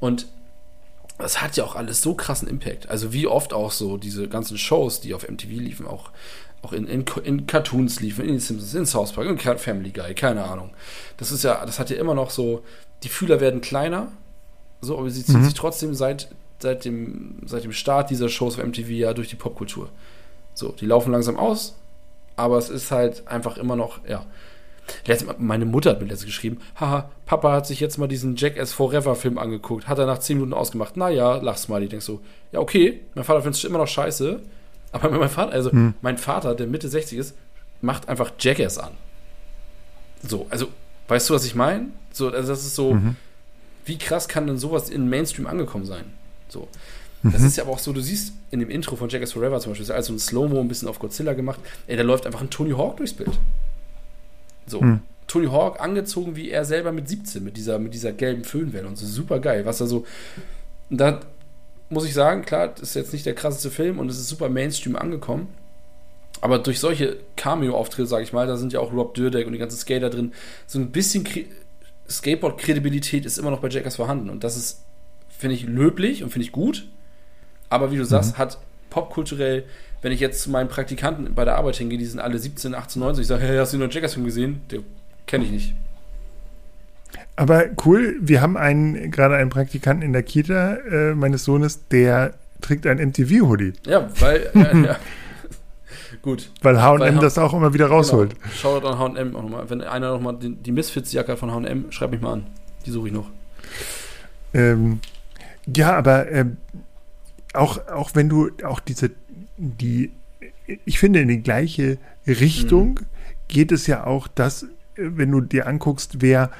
Und 0.00 0.26
das 1.18 1.40
hat 1.40 1.56
ja 1.56 1.64
auch 1.64 1.76
alles 1.76 2.02
so 2.02 2.14
krassen 2.14 2.46
Impact. 2.48 2.90
Also 2.90 3.12
wie 3.12 3.26
oft 3.26 3.54
auch 3.54 3.72
so 3.72 3.96
diese 3.96 4.28
ganzen 4.28 4.58
Shows, 4.58 5.00
die 5.00 5.14
auf 5.14 5.26
MTV 5.26 5.48
liefen, 5.48 5.86
auch, 5.86 6.10
auch 6.62 6.72
in, 6.72 6.86
in, 6.86 7.04
in 7.24 7.46
Cartoons 7.46 8.00
liefen, 8.00 8.22
in 8.24 8.32
den 8.32 8.40
Simpsons, 8.40 8.74
in 8.74 8.86
South 8.86 9.12
Park, 9.12 9.26
in 9.28 9.58
Family 9.58 9.90
Guy, 9.90 10.14
keine 10.14 10.44
Ahnung. 10.44 10.70
Das 11.16 11.30
ist 11.30 11.44
ja, 11.44 11.64
das 11.64 11.78
hat 11.78 11.90
ja 11.90 11.96
immer 11.96 12.14
noch 12.14 12.30
so, 12.30 12.62
die 13.02 13.08
Fühler 13.08 13.40
werden 13.40 13.60
kleiner, 13.60 14.08
so, 14.80 14.98
aber 14.98 15.08
sie 15.10 15.24
ziehen 15.24 15.40
Mhm. 15.40 15.44
sich 15.44 15.54
trotzdem 15.54 15.94
seit, 15.94 16.28
seit, 16.58 16.84
dem, 16.84 17.36
seit 17.46 17.64
dem 17.64 17.72
Start 17.72 18.10
dieser 18.10 18.28
Shows 18.28 18.58
auf 18.58 18.64
MTV 18.64 18.88
ja 18.90 19.12
durch 19.12 19.28
die 19.28 19.36
Popkultur. 19.36 19.90
So, 20.54 20.70
die 20.70 20.86
laufen 20.86 21.12
langsam 21.12 21.36
aus, 21.36 21.76
aber 22.36 22.58
es 22.58 22.70
ist 22.70 22.90
halt 22.90 23.28
einfach 23.28 23.58
immer 23.58 23.76
noch, 23.76 24.00
ja. 24.08 24.24
Letztes 25.04 25.26
Mal, 25.26 25.34
meine 25.38 25.66
Mutter 25.66 25.90
hat 25.90 26.00
mir 26.00 26.06
letztens 26.06 26.26
geschrieben, 26.26 26.58
haha, 26.76 27.10
Papa 27.26 27.52
hat 27.52 27.66
sich 27.66 27.80
jetzt 27.80 27.98
mal 27.98 28.06
diesen 28.06 28.36
Jackass 28.36 28.72
Forever 28.72 29.16
Film 29.16 29.36
angeguckt, 29.36 29.88
hat 29.88 29.98
er 29.98 30.06
nach 30.06 30.18
10 30.20 30.36
Minuten 30.38 30.54
ausgemacht. 30.54 30.96
Naja, 30.96 31.36
lach's 31.38 31.66
mal. 31.66 31.82
Ich 31.82 31.88
denk 31.90 32.02
so, 32.02 32.20
ja, 32.52 32.60
okay, 32.60 33.00
mein 33.16 33.24
Vater 33.24 33.42
findet 33.42 33.58
es 33.58 33.64
immer 33.64 33.78
noch 33.78 33.88
scheiße, 33.88 34.40
aber 35.04 35.18
mein 35.18 35.28
Vater, 35.28 35.52
also 35.52 35.70
Hm. 35.72 35.94
mein 36.02 36.18
Vater, 36.18 36.54
der 36.54 36.66
Mitte 36.66 36.88
60 36.88 37.18
ist, 37.18 37.34
macht 37.80 38.08
einfach 38.08 38.32
Jackass 38.38 38.78
an. 38.78 38.92
So, 40.26 40.46
also, 40.50 40.68
weißt 41.08 41.28
du, 41.30 41.34
was 41.34 41.44
ich 41.44 41.54
meine? 41.54 41.88
So, 42.12 42.28
also 42.30 42.48
das 42.48 42.60
ist 42.64 42.74
so, 42.74 42.94
Mhm. 42.94 43.16
wie 43.84 43.98
krass 43.98 44.28
kann 44.28 44.46
denn 44.46 44.58
sowas 44.58 44.88
in 44.90 45.08
Mainstream 45.08 45.46
angekommen 45.46 45.84
sein? 45.84 46.04
So. 46.48 46.68
Das 47.22 47.40
Mhm. 47.40 47.46
ist 47.46 47.56
ja 47.56 47.64
aber 47.64 47.72
auch 47.72 47.78
so, 47.78 47.92
du 47.92 48.00
siehst 48.00 48.32
in 48.50 48.60
dem 48.60 48.70
Intro 48.70 48.96
von 48.96 49.08
Jackass 49.08 49.32
Forever 49.32 49.58
zum 49.60 49.72
Beispiel, 49.72 49.84
ist 49.84 49.90
also 49.90 50.12
ein 50.12 50.18
Slow-Mo 50.18 50.60
ein 50.60 50.68
bisschen 50.68 50.88
auf 50.88 50.98
Godzilla 50.98 51.32
gemacht, 51.34 51.60
ey, 51.86 51.96
da 51.96 52.02
läuft 52.02 52.26
einfach 52.26 52.40
ein 52.40 52.50
Tony 52.50 52.70
Hawk 52.70 52.96
durchs 52.98 53.12
Bild. 53.14 53.30
So. 54.66 54.80
Hm. 54.80 55.00
Tony 55.26 55.46
Hawk 55.46 55.80
angezogen 55.80 56.36
wie 56.36 56.50
er 56.50 56.64
selber 56.64 56.92
mit 56.92 57.08
17, 57.08 57.42
mit 57.42 57.56
dieser, 57.56 57.78
mit 57.80 57.94
dieser 57.94 58.12
gelben 58.12 58.44
Föhnwelle 58.44 58.86
und 58.86 58.96
so 58.96 59.06
super 59.06 59.40
geil. 59.40 59.64
Was 59.66 59.80
er 59.80 59.88
so. 59.88 60.06
Da 60.88 61.20
muss 61.88 62.04
ich 62.04 62.14
sagen, 62.14 62.42
klar, 62.42 62.68
das 62.68 62.90
ist 62.90 62.94
jetzt 62.94 63.12
nicht 63.12 63.26
der 63.26 63.34
krasseste 63.34 63.70
Film 63.70 63.98
und 63.98 64.10
es 64.10 64.18
ist 64.18 64.28
super 64.28 64.48
Mainstream 64.48 64.96
angekommen. 64.96 65.48
Aber 66.40 66.58
durch 66.58 66.80
solche 66.80 67.16
Cameo-Auftritte, 67.36 68.06
sage 68.06 68.24
ich 68.24 68.32
mal, 68.32 68.46
da 68.46 68.56
sind 68.56 68.72
ja 68.72 68.80
auch 68.80 68.92
Rob 68.92 69.14
Dyrdek 69.14 69.46
und 69.46 69.52
die 69.52 69.58
ganzen 69.58 69.78
Skater 69.78 70.10
drin, 70.10 70.32
so 70.66 70.78
ein 70.78 70.90
bisschen 70.90 71.26
Skateboard-Kredibilität 72.08 73.24
ist 73.24 73.38
immer 73.38 73.50
noch 73.50 73.60
bei 73.60 73.68
Jackass 73.68 73.96
vorhanden. 73.96 74.30
Und 74.30 74.44
das 74.44 74.56
ist, 74.56 74.82
finde 75.28 75.54
ich, 75.54 75.64
löblich 75.64 76.22
und 76.22 76.30
finde 76.30 76.44
ich 76.44 76.52
gut. 76.52 76.86
Aber 77.68 77.90
wie 77.90 77.96
du 77.96 78.04
sagst, 78.04 78.38
hat 78.38 78.58
popkulturell, 78.90 79.64
wenn 80.02 80.12
ich 80.12 80.20
jetzt 80.20 80.42
zu 80.42 80.50
meinen 80.50 80.68
Praktikanten 80.68 81.34
bei 81.34 81.44
der 81.44 81.56
Arbeit 81.56 81.76
hingehe, 81.76 81.98
die 81.98 82.06
sind 82.06 82.20
alle 82.20 82.38
17, 82.38 82.74
18, 82.74 83.00
19, 83.00 83.22
ich 83.22 83.28
sage, 83.28 83.42
hey, 83.42 83.56
hast 83.56 83.72
du 83.72 83.76
den 83.76 83.80
neuen 83.80 83.90
Jackass-Film 83.90 84.24
gesehen? 84.24 84.60
Der 84.70 84.80
kenne 85.26 85.44
ich 85.44 85.50
nicht. 85.50 85.74
Aber 87.36 87.64
cool, 87.84 88.16
wir 88.20 88.40
haben 88.40 88.56
einen, 88.56 89.10
gerade 89.10 89.36
einen 89.36 89.50
Praktikanten 89.50 90.02
in 90.02 90.12
der 90.12 90.22
Kita 90.22 90.76
äh, 90.76 91.14
meines 91.14 91.44
Sohnes, 91.44 91.86
der 91.88 92.34
trägt 92.62 92.86
ein 92.86 92.98
MTV-Hoodie, 92.98 93.74
Ja, 93.86 94.08
weil, 94.20 94.50
ja, 94.54 94.74
ja. 94.76 94.96
Gut. 96.22 96.50
weil 96.62 96.80
H&M 96.80 97.20
das 97.20 97.36
auch 97.38 97.52
immer 97.52 97.74
wieder 97.74 97.86
rausholt. 97.88 98.30
Genau. 98.30 98.54
Shoutout 98.54 98.86
an 98.88 98.98
H&M 98.98 99.36
auch 99.36 99.42
nochmal. 99.42 99.68
Wenn 99.68 99.82
einer 99.82 100.10
nochmal 100.12 100.36
die, 100.40 100.54
die 100.54 100.72
Misfits-Jacke 100.72 101.36
von 101.36 101.50
H&M, 101.52 101.92
schreib 101.92 102.10
mich 102.10 102.20
mal 102.20 102.32
an. 102.34 102.46
Die 102.86 102.90
suche 102.90 103.08
ich 103.08 103.12
noch. 103.14 103.28
Ähm, 104.54 105.00
ja, 105.66 105.94
aber 105.96 106.30
ähm, 106.30 106.56
auch, 107.52 107.86
auch 107.88 108.10
wenn 108.14 108.28
du 108.28 108.50
auch 108.64 108.80
diese, 108.80 109.10
die, 109.58 110.12
ich 110.84 110.98
finde, 110.98 111.20
in 111.20 111.28
die 111.28 111.42
gleiche 111.42 111.98
Richtung 112.26 112.88
Mhm. 113.00 113.06
geht 113.48 113.72
es 113.72 113.86
ja 113.86 114.04
auch, 114.06 114.28
dass, 114.28 114.62
äh, 114.62 114.66
wenn 114.96 115.30
du 115.30 115.40
dir 115.40 115.66
anguckst, 115.66 116.20
wer 116.22 116.50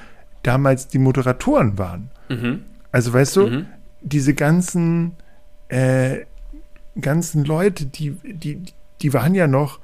damals 0.47 0.89
die 0.89 0.99
Moderatoren 0.99 1.79
waren. 1.79 2.11
Mhm. 2.29 2.63
Also 2.93 3.13
weißt 3.13 3.37
du, 3.37 3.47
Mhm. 3.49 3.67
diese 4.01 4.35
ganzen, 4.35 5.13
äh, 5.69 6.19
ganzen 7.01 7.45
Leute, 7.45 7.87
die, 7.87 8.11
die, 8.25 8.63
die 9.03 9.13
waren 9.13 9.35
ja 9.35 9.47
noch, 9.47 9.81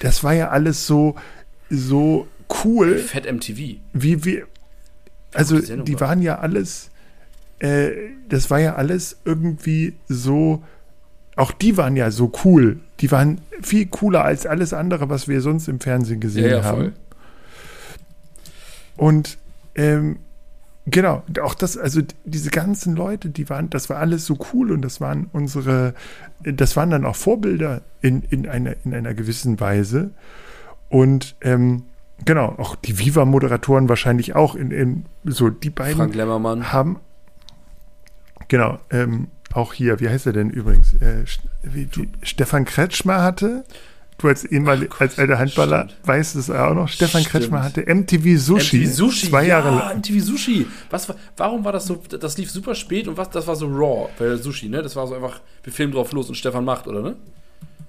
das 0.00 0.22
war 0.22 0.34
ja 0.34 0.48
alles 0.50 0.86
so, 0.86 1.14
so 1.70 2.26
cool, 2.64 2.98
Fett 2.98 3.26
MTV. 3.26 3.76
wie 3.92 4.24
wir, 4.24 4.46
also 5.34 5.58
die 5.58 5.82
die 5.84 5.94
war. 5.94 6.08
waren 6.08 6.22
ja 6.22 6.38
alles, 6.38 6.90
äh, 7.60 7.90
das 8.28 8.50
war 8.50 8.60
ja 8.60 8.74
alles 8.74 9.16
irgendwie 9.24 9.94
so, 10.08 10.62
auch 11.36 11.50
die 11.52 11.76
waren 11.78 11.96
ja 11.96 12.10
so 12.10 12.30
cool. 12.44 12.78
Die 13.00 13.10
waren 13.10 13.40
viel 13.62 13.86
cooler 13.86 14.22
als 14.24 14.44
alles 14.46 14.74
andere, 14.74 15.08
was 15.08 15.26
wir 15.28 15.40
sonst 15.40 15.66
im 15.66 15.80
Fernsehen 15.80 16.20
gesehen 16.20 16.44
Ja, 16.44 16.58
ja, 16.58 16.64
haben. 16.64 16.76
voll. 16.78 16.92
Und 18.96 19.38
ähm, 19.74 20.18
genau, 20.86 21.22
auch 21.42 21.54
das, 21.54 21.76
also 21.76 22.00
diese 22.24 22.50
ganzen 22.50 22.96
Leute, 22.96 23.30
die 23.30 23.48
waren, 23.48 23.70
das 23.70 23.88
war 23.90 23.98
alles 23.98 24.26
so 24.26 24.38
cool 24.52 24.72
und 24.72 24.82
das 24.82 25.00
waren 25.00 25.28
unsere, 25.32 25.94
das 26.40 26.76
waren 26.76 26.90
dann 26.90 27.04
auch 27.04 27.16
Vorbilder 27.16 27.82
in, 28.00 28.22
in, 28.22 28.48
einer, 28.48 28.74
in 28.84 28.94
einer 28.94 29.14
gewissen 29.14 29.60
Weise. 29.60 30.10
Und 30.88 31.36
ähm, 31.40 31.84
genau, 32.24 32.54
auch 32.58 32.76
die 32.76 32.98
Viva-Moderatoren 32.98 33.88
wahrscheinlich 33.88 34.34
auch 34.34 34.54
in, 34.54 34.70
in 34.70 35.04
so 35.24 35.50
die 35.50 35.70
beiden 35.70 35.96
Frank 35.96 36.14
Lemmermann. 36.14 36.72
haben 36.72 37.00
genau, 38.52 38.78
ähm, 38.90 39.28
auch 39.54 39.72
hier, 39.72 39.98
wie 40.00 40.08
heißt 40.08 40.26
er 40.26 40.32
denn 40.32 40.50
übrigens? 40.50 40.94
Äh, 40.94 41.24
wie, 41.62 41.88
wie, 41.92 42.08
Stefan 42.22 42.64
Kretschmer 42.64 43.22
hatte, 43.22 43.64
du 44.22 44.28
als 44.28 44.44
ehemalig, 44.44 44.88
Ach 44.92 44.98
Gott, 44.98 45.08
als 45.10 45.18
alter 45.18 45.38
Handballer 45.38 45.84
stimmt. 45.88 46.08
weißt 46.08 46.36
es 46.36 46.50
auch 46.50 46.74
noch, 46.74 46.88
Stefan 46.88 47.20
Stimmt. 47.22 47.32
Kretschmer 47.32 47.62
hatte 47.64 47.82
MTV 47.86 48.38
Sushi, 48.38 48.78
MTV 48.84 48.94
Sushi. 48.94 49.28
zwei 49.30 49.46
Jahre 49.46 49.68
ja, 49.70 49.78
lang. 49.88 49.98
MTV 49.98 50.20
Sushi. 50.24 50.66
Was, 50.90 51.08
war- 51.08 51.16
warum 51.36 51.64
war 51.64 51.72
das 51.72 51.86
so, 51.86 51.96
das 51.96 52.38
lief 52.38 52.50
super 52.50 52.74
spät 52.74 53.08
und 53.08 53.16
was, 53.16 53.30
das 53.30 53.46
war 53.46 53.56
so 53.56 53.66
raw, 53.66 54.08
weil 54.18 54.38
Sushi, 54.38 54.68
ne? 54.68 54.82
Das 54.82 54.96
war 54.96 55.06
so 55.06 55.14
einfach, 55.14 55.40
wir 55.62 55.72
filmen 55.72 55.92
drauf 55.92 56.12
los 56.12 56.28
und 56.28 56.34
Stefan 56.36 56.64
macht, 56.64 56.86
oder 56.86 57.02
ne? 57.02 57.16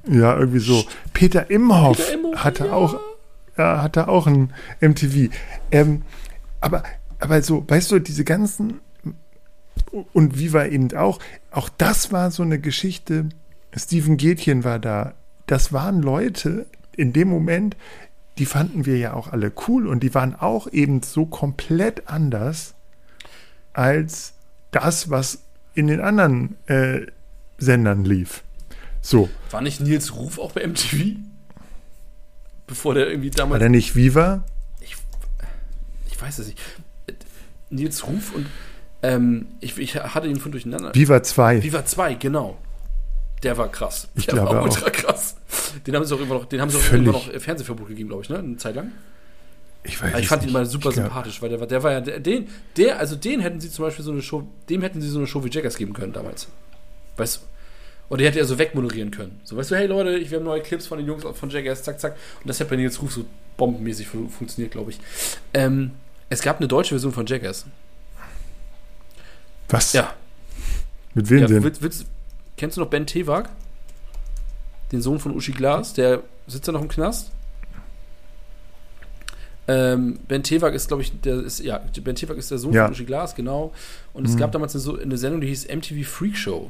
Ja, 0.08 0.38
irgendwie 0.38 0.60
so. 0.60 0.84
Peter 1.14 1.50
Imhoff 1.50 1.98
Peter 1.98 2.14
Imhoff, 2.14 2.44
hatte 2.44 2.66
ja. 2.68 2.74
auch 2.74 3.00
ja, 3.58 3.82
hatte 3.84 4.08
auch 4.08 4.28
ein 4.28 4.52
MTV. 4.82 5.30
Ähm, 5.72 6.02
aber, 6.60 6.84
aber 7.20 7.42
so, 7.42 7.64
weißt 7.68 7.92
du, 7.92 8.00
diese 8.00 8.24
ganzen 8.24 8.80
und 10.14 10.40
wie 10.40 10.54
war 10.54 10.68
eben 10.68 10.92
auch, 10.96 11.20
auch 11.52 11.70
das 11.70 12.12
war 12.12 12.32
so 12.32 12.42
eine 12.44 12.60
Geschichte. 12.60 13.30
Steven 13.76 14.18
Gätchen 14.18 14.64
war 14.64 14.80
da. 14.80 15.14
Das 15.54 15.72
waren 15.72 16.02
Leute 16.02 16.66
in 16.94 17.14
dem 17.14 17.28
Moment, 17.28 17.78
die 18.40 18.48
fanden 18.48 18.88
wir 18.88 18.98
ja 18.98 19.14
auch 19.14 19.32
alle 19.32 19.52
cool 19.68 19.86
und 19.86 20.02
die 20.02 20.16
waren 20.16 20.34
auch 20.34 20.66
eben 20.66 21.04
so 21.04 21.28
komplett 21.28 22.08
anders 22.08 22.74
als 23.72 24.34
das, 24.72 25.12
was 25.12 25.44
in 25.76 25.86
den 25.86 26.02
anderen 26.02 26.58
äh, 26.66 27.02
Sendern 27.60 28.04
lief. 28.04 28.44
So. 29.00 29.30
War 29.52 29.62
nicht 29.62 29.80
Nils 29.80 30.16
Ruf 30.16 30.40
auch 30.40 30.54
bei 30.54 30.66
MTV? 30.66 31.20
Bevor 32.66 32.96
der 32.96 33.08
irgendwie 33.10 33.30
damals. 33.30 33.52
War 33.52 33.60
der 33.60 33.70
nicht 33.70 33.96
Viva? 33.96 34.44
Ich, 34.82 34.96
ich 36.10 36.20
weiß 36.20 36.40
es 36.40 36.48
nicht. 36.48 36.60
Nils 37.70 38.08
Ruf 38.08 38.34
und 38.34 38.48
ähm, 39.04 39.50
ich, 39.60 39.78
ich, 39.78 39.98
hatte 39.98 40.26
ihn 40.26 40.38
von 40.38 40.52
durcheinander. 40.52 40.96
Viva 40.96 41.22
2. 41.22 41.62
Viva 41.62 41.86
2, 41.86 42.16
genau. 42.16 42.58
Der 43.44 43.58
war 43.58 43.70
krass. 43.70 44.08
Ich 44.16 44.26
der 44.26 44.36
glaube 44.36 44.56
war 44.56 44.64
ultra 44.64 44.88
auch. 44.88 44.92
krass. 44.92 45.36
Den 45.86 45.96
haben 45.96 46.06
sie 46.06 46.16
auch 46.16 46.20
immer 46.22 46.36
noch, 46.36 46.46
den 46.46 46.62
haben 46.62 46.70
sie 46.70 46.78
auch 46.78 46.94
immer 46.94 47.12
noch 47.12 47.30
Fernsehverbot 47.40 47.88
gegeben, 47.90 48.10
glaube 48.10 48.24
ich, 48.24 48.30
ne? 48.30 48.40
Eine 48.40 48.58
Zeit 48.58 48.76
lang. 48.76 48.92
Ich 49.84 50.02
weiß 50.02 50.12
Aber 50.14 50.20
ich 50.22 50.28
fand 50.30 50.44
ihn 50.44 50.46
nicht. 50.48 50.54
mal 50.54 50.66
super 50.66 50.92
sympathisch, 50.94 51.42
weil 51.42 51.50
der 51.50 51.60
war, 51.60 51.68
der 51.68 51.84
war 51.84 51.92
ja 51.92 52.00
der, 52.02 52.20
den, 52.20 52.48
der, 52.78 53.00
also 53.00 53.18
den 53.18 53.42
hätten 53.42 53.60
sie 53.60 53.70
zum 53.70 53.84
Beispiel 53.84 54.06
so 54.06 54.12
eine 54.12 54.22
Show, 54.22 54.48
dem 54.70 54.82
hätten 54.82 55.02
sie 55.02 55.10
so 55.10 55.18
eine 55.18 55.28
Show 55.28 55.44
wie 55.44 55.50
Jackers 55.50 55.76
geben 55.76 55.94
können 55.94 56.14
damals. 56.14 56.48
Weißt 57.18 57.38
du? 57.38 57.42
Und 58.08 58.20
die 58.20 58.26
hätte 58.26 58.40
er 58.40 58.46
so 58.46 58.58
wegmoderieren 58.58 59.12
können. 59.12 59.42
So, 59.44 59.58
weißt 59.58 59.72
du, 59.72 59.76
hey 59.76 59.88
Leute, 59.88 60.18
ich, 60.18 60.30
wir 60.32 60.38
haben 60.38 60.46
neue 60.46 60.62
Clips 60.62 60.88
von 60.88 61.00
den 61.00 61.08
Jungs 61.08 61.24
von 61.24 61.50
Jackass, 61.50 61.84
zack, 61.84 62.00
zack. 62.00 62.16
Und 62.42 62.48
das 62.48 62.60
hätte 62.60 62.70
bei 62.70 62.76
Nils 62.78 63.02
Ruf 63.02 63.12
so 63.12 63.26
bombenmäßig 63.58 64.08
fun 64.08 64.30
funktioniert, 64.30 64.72
glaube 64.72 64.92
ich. 64.92 65.00
Ähm, 65.54 65.92
es 66.30 66.42
gab 66.42 66.60
eine 66.60 66.68
deutsche 66.68 66.92
Version 66.96 67.12
von 67.12 67.26
Jackass. 67.26 67.66
Was? 69.70 69.94
Ja. 69.94 70.14
Mit 71.14 71.30
wem 71.30 71.40
ja 71.40 71.48
denn? 71.48 71.64
willst, 71.64 71.82
willst, 71.82 72.06
kennst 72.58 72.78
du 72.78 72.82
noch 72.82 72.90
Ben 72.90 73.06
Tewag? 73.08 73.50
Den 74.92 75.02
Sohn 75.02 75.20
von 75.20 75.36
Uschi 75.36 75.52
Glas, 75.54 75.94
der 75.94 76.22
sitzt 76.48 76.68
ja 76.68 76.74
noch 76.74 76.82
im 76.82 76.88
Knast. 76.88 77.32
Ähm, 79.66 80.20
ben 80.28 80.44
Tewak 80.44 80.74
ist, 80.74 80.90
glaube 80.90 81.04
ich, 81.04 81.22
der 81.22 81.36
ist, 81.40 81.60
ja, 81.62 81.80
Ben 82.04 82.16
Tewak 82.16 82.38
ist 82.38 82.52
der 82.52 82.58
Sohn 82.58 82.74
Ja. 82.74 82.84
von 82.86 82.92
Uschi 82.94 83.06
Glas, 83.06 83.34
genau. 83.34 83.72
Und 84.14 84.26
es 84.28 84.34
Mhm. 84.34 84.40
gab 84.40 84.52
damals 84.52 84.76
eine, 84.88 85.02
eine 85.02 85.18
Sendung, 85.18 85.40
die 85.40 85.48
hieß 85.48 85.68
MTV 85.70 86.04
Freak 86.06 86.38
Show. 86.38 86.70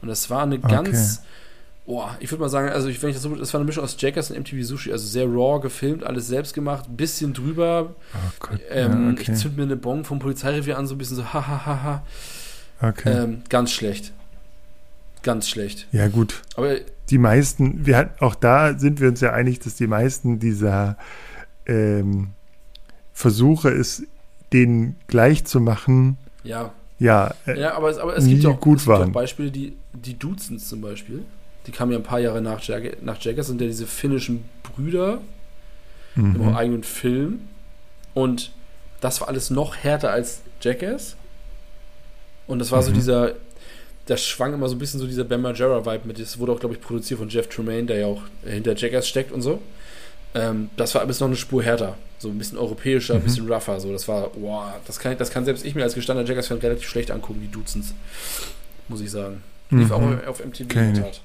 Und 0.00 0.08
das 0.08 0.30
war 0.30 0.42
eine 0.44 0.58
ganz, 0.58 1.20
boah, 1.84 2.16
ich 2.20 2.30
würde 2.30 2.40
mal 2.40 2.48
sagen, 2.48 2.70
also 2.70 2.88
ich, 2.88 3.02
wenn 3.02 3.10
ich 3.10 3.16
das 3.16 3.22
so, 3.24 3.34
das 3.34 3.52
war 3.52 3.60
eine 3.60 3.66
Mischung 3.66 3.84
aus 3.84 3.96
Jackass 3.98 4.30
und 4.30 4.38
MTV 4.38 4.62
Sushi, 4.64 4.90
also 4.90 5.06
sehr 5.06 5.26
raw 5.26 5.60
gefilmt, 5.60 6.02
alles 6.02 6.26
selbst 6.28 6.54
gemacht, 6.54 6.86
bisschen 6.88 7.34
drüber. 7.34 7.94
Oh 8.14 8.18
Gott. 8.40 8.60
Ähm, 8.70 9.08
ja, 9.08 9.20
Ich 9.20 9.28
okay. 9.28 9.34
zünd 9.34 9.56
mir 9.58 9.64
eine 9.64 9.76
Bon 9.76 10.02
vom 10.04 10.18
Polizeirevier 10.18 10.78
an, 10.78 10.86
so 10.86 10.94
ein 10.94 10.98
bisschen 10.98 11.16
so, 11.16 11.24
hahaha. 11.34 12.06
okay. 12.80 13.10
Ähm, 13.24 13.42
ganz 13.50 13.70
schlecht. 13.70 14.12
Ganz 15.28 15.46
schlecht. 15.46 15.86
ja, 15.92 16.08
gut. 16.08 16.42
Aber 16.56 16.76
Die 17.10 17.18
meisten, 17.18 17.84
wir 17.84 17.98
hat, 17.98 18.22
auch 18.22 18.34
da 18.34 18.78
sind 18.78 18.98
wir 18.98 19.08
uns 19.08 19.20
ja 19.20 19.34
einig, 19.34 19.58
dass 19.58 19.74
die 19.74 19.86
meisten 19.86 20.38
dieser 20.38 20.96
ähm, 21.66 22.28
Versuche, 23.12 23.68
es 23.68 24.04
denen 24.54 24.96
gleich 25.06 25.44
zu 25.44 25.60
machen, 25.60 26.16
ja, 26.44 26.72
ja, 26.98 27.34
äh, 27.46 27.60
ja 27.60 27.74
aber, 27.76 27.90
es, 27.90 27.98
aber 27.98 28.16
es 28.16 28.26
gibt 28.26 28.42
ja 28.42 28.48
auch, 28.48 28.60
gut 28.60 28.78
gibt 28.78 28.88
auch 28.90 29.00
waren. 29.00 29.12
Beispiele, 29.12 29.50
die, 29.50 29.76
die 29.92 30.18
Duzens 30.18 30.66
zum 30.66 30.80
Beispiel, 30.80 31.22
die 31.66 31.72
kamen 31.72 31.92
ja 31.92 31.98
ein 31.98 32.04
paar 32.04 32.20
Jahre 32.20 32.40
nach, 32.40 32.62
Jag 32.62 33.02
nach 33.02 33.20
Jackass, 33.20 33.48
sind 33.48 33.60
ja 33.60 33.66
diese 33.66 33.86
finnischen 33.86 34.44
Brüder 34.62 35.20
im 36.16 36.32
mhm. 36.38 36.56
eigenen 36.56 36.84
Film. 36.84 37.40
Und 38.14 38.50
das 39.02 39.20
war 39.20 39.28
alles 39.28 39.50
noch 39.50 39.76
härter 39.76 40.10
als 40.10 40.40
Jackass. 40.62 41.16
Und 42.46 42.60
das 42.60 42.72
war 42.72 42.82
so 42.82 42.90
Mhm. 42.92 42.94
dieser, 42.94 43.34
da 44.08 44.16
schwang 44.16 44.54
immer 44.54 44.68
so 44.68 44.74
ein 44.74 44.78
bisschen 44.78 44.98
so 45.00 45.06
dieser 45.06 45.24
Ben 45.24 45.40
Margera-Vibe 45.40 46.06
mit. 46.08 46.18
Das 46.18 46.38
wurde 46.38 46.52
auch, 46.52 46.60
glaube 46.60 46.74
ich, 46.74 46.80
produziert 46.80 47.20
von 47.20 47.28
Jeff 47.28 47.46
Tremaine, 47.48 47.86
der 47.86 47.98
ja 48.00 48.06
auch 48.06 48.22
hinter 48.44 48.74
Jackass 48.76 49.06
steckt 49.08 49.30
und 49.32 49.42
so. 49.42 49.60
Ähm, 50.34 50.70
das 50.76 50.94
war 50.94 51.02
alles 51.02 51.20
noch 51.20 51.26
eine 51.28 51.36
Spur 51.36 51.62
härter. 51.62 51.96
So 52.18 52.28
ein 52.28 52.36
bisschen 52.38 52.58
europäischer, 52.58 53.14
ein 53.14 53.20
Mhm. 53.20 53.24
bisschen 53.24 53.52
rougher. 53.52 53.78
So, 53.80 53.92
das 53.92 54.08
war, 54.08 54.28
boah, 54.30 54.80
das 54.86 54.98
kann, 54.98 55.16
das 55.16 55.30
kann 55.30 55.44
selbst 55.44 55.64
ich 55.64 55.74
mir 55.74 55.82
als 55.84 55.94
gestandener 55.94 56.28
Jackass-Fan 56.28 56.58
relativ 56.58 56.88
schlecht 56.88 57.10
angucken, 57.10 57.40
die 57.40 57.50
Duzens. 57.50 57.94
Muss 58.88 59.00
ich 59.00 59.10
sagen. 59.10 59.42
Lief 59.70 59.88
Mhm. 59.88 59.92
auch 59.92 60.26
auf 60.26 60.40
MTV 60.44 60.68
Kenn 60.68 60.88
in 60.88 60.94
der 60.94 61.04
ich. 61.04 61.16
Tat. 61.16 61.20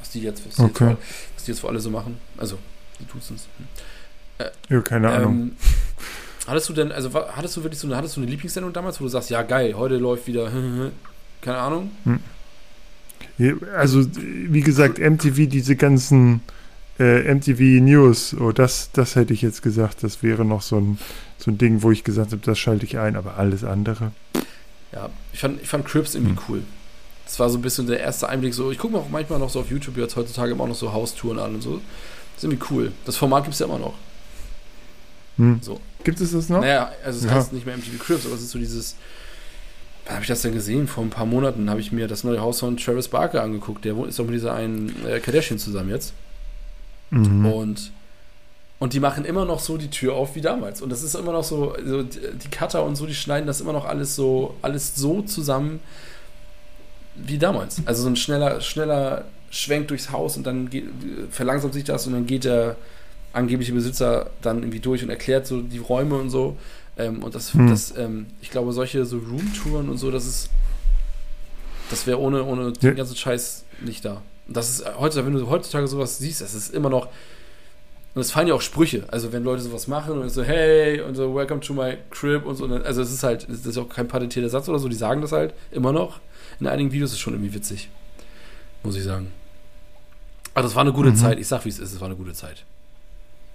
Was 0.00 0.10
die 0.10 0.20
jetzt, 0.22 0.46
was 0.46 0.54
die, 0.56 0.62
Okay. 0.62 0.84
jetzt, 0.90 0.96
vor- 0.96 0.98
was 1.36 1.44
die 1.44 1.50
jetzt 1.50 1.60
vor 1.60 1.70
alle 1.70 1.80
so 1.80 1.90
machen. 1.90 2.18
Also, 2.36 2.58
die 3.00 3.06
Duzens. 3.06 3.48
Hm. 3.58 4.46
ja, 4.68 4.80
keine 4.82 5.10
Ahnung. 5.10 5.52
Hattest 6.46 6.68
du 6.68 6.72
denn, 6.74 6.92
also 6.92 7.10
hattest 7.14 7.56
du 7.56 7.62
wirklich 7.62 7.80
so 7.80 7.86
eine, 7.86 7.96
hattest 7.96 8.16
du 8.16 8.20
eine 8.20 8.30
Lieblingssendung 8.30 8.72
damals, 8.72 9.00
wo 9.00 9.04
du 9.04 9.10
sagst, 9.10 9.30
ja 9.30 9.42
geil, 9.42 9.74
heute 9.76 9.96
läuft 9.96 10.26
wieder, 10.26 10.50
keine 11.40 11.58
Ahnung? 11.58 11.90
Ja, 13.38 13.54
Also, 13.76 14.04
wie 14.14 14.60
gesagt, 14.60 14.98
MTV, 14.98 15.48
diese 15.48 15.74
ganzen 15.74 16.42
äh, 16.98 17.32
MTV 17.34 17.82
News, 17.82 18.34
oh, 18.38 18.52
das, 18.52 18.90
das 18.92 19.16
hätte 19.16 19.32
ich 19.32 19.42
jetzt 19.42 19.62
gesagt, 19.62 20.02
das 20.02 20.22
wäre 20.22 20.44
noch 20.44 20.62
so 20.62 20.78
ein, 20.78 20.98
so 21.38 21.50
ein 21.50 21.58
Ding, 21.58 21.82
wo 21.82 21.90
ich 21.90 22.04
gesagt 22.04 22.32
habe, 22.32 22.42
das 22.44 22.58
schalte 22.58 22.84
ich 22.84 22.98
ein, 22.98 23.16
aber 23.16 23.38
alles 23.38 23.64
andere. 23.64 24.12
Ja, 24.92 25.08
ich 25.32 25.40
fand, 25.40 25.60
ich 25.62 25.68
fand 25.68 25.86
Crips 25.86 26.14
irgendwie 26.14 26.36
Hm. 26.36 26.42
cool. 26.48 26.62
Das 27.24 27.40
war 27.40 27.48
so 27.48 27.56
ein 27.58 27.62
bisschen 27.62 27.86
der 27.86 28.00
erste 28.00 28.28
Einblick, 28.28 28.52
so, 28.52 28.70
ich 28.70 28.78
gucke 28.78 28.92
mir 28.94 29.00
auch 29.00 29.08
manchmal 29.08 29.38
noch 29.38 29.48
so 29.48 29.60
auf 29.60 29.70
YouTube 29.70 29.96
jetzt 29.96 30.14
heutzutage 30.14 30.52
immer 30.52 30.64
auch 30.64 30.68
noch 30.68 30.74
so 30.74 30.92
Haustouren 30.92 31.38
an 31.38 31.54
und 31.54 31.62
so. 31.62 31.80
Das 32.34 32.44
ist 32.44 32.44
irgendwie 32.44 32.66
cool. 32.70 32.92
Das 33.06 33.16
Format 33.16 33.44
gibt 33.44 33.54
es 33.54 33.60
ja 33.60 33.66
immer 33.66 33.78
noch. 33.78 33.94
Hm. 35.38 35.58
So. 35.62 35.80
Gibt 36.04 36.20
es 36.20 36.32
das 36.32 36.48
noch? 36.48 36.60
Naja, 36.60 36.92
also 37.04 37.18
es 37.18 37.24
Ja. 37.24 37.32
heißt 37.32 37.52
nicht 37.52 37.66
mehr 37.66 37.76
MTV 37.76 37.98
Crips, 37.98 38.26
aber 38.26 38.34
es 38.34 38.42
ist 38.42 38.50
so 38.50 38.58
dieses. 38.58 38.96
Wann 40.04 40.14
habe 40.16 40.22
ich 40.22 40.28
das 40.28 40.42
denn 40.42 40.52
gesehen? 40.52 40.86
Vor 40.86 41.02
ein 41.02 41.10
paar 41.10 41.24
Monaten 41.26 41.70
habe 41.70 41.80
ich 41.80 41.90
mir 41.90 42.06
das 42.06 42.24
neue 42.24 42.40
Haus 42.40 42.60
von 42.60 42.76
Travis 42.76 43.08
Barker 43.08 43.42
angeguckt. 43.42 43.84
Der 43.86 43.96
wohnt- 43.96 44.08
ist 44.10 44.18
doch 44.18 44.24
mit 44.26 44.34
dieser 44.34 44.52
einen 44.54 44.94
äh, 45.06 45.18
Kardashian 45.18 45.58
zusammen 45.58 45.88
jetzt. 45.88 46.12
Mhm. 47.10 47.46
Und, 47.46 47.90
und 48.78 48.92
die 48.92 49.00
machen 49.00 49.24
immer 49.24 49.46
noch 49.46 49.60
so 49.60 49.78
die 49.78 49.88
Tür 49.88 50.12
auf 50.14 50.34
wie 50.36 50.42
damals. 50.42 50.82
Und 50.82 50.90
das 50.90 51.02
ist 51.02 51.14
immer 51.14 51.32
noch 51.32 51.44
so, 51.44 51.74
so 51.86 52.02
die 52.02 52.18
die 52.42 52.48
Cutter 52.50 52.84
und 52.84 52.96
so, 52.96 53.06
die 53.06 53.14
schneiden 53.14 53.46
das 53.46 53.62
immer 53.62 53.72
noch 53.72 53.86
alles 53.86 54.14
so, 54.14 54.54
alles 54.60 54.94
so 54.94 55.22
zusammen 55.22 55.80
wie 57.16 57.38
damals. 57.38 57.80
Also 57.86 58.02
so 58.02 58.08
ein 58.10 58.16
schneller, 58.16 58.60
schneller 58.60 59.24
Schwenk 59.50 59.88
durchs 59.88 60.10
Haus 60.10 60.36
und 60.36 60.46
dann 60.46 60.68
geht, 60.68 60.84
verlangsamt 61.30 61.72
sich 61.74 61.84
das 61.84 62.06
und 62.06 62.12
dann 62.12 62.26
geht 62.26 62.44
der 62.44 62.76
angebliche 63.34 63.72
Besitzer 63.72 64.30
dann 64.42 64.58
irgendwie 64.60 64.80
durch 64.80 65.02
und 65.02 65.10
erklärt 65.10 65.46
so 65.46 65.60
die 65.60 65.78
Räume 65.78 66.16
und 66.16 66.30
so. 66.30 66.56
Ähm, 66.96 67.22
und 67.22 67.34
das, 67.34 67.52
Hm. 67.54 67.68
das 67.68 67.96
ähm, 67.96 68.26
ich 68.40 68.50
glaube, 68.50 68.72
solche 68.72 69.04
so 69.04 69.18
Roomtouren 69.18 69.88
und 69.88 69.98
so, 69.98 70.10
das 70.10 70.26
ist, 70.26 70.48
das 71.90 72.06
wäre 72.06 72.18
ohne, 72.20 72.44
ohne 72.44 72.66
Ja. 72.66 72.70
den 72.90 72.96
ganzen 72.96 73.16
Scheiß 73.16 73.64
nicht 73.80 74.04
da. 74.04 74.22
Und 74.46 74.56
das 74.56 74.70
ist 74.70 74.84
heutzutage, 74.98 75.26
wenn 75.32 75.40
du 75.40 75.48
heutzutage 75.50 75.86
sowas 75.88 76.18
siehst, 76.18 76.40
das 76.40 76.54
ist 76.54 76.72
immer 76.72 76.90
noch. 76.90 77.08
Und 78.14 78.20
es 78.20 78.30
fallen 78.30 78.46
ja 78.46 78.54
auch 78.54 78.60
Sprüche. 78.60 79.04
Also 79.08 79.32
wenn 79.32 79.42
Leute 79.42 79.62
sowas 79.62 79.88
machen 79.88 80.18
und 80.20 80.30
so, 80.30 80.44
hey, 80.44 81.00
und 81.00 81.16
so, 81.16 81.34
welcome 81.34 81.60
to 81.60 81.74
my 81.74 81.96
crib 82.10 82.46
und 82.46 82.54
so. 82.54 82.66
Also 82.66 83.02
es 83.02 83.10
ist 83.12 83.24
halt, 83.24 83.48
das 83.48 83.66
ist 83.66 83.76
auch 83.76 83.88
kein 83.88 84.06
patentierter 84.06 84.48
Satz 84.48 84.68
oder 84.68 84.78
so, 84.78 84.88
die 84.88 84.94
sagen 84.94 85.20
das 85.20 85.32
halt 85.32 85.52
immer 85.72 85.92
noch. 85.92 86.20
In 86.60 86.68
einigen 86.68 86.92
Videos 86.92 87.10
ist 87.10 87.18
schon 87.18 87.32
irgendwie 87.34 87.54
witzig. 87.54 87.88
Muss 88.84 88.94
ich 88.96 89.02
sagen. 89.02 89.32
Aber 90.52 90.62
das 90.62 90.76
war 90.76 90.82
eine 90.82 90.92
gute 90.92 91.10
Mhm. 91.10 91.16
Zeit. 91.16 91.40
Ich 91.40 91.48
sag, 91.48 91.64
wie 91.64 91.70
es 91.70 91.80
ist, 91.80 91.92
es 91.92 92.00
war 92.00 92.06
eine 92.06 92.14
gute 92.16 92.34
Zeit. 92.34 92.64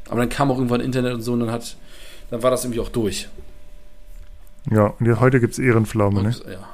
Aber 0.09 0.19
dann 0.19 0.29
kam 0.29 0.51
auch 0.51 0.57
irgendwann 0.57 0.81
Internet 0.81 1.13
und 1.13 1.21
so 1.21 1.33
und 1.33 1.41
dann 1.41 1.51
hat, 1.51 1.75
dann 2.29 2.43
war 2.43 2.51
das 2.51 2.63
irgendwie 2.63 2.79
auch 2.79 2.89
durch. 2.89 3.29
Ja, 4.71 4.93
und 4.99 5.19
heute 5.19 5.39
gibt 5.39 5.53
es 5.53 5.59
Ehrenpflaume, 5.59 6.23
ne? 6.23 6.35
Ja. 6.51 6.67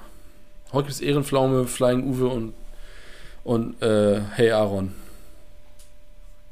Heute 0.71 0.87
gibt 0.87 0.95
es 0.95 1.01
Ehrenpflaume, 1.01 1.67
Flying 1.67 2.03
Uwe 2.03 2.27
und, 2.27 2.53
und 3.43 3.81
äh, 3.81 4.21
Hey 4.31 4.51
Aaron. 4.51 4.93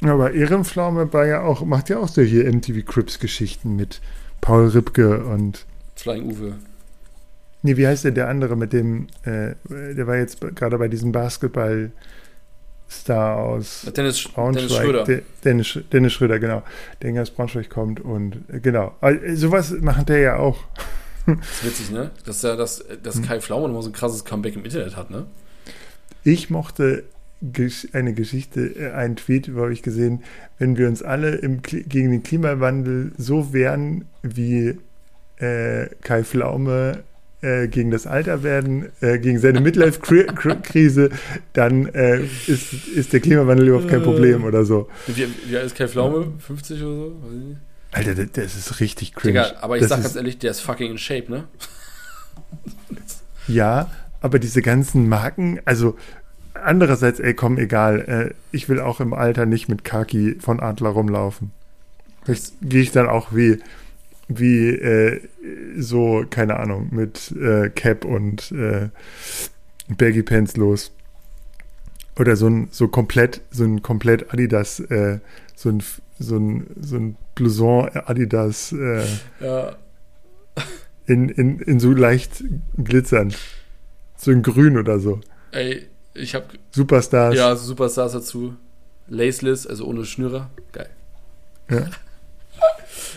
Ja, 0.02 0.14
aber 0.14 0.34
Ehrenpflaume 0.34 1.12
war 1.14 1.26
ja 1.26 1.42
auch, 1.42 1.66
macht 1.66 1.90
ja 1.90 2.00
auch 2.00 2.08
so 2.08 2.22
hier 2.22 2.52
MTV 2.52 2.86
Crips 2.86 3.20
Geschichten 3.20 3.76
mit 3.76 4.02
Paul 4.42 4.68
Ripke 4.68 5.24
und 5.26 5.66
Flying 5.96 6.30
Uwe. 6.32 6.56
Nee, 7.62 7.78
wie 7.78 7.88
heißt 7.88 8.04
der, 8.04 8.12
der 8.12 8.28
andere 8.28 8.58
mit 8.58 8.74
dem, 8.74 9.08
äh, 9.24 9.56
der 9.70 10.06
war 10.06 10.18
jetzt 10.18 10.42
gerade 10.56 10.78
bei 10.78 10.90
diesem 10.90 11.14
Basketball-Star 12.94 13.38
aus 13.38 13.88
Dennis, 13.96 14.24
Braunschweig. 14.24 14.68
Dennis 14.68 14.78
Schröder. 14.78 15.04
Der, 15.04 15.22
Dennis, 15.44 15.80
Dennis 15.92 16.14
Schröder, 16.14 16.40
genau. 16.40 16.64
Der 17.02 17.22
aus 17.22 17.32
Braunschweig 17.32 17.70
kommt 17.70 18.00
und 18.00 18.38
äh, 18.50 18.60
genau. 18.60 18.96
Also, 19.02 19.36
sowas 19.36 19.72
macht 19.82 20.10
der 20.10 20.20
ja 20.20 20.36
auch. 20.38 20.58
Das 21.26 21.38
ist 21.38 21.66
witzig, 21.66 21.92
ne? 21.92 22.12
Dass, 22.26 22.42
ja, 22.42 22.56
dass, 22.56 22.84
dass 23.02 23.16
Hm. 23.16 23.24
Kai 23.24 23.40
Pflaume 23.40 23.68
nochmal 23.68 23.84
so 23.84 23.90
ein 23.90 23.94
krasses 23.94 24.26
Comeback 24.26 24.56
im 24.56 24.66
Internet 24.66 24.98
hat, 24.98 25.10
ne? 25.10 25.26
Ich 26.24 26.50
mochte 26.50 27.04
eine 27.94 28.14
Geschichte, 28.14 28.62
äh, 28.62 28.92
einen 28.92 29.16
Tweet 29.16 29.48
über 29.48 29.64
euch 29.64 29.82
gesehen, 29.82 30.24
wenn 30.60 30.78
wir 30.78 30.88
uns 30.88 31.02
alle 31.02 31.36
im, 31.36 31.62
gegen 31.62 32.12
den 32.12 32.24
Klimawandel 32.24 33.12
so 33.18 33.54
wehren, 33.54 34.06
wie 34.22 34.78
äh, 35.38 35.88
Kai 36.02 36.24
Pflaume 36.24 37.04
äh, 37.44 37.68
gegen 37.68 37.92
das 37.92 38.08
Alterwerden, 38.08 38.88
äh, 39.02 39.20
gegen 39.20 39.38
seine 39.40 39.62
Midlife-Krise, 39.62 41.10
dann 41.54 41.88
äh, 41.88 42.22
ist, 42.48 42.74
ist 42.74 43.14
der 43.14 43.20
Klimawandel 43.20 43.68
überhaupt 43.68 43.90
kein 43.90 44.02
Äh. 44.02 44.04
Problem 44.06 44.44
oder 44.44 44.66
so. 44.66 44.90
Wie, 45.08 45.28
wie 45.48 45.58
alt 45.58 45.68
ist 45.68 45.76
Kai 45.76 45.88
Pflaume? 45.88 46.34
50 46.40 46.82
oder 46.82 46.96
so? 46.96 47.16
Weiß 47.22 47.34
ich 47.34 47.48
nicht. 47.50 47.58
Alter, 47.92 48.16
das, 48.16 48.32
das 48.32 48.56
ist 48.56 48.80
richtig 48.80 49.14
cringe. 49.14 49.34
Digga, 49.44 49.54
aber 49.62 49.76
ich 49.76 49.82
das 49.82 49.90
sag 49.90 49.98
ist, 50.00 50.04
ganz 50.06 50.16
ehrlich, 50.16 50.40
der 50.40 50.52
ist 50.52 50.62
fucking 50.62 50.92
in 50.92 50.98
Shape, 50.98 51.32
ne? 51.32 51.44
Ja, 53.48 53.92
aber 54.22 54.40
diese 54.40 54.62
ganzen 54.62 55.08
Marken, 55.10 55.60
also 55.66 55.96
andererseits, 56.54 57.20
ey, 57.20 57.34
komm, 57.34 57.58
egal. 57.58 58.00
Äh, 58.32 58.34
ich 58.52 58.70
will 58.70 58.80
auch 58.80 59.00
im 59.00 59.14
Alter 59.14 59.46
nicht 59.46 59.70
mit 59.70 59.84
Kaki 59.84 60.38
von 60.40 60.60
Adler 60.60 60.90
rumlaufen. 60.90 61.52
Vielleicht 62.24 62.54
gehe 62.62 62.82
ich 62.82 62.92
dann 62.92 63.08
auch 63.08 63.34
wie, 63.34 63.60
wie 64.40 64.70
äh, 64.70 65.22
so, 65.78 66.26
keine 66.30 66.60
Ahnung, 66.60 66.90
mit 66.92 67.32
äh, 67.32 67.70
Cap 67.70 68.06
und 68.06 68.52
äh, 68.52 68.90
Baggy 69.90 70.24
Pants 70.24 70.58
los. 70.58 70.92
Oder 72.18 72.36
so 72.36 72.48
ein 72.48 72.68
so 72.72 72.88
komplett, 72.88 73.42
so 73.52 73.64
ein 73.64 73.82
komplett 73.82 74.32
Adidas, 74.34 74.80
äh, 74.80 75.20
so 75.56 75.70
ein 75.70 75.84
so 76.20 76.38
ein, 76.38 76.68
so 76.80 76.96
ein 76.98 77.18
Blouson 77.36 77.90
Adidas 78.06 78.72
äh, 78.72 79.04
Ja. 79.40 79.76
in, 81.08 81.30
in, 81.30 81.60
in 81.60 81.80
so 81.80 81.92
leicht 81.92 82.44
glitzern. 82.78 83.34
So 84.16 84.32
in 84.32 84.42
grün 84.44 84.78
oder 84.78 85.00
so. 85.00 85.20
Ey, 85.52 85.88
ich 86.14 86.36
hab. 86.36 86.54
Superstars. 86.72 87.36
Ja, 87.36 87.56
Superstars 87.56 88.14
dazu. 88.14 88.56
Laceless, 89.08 89.68
also 89.68 89.86
ohne 89.86 90.06
Schnürer. 90.06 90.50
Geil. 90.72 90.90
Ja. 91.70 91.88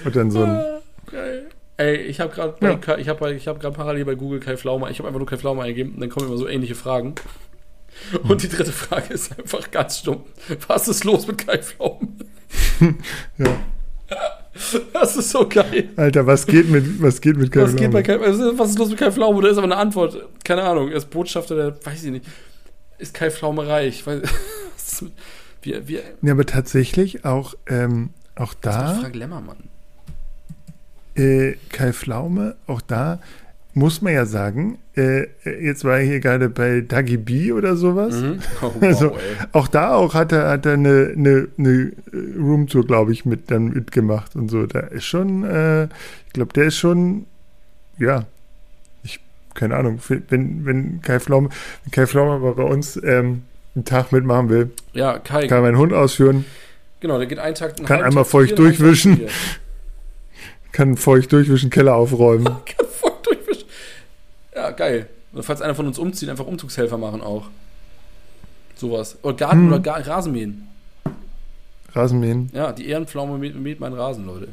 Und 0.04 0.16
dann 0.16 0.30
so 0.30 0.42
ein. 0.42 0.75
Geil. 1.10 1.46
Ey, 1.78 1.96
ich 1.96 2.20
habe 2.20 2.32
gerade 2.34 2.54
Ja. 2.60 2.96
ich 2.96 3.08
habe 3.08 3.34
ich 3.34 3.46
hab 3.48 3.60
parallel 3.74 4.04
bei 4.04 4.14
Google 4.14 4.40
Kai 4.40 4.56
Pflaume, 4.56 4.90
ich 4.90 4.98
habe 4.98 5.08
einfach 5.08 5.18
nur 5.20 5.28
Kai 5.28 5.36
Pflaume 5.36 5.62
eingegeben 5.62 5.94
und 5.94 6.00
dann 6.00 6.08
kommen 6.08 6.26
immer 6.28 6.38
so 6.38 6.48
ähnliche 6.48 6.74
Fragen. 6.74 7.14
Und 8.28 8.42
die 8.42 8.48
dritte 8.48 8.72
Frage 8.72 9.14
ist 9.14 9.38
einfach 9.38 9.70
ganz 9.70 9.98
stumm. 9.98 10.24
Was 10.68 10.86
ist 10.88 11.04
los 11.04 11.26
mit 11.26 11.46
Kai 11.46 11.58
Pflaume? 11.58 12.08
Ja. 13.38 13.60
Das 14.94 15.16
ist 15.16 15.30
so 15.30 15.46
geil. 15.46 15.90
Alter, 15.96 16.26
was 16.26 16.46
geht 16.46 16.70
mit, 16.70 17.02
was 17.02 17.20
geht 17.20 17.36
mit 17.36 17.52
Kai 17.52 17.62
Was, 17.62 17.76
geht 17.76 17.90
bei 17.90 18.02
Pflaume? 18.02 18.20
Kai, 18.24 18.58
was 18.58 18.70
ist 18.70 18.78
los 18.78 18.88
mit 18.88 18.98
Kai 18.98 19.10
Pflaume? 19.10 19.42
Da 19.42 19.48
ist 19.48 19.58
aber 19.58 19.64
eine 19.66 19.76
Antwort. 19.76 20.16
Keine 20.44 20.62
Ahnung. 20.62 20.88
Er 20.90 20.96
ist 20.96 21.10
Botschafter 21.10 21.54
der, 21.56 21.84
weiß 21.86 22.04
ich 22.04 22.10
nicht. 22.10 22.24
Ist 22.98 23.12
Kai 23.12 23.30
Pflaume 23.30 23.66
reich? 23.66 24.02
Ist 24.76 25.04
wir, 25.62 25.88
wir, 25.88 26.02
Ja, 26.22 26.32
aber 26.32 26.46
tatsächlich 26.46 27.24
auch, 27.26 27.54
ähm, 27.66 28.10
auch 28.34 28.54
das 28.54 28.76
war 28.76 28.94
da, 28.94 29.00
Frank 29.00 29.14
Lemmermann. 29.16 29.68
Äh, 31.16 31.54
Kai 31.72 31.92
Pflaume, 31.92 32.56
auch 32.66 32.80
da 32.80 33.20
muss 33.74 34.00
man 34.00 34.14
ja 34.14 34.24
sagen, 34.24 34.78
äh, 34.96 35.26
jetzt 35.44 35.84
war 35.84 35.98
er 35.98 36.02
hier 36.04 36.20
gerade 36.20 36.48
bei 36.48 36.80
Dagi 36.80 37.18
B 37.18 37.52
oder 37.52 37.76
sowas. 37.76 38.14
Mhm. 38.14 38.38
Oh, 38.62 38.72
wow, 38.74 38.76
Also. 38.82 39.16
Auch 39.52 39.68
da 39.68 39.94
auch 39.94 40.14
hat 40.14 40.32
er, 40.32 40.48
hat 40.48 40.64
er 40.64 40.72
eine, 40.74 41.12
eine, 41.14 41.48
eine 41.58 41.92
Roomtour, 42.38 42.86
glaube 42.86 43.12
ich, 43.12 43.26
mit 43.26 43.50
dann 43.50 43.68
mitgemacht 43.68 44.34
und 44.34 44.50
so. 44.50 44.64
Da 44.66 44.80
ist 44.80 45.04
schon, 45.04 45.44
äh, 45.44 45.84
ich 46.26 46.32
glaube, 46.32 46.54
der 46.54 46.64
ist 46.64 46.78
schon, 46.78 47.26
ja, 47.98 48.24
ich, 49.02 49.20
keine 49.52 49.76
Ahnung, 49.76 50.00
wenn, 50.08 50.64
wenn 50.64 51.02
Kai 51.02 51.20
Pflaume, 51.20 51.50
wenn 51.84 51.90
Kai 51.90 52.06
Pflaume 52.06 52.32
aber 52.32 52.54
bei 52.54 52.62
uns 52.62 52.98
ähm, 53.04 53.42
einen 53.74 53.84
Tag 53.84 54.10
mitmachen 54.10 54.48
will, 54.48 54.70
Ja, 54.94 55.18
Kai. 55.18 55.48
kann 55.48 55.58
er 55.58 55.62
meinen 55.62 55.78
Hund 55.78 55.92
ausführen, 55.92 56.46
Genau, 57.00 57.18
der 57.18 57.26
geht 57.26 57.38
einen 57.38 57.54
Tag. 57.54 57.76
einen 57.76 57.86
Kann 57.86 58.02
einmal 58.02 58.24
feucht 58.24 58.58
durchwischen. 58.58 59.20
Kann 60.76 60.98
feucht 60.98 61.32
durchwischen, 61.32 61.70
Keller 61.70 61.94
aufräumen. 61.94 62.44
Kann 62.66 62.86
feucht 62.86 63.24
durchwischen. 63.26 63.64
Ja, 64.54 64.72
geil. 64.72 65.08
Und 65.32 65.42
falls 65.42 65.62
einer 65.62 65.74
von 65.74 65.86
uns 65.86 65.98
umzieht, 65.98 66.28
einfach 66.28 66.44
Umzugshelfer 66.46 66.98
machen 66.98 67.22
auch. 67.22 67.46
Sowas. 68.74 69.16
Oder 69.22 69.36
Garten 69.38 69.60
Hm. 69.60 69.68
oder 69.68 69.80
Gar 69.80 70.06
Rasenmähen. 70.06 70.68
Rasenmähen. 71.94 72.50
Ja, 72.52 72.72
die 72.72 72.88
Ehrenpflaume 72.88 73.38
mäht, 73.38 73.56
mäht 73.58 73.80
meinen 73.80 73.94
Rasen, 73.94 74.26
Leute. 74.26 74.48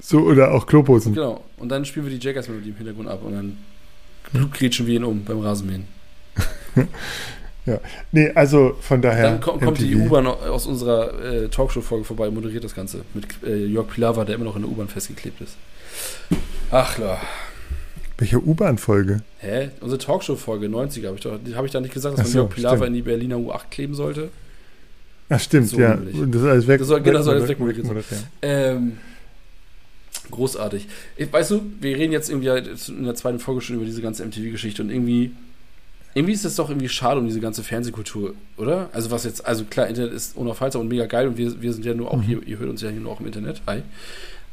So, 0.00 0.18
oder 0.18 0.50
auch 0.50 0.66
Kloposen. 0.66 1.14
Genau. 1.14 1.44
Und 1.58 1.68
dann 1.68 1.84
spielen 1.84 2.06
wir 2.06 2.18
die 2.18 2.24
Jackass-Melodie 2.26 2.70
im 2.70 2.76
Hintergrund 2.76 3.08
ab 3.08 3.22
und 3.22 3.34
dann 3.34 3.58
blutgrätschen 4.32 4.88
wir 4.88 4.96
ihn 4.96 5.04
um 5.04 5.22
beim 5.24 5.38
Rasenmähen. 5.38 5.86
Nee, 8.12 8.30
also 8.34 8.76
von 8.80 9.00
daher. 9.00 9.30
Dann 9.30 9.40
ko 9.40 9.52
kommt 9.58 9.78
die. 9.80 9.94
U-Bahn 9.96 10.26
aus 10.26 10.66
unserer 10.66 11.18
äh, 11.24 11.48
Talkshow-Folge 11.48 12.04
vorbei 12.04 12.28
und 12.28 12.34
moderiert 12.34 12.62
das 12.64 12.74
Ganze 12.74 13.00
mit 13.14 13.26
äh, 13.46 13.64
Jörg 13.66 13.88
Pilawa, 13.88 14.24
der 14.24 14.34
immer 14.34 14.44
noch 14.44 14.56
in 14.56 14.62
der 14.62 14.70
U-Bahn 14.70 14.88
festgeklebt 14.88 15.40
ist. 15.40 15.56
Ach 16.70 16.94
klar. 16.94 17.20
Welche 18.18 18.38
U-Bahn-Folge? 18.44 19.22
Hä? 19.38 19.70
Unsere 19.80 19.98
Talkshow-Folge 19.98 20.66
90er, 20.66 21.06
habe 21.06 21.16
ich, 21.16 21.22
doch- 21.22 21.38
habe 21.56 21.66
ich 21.66 21.72
da 21.72 21.80
nicht 21.80 21.94
gesagt, 21.94 22.18
dass 22.18 22.24
man 22.26 22.32
so, 22.32 22.38
Jörg 22.40 22.50
Pilawa 22.54 22.76
stimmt. 22.76 22.88
in 22.88 22.94
die 22.94 23.02
Berliner 23.02 23.36
U8 23.36 23.60
kleben 23.70 23.94
sollte? 23.94 24.28
Ach, 25.30 25.40
stimmt, 25.40 25.68
So 25.68 25.80
ja. 25.80 25.94
Und 25.94 26.32
das 26.34 26.42
ist 26.42 26.48
alles 26.48 26.66
weg. 26.68 26.78
Das 26.80 26.88
soll- 26.88 27.00
genau, 27.00 27.16
das 27.18 27.24
soll 27.24 27.34
alles 27.36 27.48
weg- 27.48 27.58
wegmoderiert 27.58 27.86
sein. 27.86 27.96
wegmoderiert. 27.96 28.24
Ähm, 28.42 28.98
großartig. 30.30 30.86
Ich, 31.16 31.32
weißt 31.32 31.50
du, 31.52 31.62
wir 31.80 31.96
reden 31.96 32.12
jetzt 32.12 32.28
irgendwie 32.30 32.50
halt 32.50 32.68
in 32.88 33.04
der 33.04 33.14
zweiten 33.14 33.38
Folge 33.38 33.60
schon 33.60 33.76
über 33.76 33.84
diese 33.84 34.02
ganze 34.02 34.24
MTV-Geschichte 34.24 34.82
und 34.82 34.90
irgendwie, 34.90 35.32
irgendwie 36.14 36.34
ist 36.34 36.44
es 36.44 36.54
doch 36.56 36.68
irgendwie 36.70 36.88
schade 36.88 37.18
um 37.20 37.26
diese 37.26 37.40
ganze 37.40 37.62
Fernsehkultur, 37.64 38.34
oder? 38.56 38.88
Also 38.92 39.10
was 39.10 39.24
jetzt, 39.24 39.44
also 39.46 39.64
klar, 39.64 39.88
Internet 39.88 40.12
ist 40.12 40.36
unaufhaltsam 40.36 40.82
und 40.82 40.88
mega 40.88 41.06
geil 41.06 41.26
und 41.28 41.36
wir, 41.36 41.60
wir 41.60 41.72
sind 41.72 41.84
ja 41.84 41.94
nur 41.94 42.10
auch 42.12 42.18
Mhm. 42.18 42.22
hier, 42.22 42.42
ihr 42.46 42.58
hört 42.58 42.70
uns 42.70 42.80
ja 42.82 42.90
hier 42.90 43.00
nur 43.00 43.12
auch 43.12 43.20
im 43.20 43.26
Internet, 43.26 43.62
hi. 43.66 43.82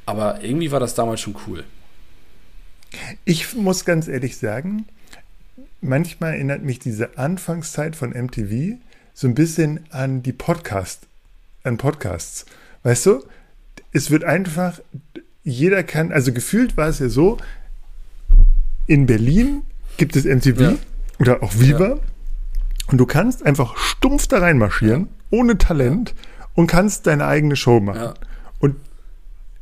Aber 0.05 0.43
irgendwie 0.43 0.71
war 0.71 0.79
das 0.79 0.95
damals 0.95 1.21
schon 1.21 1.35
cool. 1.47 1.63
Ich 3.25 3.53
muss 3.55 3.85
ganz 3.85 4.07
ehrlich 4.07 4.37
sagen, 4.37 4.85
manchmal 5.81 6.33
erinnert 6.33 6.63
mich 6.63 6.79
diese 6.79 7.17
Anfangszeit 7.17 7.95
von 7.95 8.09
MTV 8.11 8.77
so 9.13 9.27
ein 9.27 9.35
bisschen 9.35 9.81
an 9.91 10.23
die 10.23 10.33
Podcast, 10.33 11.03
an 11.63 11.77
Podcasts. 11.77 12.45
Weißt 12.83 13.05
du? 13.05 13.23
Es 13.93 14.09
wird 14.09 14.23
einfach, 14.23 14.79
jeder 15.43 15.83
kann, 15.83 16.11
also 16.11 16.33
gefühlt 16.33 16.75
war 16.77 16.87
es 16.87 16.99
ja 16.99 17.09
so, 17.09 17.37
in 18.87 19.05
Berlin 19.05 19.61
gibt 19.97 20.15
es 20.15 20.25
MTV 20.25 20.59
Ja. 20.61 20.75
Oder 21.21 21.43
auch 21.43 21.53
Viva 21.55 21.99
und 22.87 22.97
du 22.97 23.05
kannst 23.05 23.45
einfach 23.45 23.77
stumpf 23.77 24.27
da 24.27 24.39
reinmarschieren, 24.39 25.07
ohne 25.29 25.57
Talent 25.57 26.15
und 26.55 26.67
kannst 26.67 27.07
deine 27.07 27.27
eigene 27.27 27.55
Show 27.55 27.79
machen. 27.79 28.01
Ja. 28.01 28.13
Und 28.59 28.75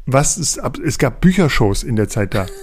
was 0.05 0.37
ist 0.37 0.57
ab, 0.57 0.79
es 0.79 0.97
gab 0.97 1.21
Büchershows 1.21 1.83
in 1.83 1.97
der 1.97 2.07
Zeit 2.07 2.33
da. 2.33 2.47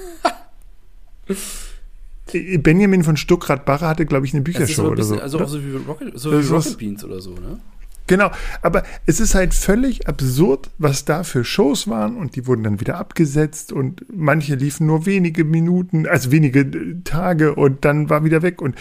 Benjamin 2.58 3.04
von 3.04 3.16
Stuckrad-Barre 3.16 3.86
hatte, 3.86 4.04
glaube 4.06 4.26
ich, 4.26 4.34
eine 4.34 4.42
Büchershow 4.42 4.82
ein 4.82 4.88
oder 4.88 5.04
so. 5.04 5.14
bisschen, 5.14 5.22
also 5.22 5.36
oder? 5.36 5.46
auch 5.46 5.50
so 5.50 5.62
wie 5.62 5.76
Rocket, 5.76 6.18
so 6.18 6.32
wie 6.32 6.46
Rocket 6.46 6.78
Beans 6.78 7.04
oder 7.04 7.20
so, 7.20 7.34
ne? 7.34 7.60
Genau, 8.06 8.30
aber 8.62 8.84
es 9.06 9.18
ist 9.18 9.34
halt 9.34 9.52
völlig 9.52 10.08
absurd, 10.08 10.70
was 10.78 11.04
da 11.04 11.24
für 11.24 11.44
Shows 11.44 11.88
waren 11.88 12.16
und 12.16 12.36
die 12.36 12.46
wurden 12.46 12.62
dann 12.62 12.80
wieder 12.80 12.98
abgesetzt 12.98 13.72
und 13.72 14.04
manche 14.14 14.54
liefen 14.54 14.86
nur 14.86 15.06
wenige 15.06 15.44
Minuten, 15.44 16.06
also 16.06 16.30
wenige 16.30 16.60
äh, 16.60 17.02
Tage 17.02 17.54
und 17.54 17.84
dann 17.84 18.08
war 18.08 18.24
wieder 18.24 18.42
weg 18.42 18.62
und, 18.62 18.76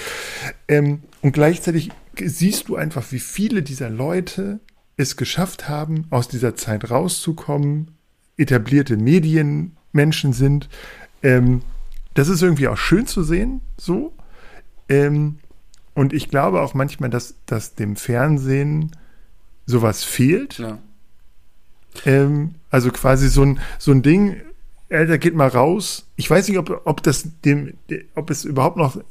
ähm, 0.67 1.01
und 1.21 1.31
gleichzeitig 1.31 1.91
siehst 2.23 2.69
du 2.69 2.75
einfach, 2.75 3.11
wie 3.11 3.19
viele 3.19 3.63
dieser 3.63 3.89
Leute 3.89 4.59
es 4.95 5.17
geschafft 5.17 5.67
haben, 5.67 6.05
aus 6.11 6.27
dieser 6.27 6.55
Zeit 6.55 6.91
rauszukommen, 6.91 7.91
etablierte 8.37 8.95
Medienmenschen 8.95 10.33
sind. 10.33 10.69
Ähm, 11.23 11.63
das 12.13 12.29
ist 12.29 12.43
irgendwie 12.43 12.67
auch 12.67 12.77
schön 12.77 13.07
zu 13.07 13.23
sehen, 13.23 13.61
so. 13.77 14.13
Ähm, 14.87 15.39
und 15.95 16.13
ich 16.13 16.29
glaube 16.29 16.61
auch 16.61 16.73
manchmal, 16.73 17.09
dass, 17.09 17.35
dass 17.45 17.75
dem 17.75 17.95
Fernsehen 17.95 18.91
sowas 19.65 20.03
fehlt. 20.03 20.57
Ja. 20.57 20.79
Ähm, 22.05 22.55
also 22.69 22.91
quasi 22.91 23.29
so 23.29 23.43
ein, 23.43 23.59
so 23.79 23.91
ein 23.91 24.01
Ding, 24.01 24.37
Alter, 24.89 25.17
geht 25.17 25.35
mal 25.35 25.47
raus. 25.47 26.07
Ich 26.15 26.29
weiß 26.29 26.47
nicht, 26.47 26.57
ob, 26.57 26.81
ob 26.85 27.01
das 27.03 27.27
dem, 27.43 27.73
ob 28.13 28.29
es 28.29 28.45
überhaupt 28.45 28.77
noch 28.77 29.01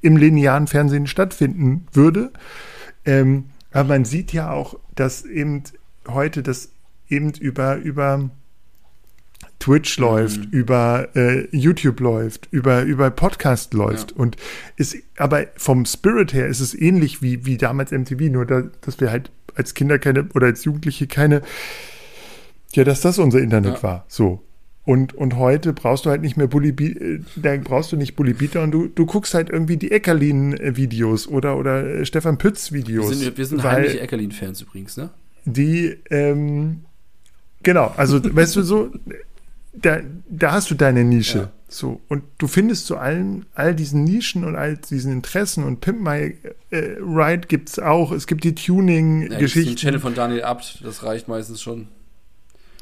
im 0.00 0.16
linearen 0.16 0.66
Fernsehen 0.66 1.06
stattfinden 1.06 1.86
würde. 1.92 2.32
Ähm, 3.04 3.46
aber 3.72 3.88
man 3.88 4.04
sieht 4.04 4.32
ja 4.32 4.50
auch, 4.50 4.78
dass 4.94 5.24
eben 5.24 5.62
heute 6.06 6.42
das 6.42 6.70
eben 7.08 7.32
über, 7.32 7.76
über 7.76 8.30
Twitch 9.58 9.96
läuft, 9.98 10.52
über 10.52 11.08
äh, 11.14 11.46
YouTube 11.56 12.00
läuft, 12.00 12.48
über, 12.50 12.82
über 12.82 13.10
Podcast 13.10 13.74
läuft. 13.74 14.10
Ja. 14.10 14.16
Und 14.16 14.36
ist, 14.76 14.96
aber 15.16 15.46
vom 15.56 15.86
Spirit 15.86 16.32
her 16.32 16.48
ist 16.48 16.60
es 16.60 16.74
ähnlich 16.74 17.22
wie, 17.22 17.46
wie 17.46 17.56
damals 17.56 17.92
MTV, 17.92 18.20
nur 18.30 18.44
da, 18.44 18.62
dass 18.80 19.00
wir 19.00 19.10
halt 19.10 19.30
als 19.54 19.74
Kinder 19.74 19.98
keine 19.98 20.28
oder 20.34 20.46
als 20.46 20.64
Jugendliche 20.64 21.06
keine, 21.06 21.42
ja, 22.74 22.84
dass 22.84 23.00
das 23.00 23.18
unser 23.18 23.40
Internet 23.40 23.74
Ja. 23.76 23.82
war. 23.82 24.04
So. 24.08 24.42
Und, 24.84 25.14
und 25.14 25.36
heute 25.36 25.72
brauchst 25.72 26.06
du 26.06 26.10
halt 26.10 26.22
nicht 26.22 26.36
mehr 26.36 26.48
Bully, 26.48 26.72
Bi- 26.72 26.92
äh, 26.98 27.20
da 27.36 27.56
brauchst 27.56 27.92
du 27.92 27.96
nicht 27.96 28.16
Bully 28.16 28.32
Bieter 28.32 28.62
und 28.64 28.72
du, 28.72 28.88
du 28.88 29.06
guckst 29.06 29.32
halt 29.32 29.48
irgendwie 29.48 29.76
die 29.76 29.92
Eckerlin-Videos 29.92 31.28
oder, 31.28 31.56
oder 31.56 31.86
äh, 32.00 32.04
Stefan 32.04 32.34
Wir 32.34 32.38
Pütz-Videos. 32.38 33.16
sind, 33.16 33.38
wir 33.38 33.46
sind 33.46 33.62
heimliche 33.62 34.00
Eckerlin-Fans 34.00 34.60
übrigens, 34.62 34.96
ne? 34.96 35.10
die, 35.44 35.96
ähm, 36.10 36.80
genau, 37.62 37.92
also 37.96 38.20
weißt 38.34 38.56
du 38.56 38.62
so, 38.62 38.90
da, 39.72 40.00
da 40.28 40.52
hast 40.52 40.70
du 40.70 40.74
deine 40.74 41.04
Nische. 41.04 41.38
Ja. 41.38 41.52
So, 41.72 42.02
und 42.08 42.22
du 42.36 42.48
findest 42.48 42.86
zu 42.86 42.98
allen, 42.98 43.46
all 43.54 43.74
diesen 43.74 44.04
Nischen 44.04 44.44
und 44.44 44.56
all 44.56 44.76
diesen 44.76 45.10
Interessen 45.10 45.64
und 45.64 45.80
Pimp 45.80 46.02
My 46.02 46.36
äh, 46.70 46.96
Ride 47.00 47.48
gibt's 47.48 47.78
auch. 47.78 48.12
Es 48.12 48.26
gibt 48.26 48.44
die 48.44 48.48
Ja, 48.48 48.52
gibt's 48.52 48.66
den 48.66 48.66
Tuning-Geschichten. 48.66 49.76
Channel 49.76 50.00
von 50.00 50.14
Daniel 50.14 50.42
Abt, 50.42 50.82
das 50.84 51.02
reicht 51.02 51.28
meistens 51.28 51.62
schon. 51.62 51.88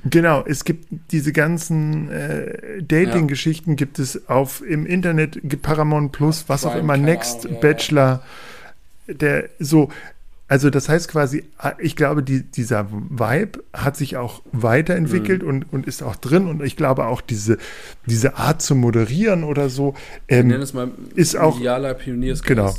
Genau, 0.05 0.43
es 0.45 0.65
gibt 0.65 0.89
diese 1.13 1.33
ganzen 1.33 2.11
äh, 2.11 2.83
Dating-Geschichten 2.83 3.77
gibt 3.77 3.99
es 4.01 4.29
auf 4.29 4.61
im 4.61 4.87
Internet, 4.87 5.39
Paramount 5.63 6.11
Plus, 6.11 6.49
was 6.49 6.65
auch 6.65 6.73
Prime, 6.73 6.83
immer, 6.83 6.95
keine 6.95 7.05
Next 7.05 7.45
Ahnung, 7.45 7.55
ja, 7.55 7.61
Bachelor, 7.61 8.23
der 9.07 9.51
so, 9.59 9.91
also 10.51 10.69
das 10.69 10.89
heißt 10.89 11.07
quasi, 11.09 11.45
ich 11.79 11.95
glaube, 11.95 12.23
die, 12.25 12.43
dieser 12.43 12.91
Vibe 12.91 13.63
hat 13.73 13.97
sich 13.97 14.17
auch 14.17 14.43
weiterentwickelt 14.51 15.43
Mhm. 15.43 15.49
und, 15.49 15.73
und 15.73 15.87
ist 15.87 16.03
auch 16.03 16.17
drin 16.17 16.47
und 16.49 16.61
ich 16.63 16.77
glaube 16.77 17.07
auch 17.07 17.21
diese, 17.21 17.57
diese 18.07 18.37
Art 18.37 18.61
zu 18.61 18.75
moderieren 18.75 19.45
oder 19.45 19.69
so, 19.71 19.95
ähm, 20.29 20.51
es 20.51 20.75
mal 20.75 20.91
ist 21.15 21.37
auch- 21.37 21.55
medialer 21.57 21.95
Pioniersgeist. 21.95 22.49
Genau. 22.49 22.75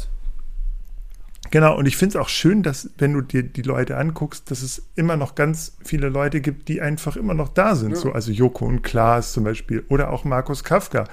Genau, 1.52 1.78
und 1.78 1.86
ich 1.86 1.98
finde 1.98 2.18
es 2.18 2.22
auch 2.24 2.30
schön, 2.30 2.64
dass, 2.64 2.90
wenn 2.98 3.12
du 3.12 3.22
dir 3.22 3.44
die 3.44 3.62
Leute 3.62 3.98
anguckst, 3.98 4.50
dass 4.50 4.62
es 4.62 4.84
immer 4.96 5.18
noch 5.18 5.36
ganz 5.36 5.78
viele 5.84 6.08
Leute 6.08 6.40
gibt, 6.40 6.70
die 6.70 6.82
einfach 6.82 7.18
immer 7.18 7.34
noch 7.34 7.50
da 7.50 7.76
sind. 7.76 7.92
Ja. 7.92 7.98
So, 7.98 8.14
also 8.14 8.32
Joko 8.32 8.66
und 8.66 8.84
Klaas 8.84 9.34
zum 9.34 9.44
Beispiel 9.44 9.84
oder 9.90 10.12
auch 10.14 10.24
Markus 10.24 10.64
Kafka, 10.64 11.04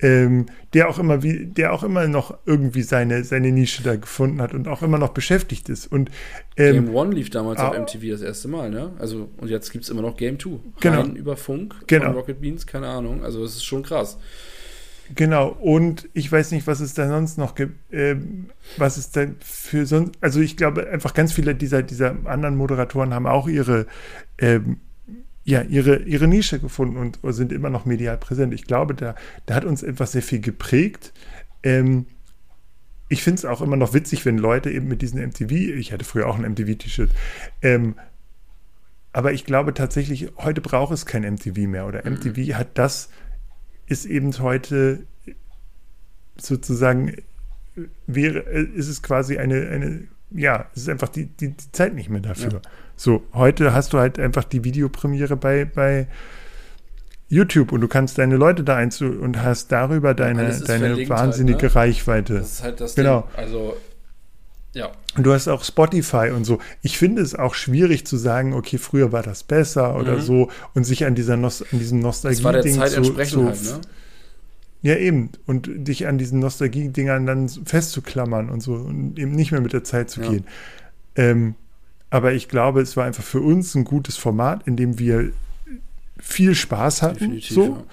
ähm, 0.00 0.46
der 0.74 0.88
auch 0.88 0.98
immer 0.98 1.22
wie, 1.22 1.46
der 1.46 1.72
auch 1.72 1.84
immer 1.84 2.08
noch 2.08 2.36
irgendwie 2.44 2.82
seine, 2.82 3.22
seine 3.22 3.52
Nische 3.52 3.84
da 3.84 3.94
gefunden 3.94 4.42
hat 4.42 4.52
und 4.52 4.66
auch 4.66 4.82
immer 4.82 4.98
noch 4.98 5.10
beschäftigt 5.10 5.68
ist. 5.68 5.86
Und 5.86 6.10
ähm, 6.56 6.86
Game 6.86 6.94
One 6.94 7.14
lief 7.14 7.30
damals 7.30 7.60
auf 7.60 7.74
ah. 7.74 7.78
MTV 7.80 8.10
das 8.10 8.22
erste 8.22 8.48
Mal, 8.48 8.70
ne? 8.70 8.90
Also, 8.98 9.30
und 9.36 9.48
jetzt 9.48 9.70
gibt 9.70 9.84
es 9.84 9.90
immer 9.90 10.02
noch 10.02 10.16
Game 10.16 10.40
2. 10.40 10.50
Genau. 10.80 11.00
Rein 11.00 11.14
über 11.14 11.36
Funk 11.36 11.76
Genau. 11.86 12.06
von 12.06 12.14
Rocket 12.14 12.40
Beans, 12.40 12.66
keine 12.66 12.88
Ahnung. 12.88 13.22
Also, 13.22 13.44
es 13.44 13.54
ist 13.54 13.64
schon 13.64 13.84
krass. 13.84 14.18
Genau, 15.14 15.48
und 15.48 16.08
ich 16.12 16.30
weiß 16.30 16.50
nicht, 16.52 16.66
was 16.66 16.80
es 16.80 16.94
da 16.94 17.08
sonst 17.08 17.38
noch 17.38 17.54
gibt, 17.54 17.76
ähm, 17.92 18.50
was 18.76 18.96
es 18.96 19.10
da 19.10 19.26
für 19.40 19.86
sonst, 19.86 20.12
also 20.20 20.40
ich 20.40 20.56
glaube 20.56 20.88
einfach 20.88 21.14
ganz 21.14 21.32
viele 21.32 21.54
dieser, 21.54 21.82
dieser 21.82 22.14
anderen 22.24 22.56
Moderatoren 22.56 23.14
haben 23.14 23.26
auch 23.26 23.48
ihre, 23.48 23.86
ähm, 24.38 24.78
ja, 25.44 25.62
ihre, 25.62 26.02
ihre 26.02 26.28
Nische 26.28 26.58
gefunden 26.58 26.96
und 26.96 27.18
sind 27.32 27.52
immer 27.52 27.70
noch 27.70 27.86
medial 27.86 28.18
präsent. 28.18 28.52
Ich 28.52 28.64
glaube, 28.64 28.94
da, 28.94 29.14
da 29.46 29.54
hat 29.54 29.64
uns 29.64 29.82
etwas 29.82 30.12
sehr 30.12 30.22
viel 30.22 30.40
geprägt. 30.40 31.14
Ähm, 31.62 32.06
ich 33.08 33.22
finde 33.22 33.38
es 33.38 33.44
auch 33.46 33.62
immer 33.62 33.76
noch 33.76 33.94
witzig, 33.94 34.26
wenn 34.26 34.36
Leute 34.36 34.70
eben 34.70 34.88
mit 34.88 35.00
diesen 35.00 35.20
MTV, 35.20 35.50
ich 35.50 35.92
hatte 35.92 36.04
früher 36.04 36.26
auch 36.26 36.38
ein 36.38 36.52
MTV-T-Shirt, 36.52 37.10
ähm, 37.62 37.94
aber 39.12 39.32
ich 39.32 39.46
glaube 39.46 39.72
tatsächlich, 39.72 40.28
heute 40.36 40.60
braucht 40.60 40.92
es 40.92 41.06
kein 41.06 41.22
MTV 41.22 41.66
mehr 41.66 41.86
oder 41.86 42.08
MTV 42.08 42.54
hat 42.54 42.76
das, 42.76 43.08
ist 43.88 44.04
eben 44.04 44.36
heute 44.38 45.04
sozusagen, 46.36 47.16
wäre, 48.06 48.40
ist 48.40 48.88
es 48.88 49.02
quasi 49.02 49.38
eine, 49.38 49.68
eine 49.68 50.08
ja, 50.30 50.66
es 50.74 50.82
ist 50.82 50.88
einfach 50.88 51.08
die, 51.08 51.26
die, 51.26 51.48
die 51.52 51.72
Zeit 51.72 51.94
nicht 51.94 52.10
mehr 52.10 52.20
dafür. 52.20 52.52
Ja. 52.52 52.60
So, 52.96 53.22
heute 53.32 53.72
hast 53.72 53.92
du 53.92 53.98
halt 53.98 54.18
einfach 54.18 54.44
die 54.44 54.64
Videopremiere 54.64 55.36
bei, 55.36 55.64
bei 55.64 56.06
YouTube 57.28 57.72
und 57.72 57.80
du 57.80 57.88
kannst 57.88 58.18
deine 58.18 58.36
Leute 58.36 58.64
da 58.64 58.76
einzu 58.76 59.06
und 59.06 59.42
hast 59.42 59.70
darüber 59.70 60.14
deine, 60.14 60.58
deine 60.60 60.96
halt, 60.96 61.08
wahnsinnige 61.08 61.66
ne? 61.66 61.74
Reichweite. 61.74 62.34
Das 62.34 62.52
ist 62.52 62.62
halt 62.62 62.80
das 62.80 62.94
Genau. 62.94 63.22
Ding. 63.22 63.30
Also, 63.36 63.76
ja. 64.74 64.90
Und 65.16 65.24
du 65.24 65.32
hast 65.32 65.48
auch 65.48 65.64
Spotify 65.64 66.30
und 66.34 66.44
so. 66.44 66.58
Ich 66.82 66.98
finde 66.98 67.22
es 67.22 67.34
auch 67.34 67.54
schwierig 67.54 68.06
zu 68.06 68.16
sagen, 68.16 68.52
okay, 68.54 68.78
früher 68.78 69.10
war 69.12 69.22
das 69.22 69.42
besser 69.42 69.96
oder 69.96 70.16
Mhm. 70.16 70.20
so 70.20 70.50
und 70.74 70.84
sich 70.84 71.04
an 71.06 71.14
dieser 71.14 71.36
Nos 71.36 71.62
an 71.62 71.78
diesem 71.78 72.00
Nostalgie-Ding 72.00 72.80
entsprechend 72.80 73.30
so 73.32 73.46
halt, 73.46 73.62
ne? 73.64 73.80
Ja, 74.82 74.94
eben. 74.96 75.30
Und 75.46 75.68
dich 75.74 76.06
an 76.06 76.18
diesen 76.18 76.38
Nostalgie-Dingern 76.38 77.26
dann 77.26 77.48
festzuklammern 77.48 78.48
und 78.48 78.60
so 78.62 78.74
und 78.74 79.18
eben 79.18 79.32
nicht 79.32 79.50
mehr 79.50 79.60
mit 79.60 79.72
der 79.72 79.82
Zeit 79.82 80.08
zu 80.10 80.20
Ja. 80.20 80.30
gehen. 80.30 80.44
Ähm, 81.16 81.54
aber 82.10 82.32
ich 82.32 82.48
glaube, 82.48 82.80
es 82.80 82.96
war 82.96 83.04
einfach 83.04 83.24
für 83.24 83.40
uns 83.40 83.74
ein 83.74 83.84
gutes 83.84 84.16
Format, 84.16 84.66
in 84.68 84.76
dem 84.76 84.98
wir 85.00 85.32
viel 86.20 86.54
Spaß 86.54 87.02
hatten. 87.02 87.14
Definitiv. 87.18 87.50
so. 87.54 87.64
Ja. 87.64 87.84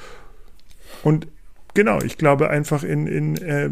Und 1.04 1.28
genau, 1.74 2.00
ich 2.02 2.18
glaube 2.20 2.50
einfach 2.52 2.84
in, 2.84 3.08
in 3.08 3.36
äh, 3.38 3.72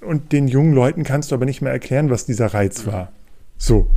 und 0.00 0.32
den 0.32 0.48
jungen 0.48 0.74
Leuten 0.74 1.04
kannst 1.04 1.30
du 1.30 1.34
aber 1.34 1.44
nicht 1.44 1.60
mehr 1.60 1.72
erklären, 1.72 2.10
was 2.10 2.26
dieser 2.26 2.54
Reiz 2.54 2.86
war. 2.86 3.12
So. 3.58 3.88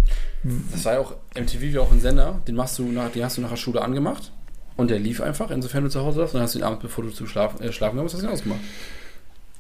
Das 0.72 0.86
war 0.86 0.94
ja 0.94 1.00
auch, 1.00 1.16
MTV 1.36 1.62
wie 1.62 1.78
auch 1.80 1.92
ein 1.92 2.00
Sender, 2.00 2.42
den 2.48 2.56
machst 2.56 2.80
du 2.80 2.84
nach, 2.84 3.12
den 3.12 3.24
hast 3.24 3.38
du 3.38 3.42
nach 3.42 3.50
der 3.50 3.58
Schule 3.58 3.82
angemacht 3.82 4.32
und 4.76 4.90
der 4.92 5.00
lief 5.00 5.22
einfach, 5.22 5.52
insofern 5.52 5.84
du 5.84 5.90
zu 5.90 6.02
Hause 6.02 6.20
warst, 6.20 6.34
und 6.34 6.40
dann 6.40 6.44
hast 6.44 6.56
du 6.56 6.60
ihn 6.60 6.64
abends, 6.64 6.82
bevor 6.82 7.04
du 7.04 7.10
zum 7.10 7.28
Schlafen, 7.28 7.62
äh, 7.62 7.72
schlafen 7.72 7.98
kamst, 7.98 8.14
hast 8.14 8.22
du 8.22 8.28
ihn 8.28 8.34
ausgemacht. 8.34 8.62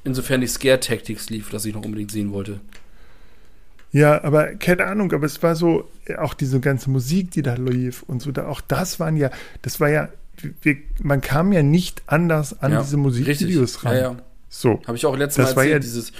Insofern 0.04 0.42
die 0.42 0.48
Scare 0.48 0.80
Tactics 0.80 1.30
lief, 1.30 1.50
das 1.50 1.66
ich 1.66 1.74
noch 1.74 1.84
unbedingt 1.84 2.12
sehen 2.12 2.32
wollte. 2.32 2.60
Ja, 3.92 4.24
aber 4.24 4.56
keine 4.56 4.86
Ahnung, 4.86 5.12
aber 5.14 5.26
es 5.26 5.42
war 5.42 5.56
so, 5.56 5.90
auch 6.18 6.34
diese 6.34 6.60
ganze 6.60 6.90
Musik, 6.90 7.32
die 7.32 7.42
da 7.42 7.56
lief 7.56 8.04
und 8.04 8.22
so, 8.22 8.32
da, 8.32 8.48
auch 8.48 8.62
das 8.62 9.00
waren 9.00 9.18
ja, 9.18 9.32
das 9.62 9.80
war 9.80 9.90
ja, 9.90 10.10
wir, 10.62 10.78
man 11.02 11.22
kam 11.22 11.52
ja 11.52 11.64
nicht 11.64 12.04
anders 12.06 12.62
an 12.62 12.74
Ja, 12.74 12.82
diese 12.82 12.98
Musikvideos 12.98 13.84
ran. 13.84 13.96
Ja, 13.96 14.02
ja. 14.02 14.16
So. 14.50 14.82
Habe 14.88 14.98
ich 14.98 15.06
auch 15.06 15.18
letztes 15.18 15.44
Mal 15.44 15.50
erzählt, 15.50 15.72
ja- 15.74 15.80
dieses, 15.80 16.12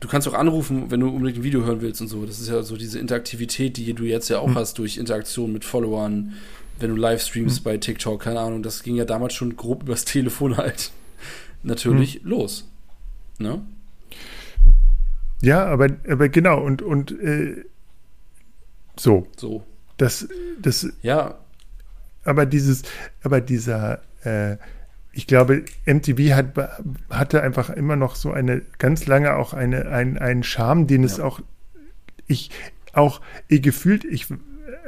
du 0.00 0.08
kannst 0.08 0.28
auch 0.28 0.34
anrufen, 0.34 0.90
wenn 0.90 1.00
du 1.00 1.08
unbedingt 1.08 1.38
ein 1.38 1.44
Video 1.44 1.64
hören 1.64 1.80
willst 1.80 2.00
und 2.00 2.08
so. 2.08 2.24
Das 2.26 2.38
ist 2.40 2.48
ja 2.48 2.62
so 2.62 2.76
diese 2.76 2.98
Interaktivität, 2.98 3.76
die 3.76 3.92
du 3.92 4.04
jetzt 4.04 4.28
ja 4.28 4.38
auch 4.38 4.48
Hm. 4.48 4.54
hast 4.54 4.78
durch 4.78 4.98
Interaktion 4.98 5.52
mit 5.52 5.64
Followern, 5.64 6.34
wenn 6.78 6.90
du 6.90 6.96
Livestreamst 6.96 7.58
Hm. 7.58 7.64
bei 7.64 7.76
TikTok, 7.78 8.20
keine 8.22 8.40
Ahnung, 8.40 8.62
das 8.62 8.82
ging 8.82 8.96
ja 8.96 9.04
damals 9.04 9.34
schon 9.34 9.56
grob 9.56 9.82
übers 9.82 10.04
Telefon 10.06 10.56
halt 10.56 10.90
natürlich 11.62 12.16
Hm. 12.16 12.20
los. 12.30 12.68
Ne? 13.38 13.62
Ja, 15.42 15.66
aber, 15.66 15.88
aber 16.08 16.28
genau, 16.28 16.62
und, 16.62 16.80
und 16.82 17.10
äh, 17.20 17.64
so, 18.98 19.26
So. 19.36 19.64
das, 19.98 20.26
das, 20.60 20.86
Ja, 21.02 21.38
aber 22.24 22.46
dieses, 22.46 22.82
aber 23.22 23.40
dieser, 23.42 24.00
äh, 24.24 24.56
ich 25.16 25.26
glaube, 25.26 25.64
MTV 25.86 26.34
hat, 26.34 26.48
hatte 27.08 27.42
einfach 27.42 27.70
immer 27.70 27.96
noch 27.96 28.16
so 28.16 28.32
eine, 28.32 28.60
ganz 28.78 29.06
lange 29.06 29.34
auch 29.36 29.54
eine, 29.54 29.86
ein, 29.88 30.18
einen 30.18 30.42
Charme, 30.42 30.86
den 30.86 31.04
es 31.04 31.16
Ja. 31.16 31.24
auch, 31.24 31.40
ich, 32.26 32.50
auch 32.92 33.22
eh 33.48 33.60
gefühlt, 33.60 34.04
ich 34.04 34.26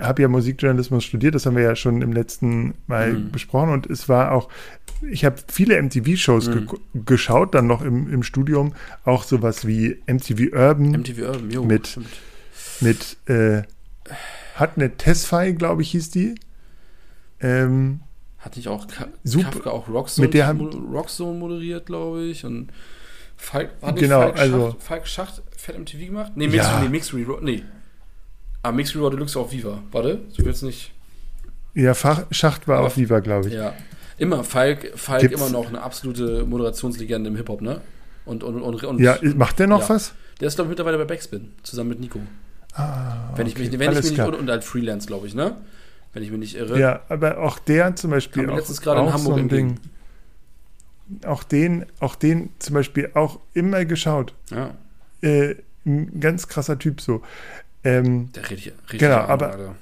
habe 0.01 0.21
ja 0.23 0.29
Musikjournalismus 0.29 1.03
studiert, 1.05 1.35
das 1.35 1.47
haben 1.47 1.57
wir 1.57 1.63
ja 1.63 1.75
schon 1.77 2.03
im 2.03 2.13
letzten 2.13 2.75
Mal 2.87 3.15
Mhm. 3.15 3.31
besprochen 3.31 3.71
und 3.71 3.87
es 3.87 4.09
war 4.11 4.33
auch, 4.33 4.51
ich 5.11 5.25
habe 5.25 5.37
viele 5.49 5.77
MTV-Shows 5.81 6.49
Mhm. 6.49 6.67
ge 6.67 6.79
geschaut, 7.07 7.55
dann 7.55 7.67
noch 7.67 7.81
im, 7.81 8.13
im 8.13 8.23
Studium, 8.23 8.75
auch 9.05 9.23
sowas 9.25 9.67
wie 9.67 9.97
MTV 10.07 10.53
Urban 10.55 10.91
MTV 10.93 11.23
Urban, 11.23 11.51
jo, 11.51 11.65
Mit- 11.65 11.87
stimmt. 11.89 12.09
mit, 12.81 13.17
äh, 13.31 13.63
hat 14.57 14.73
eine 14.77 14.91
Tesfaye, 14.97 15.55
glaube 15.55 15.81
ich, 15.83 15.91
hieß 15.93 16.11
die. 16.11 16.35
Ähm, 17.41 18.01
Hat 18.39 18.57
nicht 18.57 18.69
auch 18.69 18.87
Ka 18.87 19.07
Super. 19.25 19.51
Kafka 19.51 19.71
auch 19.71 19.89
Rockzone, 19.89 20.27
Mit 20.27 20.35
der 20.35 20.47
haben- 20.47 20.61
Rockzone 20.93 21.39
moderiert, 21.39 21.87
glaube 21.87 22.23
ich. 22.25 22.45
Und 22.45 22.69
Falk, 23.37 23.71
nicht 23.83 23.99
Genau, 23.99 24.21
Falk, 24.23 24.39
also- 24.39 24.67
Schacht, 24.71 24.83
Falk 24.83 25.07
Schacht 25.09 25.43
Fett 25.57 25.77
MTV 25.79 26.07
gemacht? 26.07 26.33
Nee, 26.37 26.47
Mix, 26.47 26.57
Ja. 26.65 26.81
nee, 26.81 26.89
Mix 26.89 27.13
Reroll, 27.13 27.41
nee. 27.43 27.63
Ah, 28.63 28.73
Mix 28.73 28.95
Reroll 28.95 29.11
Deluxe 29.11 29.39
auf 29.39 29.53
Viva. 29.53 29.83
Warte, 29.91 30.21
du 30.37 30.45
willst 30.45 30.63
nicht. 30.63 30.93
ja, 31.75 31.95
Fach, 31.95 32.25
Schacht 32.31 32.67
war 32.69 32.81
auf 32.81 32.97
Viva, 32.97 33.21
glaube 33.21 33.49
ich. 33.49 33.55
Ja. 33.55 33.75
Immer, 34.19 34.43
Falk, 34.45 34.93
Falk 34.97 35.21
Gibt's- 35.21 35.41
immer 35.41 35.51
noch 35.51 35.69
eine 35.69 35.81
absolute 35.83 36.45
Moderationslegende 36.45 37.31
im 37.31 37.37
Hip-Hop, 37.37 37.61
ne? 37.61 37.81
Und, 38.25 38.43
und, 38.43 38.61
und, 38.61 38.85
und 38.85 39.01
Ja, 39.01 39.17
macht 39.37 39.59
der 39.59 39.69
noch 39.69 39.83
Ja. 39.83 39.91
was? 39.91 40.13
der 40.41 40.49
ist, 40.49 40.55
glaube 40.57 40.67
ich, 40.67 40.71
mittlerweile 40.71 40.99
bei 40.99 41.05
Backspin, 41.05 41.53
zusammen 41.63 41.91
mit 41.91 42.01
Nico. 42.01 42.21
Ah, 42.75 43.33
Wenn 43.37 43.47
ich 43.47 43.57
mich, 43.59 43.69
okay, 43.69 43.79
wenn 43.79 43.91
ich 43.93 43.97
mich 44.03 44.11
nicht, 44.11 44.21
und, 44.21 44.35
und 44.35 44.51
als 44.51 44.65
Freelance, 44.67 45.07
glaube 45.07 45.27
ich, 45.29 45.35
ne? 45.35 45.57
Wenn 46.19 46.25
ich 46.25 46.31
mich 46.33 46.41
nicht 46.41 46.57
irre. 46.57 46.81
Ja, 46.81 47.03
aber 47.09 47.39
auch 47.39 47.61
der 47.61 47.95
zum 47.95 48.11
Beispiel. 48.11 48.43
Kam 48.45 48.53
Auch, 48.55 48.57
letztens 48.59 48.81
gerade 48.81 49.01
in 49.03 49.07
auch 49.07 49.13
Hamburg 49.13 49.35
so 49.37 49.41
ein. 49.41 49.49
Ding. 49.49 49.81
Auch 51.25 51.45
den, 51.45 51.87
auch 52.01 52.17
den 52.17 52.51
zum 52.59 52.75
Beispiel 52.75 53.11
auch 53.15 53.39
immer 53.55 53.85
geschaut. 53.85 54.35
Ja, 54.51 54.75
Äh, 55.23 55.55
ein 55.87 56.19
ganz 56.21 56.49
krasser 56.49 56.77
Typ 56.79 57.01
so. 57.01 57.23
Ähm, 57.85 58.33
der 58.33 58.51
richtig, 58.51 58.73
richtig 58.83 58.99
Genau, 58.99 59.19
Ahnung, 59.19 59.31
aber- 59.31 59.51
Alter. 59.53 59.75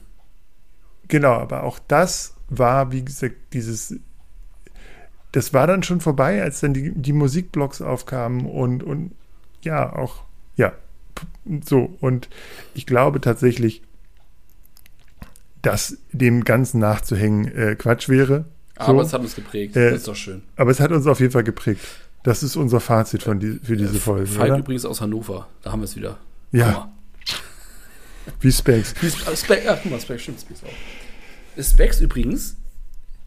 genau, 1.09 1.33
aber 1.33 1.63
auch 1.63 1.79
das 1.89 2.35
war, 2.51 2.93
wie 2.93 3.03
gesagt, 3.05 3.37
dieses. 3.55 3.97
Das 5.33 5.55
war 5.55 5.67
dann 5.67 5.83
schon 5.83 6.01
vorbei, 6.03 6.43
als 6.43 6.61
dann 6.61 6.75
die, 6.75 6.93
die 6.93 7.13
Musikblogs 7.15 7.81
aufkamen 7.83 8.45
und, 8.47 8.83
und 8.83 9.13
ja, 9.63 9.91
auch, 9.95 10.23
ja, 10.57 10.73
so. 11.65 11.97
Und 12.01 12.29
ich 12.75 12.85
glaube 12.87 13.21
tatsächlich, 13.23 13.83
dass 15.67 15.97
dem 16.13 16.45
Ganzen 16.45 16.79
nachzuhängen 16.81 17.53
äh, 17.57 17.75
Quatsch 17.77 18.09
wäre. 18.09 18.45
Aber 18.77 19.01
So. 19.03 19.07
es 19.09 19.13
hat 19.15 19.21
uns 19.23 19.35
geprägt. 19.35 19.77
Äh, 19.77 19.91
das 19.91 19.99
ist 20.01 20.09
doch 20.09 20.17
schön. 20.17 20.43
Aber 20.57 20.71
es 20.71 20.81
hat 20.81 20.93
uns 20.93 21.07
auf 21.07 21.19
jeden 21.21 21.33
Fall 21.33 21.45
geprägt. 21.45 21.81
Das 22.23 22.43
ist 22.43 22.57
unser 22.57 22.81
Fazit 22.81 23.23
von 23.23 23.39
die, 23.41 23.59
für 23.63 23.77
diese 23.77 23.95
Folge, 24.01 24.27
Falk 24.27 24.51
oder? 24.51 24.59
übrigens 24.59 24.85
aus 24.85 25.01
Hannover. 25.01 25.49
Da 25.63 25.73
haben 25.73 25.81
wir 25.81 25.85
es 25.85 25.97
wieder. 25.97 26.19
Ja, 26.53 26.93
wie. 28.41 28.51
Guck 28.53 28.73
mal. 29.27 29.33
Äh, 29.33 29.37
Specs, 29.37 29.67
ach, 29.69 29.79
guck 29.83 29.93
mal, 29.93 30.01
Specs, 30.01 30.23
stimmt, 30.23 30.41
Specs 30.41 30.63
auch. 30.65 31.63
Specs 31.63 32.01
übrigens, 32.01 32.57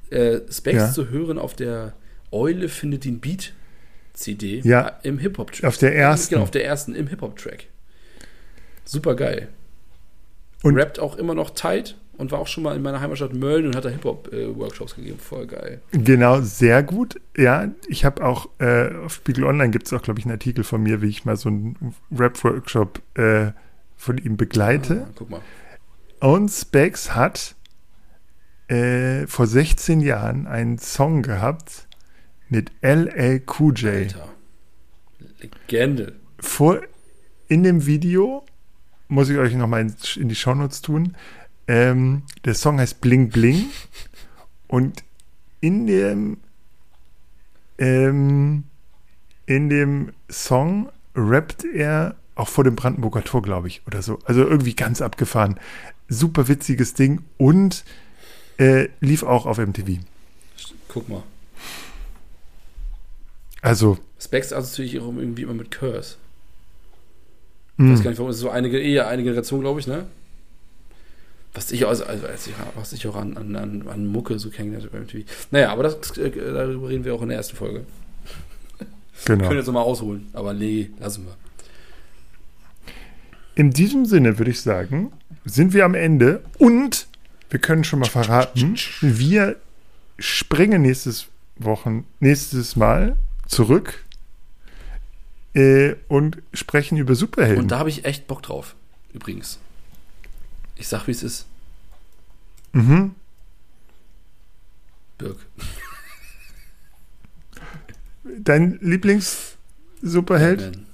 äh, 0.10 0.40
Specs 0.52 0.78
Ja. 0.78 0.92
zu 0.92 1.10
hören 1.10 1.38
auf 1.40 1.56
der 1.56 1.94
Eule 2.32 2.68
findet 2.70 3.06
den 3.06 3.20
Beat 3.20 3.54
CD 4.14 4.60
Ja. 4.64 4.88
äh, 5.02 5.08
im 5.08 5.18
Hip-Hop-Track. 5.20 5.64
Auf 5.66 5.78
der 5.78 5.96
ersten. 5.96 6.34
Genau, 6.36 6.44
auf 6.44 6.52
der 6.52 6.66
ersten, 6.66 6.96
im 6.96 7.08
Hip-Hop-Track. 7.08 7.68
Super 8.86 9.16
geil. 9.16 9.48
Und- 10.64 10.76
rappt 10.78 11.00
auch 11.00 11.16
immer 11.16 11.34
noch 11.34 11.52
tight 11.52 11.96
und 12.20 12.34
war 12.34 12.40
auch 12.40 12.48
schon 12.48 12.64
mal 12.64 12.76
in 12.76 12.82
meiner 12.82 13.00
Heimatstadt 13.00 13.34
Mölln 13.34 13.66
und 13.66 13.78
hat 13.78 13.86
da 13.86 13.90
Hip-Hop-Workshops 13.90 14.96
gegeben. 14.96 15.18
Voll 15.20 15.48
geil. 15.48 15.82
Genau, 15.92 16.42
sehr 16.42 16.84
gut. 16.84 17.20
Ja, 17.38 17.70
ich 17.88 18.04
habe 18.04 18.26
auch, 18.26 18.50
äh, 18.60 18.94
auf 19.06 19.14
Spiegel 19.14 19.46
Online 19.46 19.72
gibt 19.72 19.88
es 19.88 19.94
auch, 19.94 20.02
glaube 20.02 20.20
ich, 20.20 20.26
einen 20.26 20.34
Artikel 20.34 20.66
von 20.66 20.84
mir, 20.84 21.02
wie 21.02 21.08
ich 21.08 21.24
mal 21.24 21.38
so 21.38 21.48
einen 21.48 21.96
Rap-Workshop 22.12 23.02
äh, 23.18 23.54
von 23.96 24.18
ihm 24.18 24.36
begleite. 24.36 25.08
Ah, 25.08 25.14
guck 25.16 25.30
mal. 25.30 25.42
Und 26.20 26.50
Specs 26.50 27.16
hat 27.16 27.56
äh, 28.68 29.26
vor 29.26 29.48
16 29.48 30.02
Jahren 30.02 30.46
einen 30.46 30.78
Song 30.78 31.22
gehabt 31.22 31.88
mit 32.50 32.70
LL 32.82 33.42
Cool 33.58 33.74
J. 33.76 33.94
Alter. 33.94 34.30
Legende. 35.40 36.16
Vor, 36.38 36.82
in 37.48 37.64
dem 37.64 37.86
Video, 37.86 38.46
muss 39.08 39.30
ich 39.30 39.38
euch 39.38 39.56
nochmal 39.56 39.82
in, 39.84 39.96
in 40.18 40.28
die 40.28 40.36
Shownotes 40.36 40.82
tun, 40.82 41.16
ähm, 41.70 42.24
der 42.46 42.56
Song 42.56 42.80
heißt 42.80 43.00
Bling 43.00 43.30
Bling 43.30 43.66
und 44.68 45.04
in 45.62 45.86
dem 45.86 46.38
ähm, 47.78 48.64
in 49.46 49.70
dem 49.70 50.12
Song 50.32 50.90
rappt 51.16 51.66
er 51.66 52.16
auch 52.34 52.48
vor 52.48 52.64
dem 52.64 52.76
Brandenburger 52.76 53.24
Tor, 53.24 53.44
glaube 53.44 53.68
ich, 53.68 53.86
oder 53.86 54.02
so. 54.02 54.18
Also 54.26 54.48
irgendwie 54.48 54.74
ganz 54.74 55.02
abgefahren. 55.02 55.60
Super 56.08 56.48
witziges 56.48 56.96
Ding 56.96 57.22
und 57.38 57.84
äh, 58.58 58.90
lief 59.00 59.22
auch 59.22 59.46
auf 59.46 59.60
MTV. 59.60 60.00
Guck 60.88 61.08
mal. 61.08 61.22
Also, 63.62 64.00
Specs 64.20 64.54
assoziiere 64.54 64.88
ich 64.88 65.00
auch 65.00 65.16
irgendwie 65.16 65.44
immer 65.44 65.54
mit 65.54 65.70
Curse. 65.70 66.16
Ich 67.78 67.84
mh, 67.84 67.94
weiß 67.94 68.04
gar 68.04 68.10
nicht, 68.10 68.20
warum 68.20 68.32
es 68.32 68.40
so 68.40 68.50
einige, 68.50 68.80
eher 68.80 69.08
eine 69.08 69.22
Generation, 69.22 69.62
glaube 69.62 69.80
ich, 69.82 69.88
ne? 69.88 70.08
Was 71.54 71.72
ich, 71.72 71.86
also, 71.88 72.06
also, 72.06 72.28
als 72.28 72.47
ich, 72.47 72.54
was 72.76 72.93
ich 72.93 73.08
auch 73.08 73.16
an, 73.16 73.36
an, 73.36 73.88
an, 73.88 74.08
Mucke 74.08 74.38
so 74.38 74.50
kennengelernt 74.50 74.91
habe 74.91 75.00
beim 75.00 75.08
TV. 75.08 75.28
Naja, 75.50 75.72
aber 75.72 75.84
das, 75.84 76.18
äh, 76.18 76.30
darüber 76.30 76.89
reden 76.89 77.06
wir 77.06 77.16
auch 77.16 77.22
in 77.24 77.30
der 77.30 77.38
ersten 77.38 77.56
Folge. 77.56 77.86
genau. 79.26 79.47
Können 79.47 79.58
jetzt 79.58 79.66
nochmal 79.66 79.84
ausholen, 79.84 80.28
aber 80.34 80.54
nee, 80.54 80.91
lassen 81.00 81.26
wir. 81.26 81.36
In 83.56 83.72
diesem 83.72 84.06
Sinne 84.06 84.38
würde 84.38 84.52
ich 84.52 84.62
sagen, 84.62 85.12
sind 85.43 85.74
wir 85.74 85.86
am 85.86 85.95
Ende 85.95 86.43
und 86.60 87.08
wir 87.50 87.60
können 87.60 87.84
schon 87.84 88.00
mal 88.00 88.06
verraten, 88.06 88.76
wir 89.02 89.56
springen 90.20 90.84
nächstes 90.84 91.28
Wochen, 91.58 92.06
nächstes 92.20 92.76
Mal 92.76 93.18
zurück 93.47 94.06
äh, 95.56 95.95
und 96.08 96.38
sprechen 96.54 96.97
über 96.97 97.16
Superhelden. 97.16 97.64
Und 97.64 97.72
da 97.72 97.80
habe 97.80 97.89
ich 97.89 98.06
echt 98.06 98.28
Bock 98.28 98.43
drauf, 98.43 98.76
übrigens. 99.14 99.60
Ich 100.80 100.88
sag, 100.88 101.06
wie 101.08 101.12
es 101.12 101.22
ist, 101.24 101.46
mhm. 102.74 103.14
Birk. 105.18 105.38
Dein 108.40 108.80
Lieblings-Superheld? 108.82 110.62
Batman. 110.62 110.86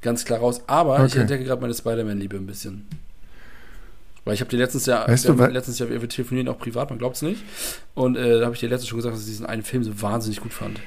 Ganz 0.00 0.24
klar 0.24 0.38
raus. 0.38 0.62
Aber 0.66 1.04
ich 1.04 1.12
Okay. 1.12 1.20
entdecke 1.20 1.44
gerade 1.44 1.60
meine 1.60 1.74
Spider-Man-Liebe 1.74 2.36
ein 2.36 2.46
bisschen. 2.46 2.86
Weil 4.24 4.34
ich 4.34 4.40
habe 4.40 4.50
dir 4.50 4.56
letztens 4.56 4.86
ja, 4.86 5.06
Weißt 5.06 5.28
du, 5.28 5.34
letztens 5.34 5.78
ja, 5.78 5.88
wir 5.88 6.08
telefonieren 6.08 6.48
auch 6.48 6.58
privat, 6.58 6.88
man 6.90 6.98
glaubt 6.98 7.16
es 7.16 7.22
nicht. 7.22 7.44
Und 7.94 8.16
äh, 8.16 8.38
da 8.40 8.46
habe 8.46 8.54
ich 8.54 8.60
dir 8.60 8.68
letztens 8.68 8.88
schon 8.88 8.98
gesagt, 8.98 9.14
dass 9.14 9.22
ich 9.22 9.28
diesen 9.28 9.46
einen 9.46 9.62
Film 9.62 9.84
so 9.84 10.00
wahnsinnig 10.00 10.40
gut 10.40 10.52
fand. 10.52 10.80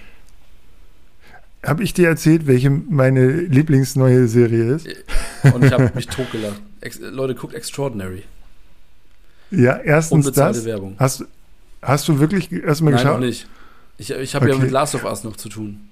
Habe 1.63 1.83
ich 1.83 1.93
dir 1.93 2.07
erzählt, 2.07 2.47
welche 2.47 2.69
meine 2.69 3.27
Lieblingsneue 3.31 4.27
Serie 4.27 4.73
ist? 4.75 4.87
Und 5.53 5.63
ich 5.65 5.71
habe 5.71 5.91
mich 5.93 6.07
totgelacht. 6.07 6.61
Ex 6.81 6.99
Leute, 6.99 7.35
guckt 7.35 7.53
Extraordinary. 7.53 8.23
Ja, 9.51 9.77
erstens 9.77 10.25
Unbezahlte 10.25 10.59
das. 10.59 10.65
Werbung. 10.65 10.95
Hast, 10.99 11.25
hast 11.81 12.07
du 12.07 12.19
wirklich 12.19 12.51
erstmal 12.51 12.93
Nein, 12.93 13.03
noch 13.03 13.11
geschaut? 13.13 13.25
nicht. 13.25 13.47
Ich, 13.97 14.11
ich 14.11 14.35
habe 14.35 14.47
ja 14.47 14.53
Okay. 14.55 14.63
mit 14.63 14.71
Last 14.71 14.95
of 14.95 15.03
Us 15.03 15.23
noch 15.23 15.35
zu 15.35 15.49
tun. 15.49 15.89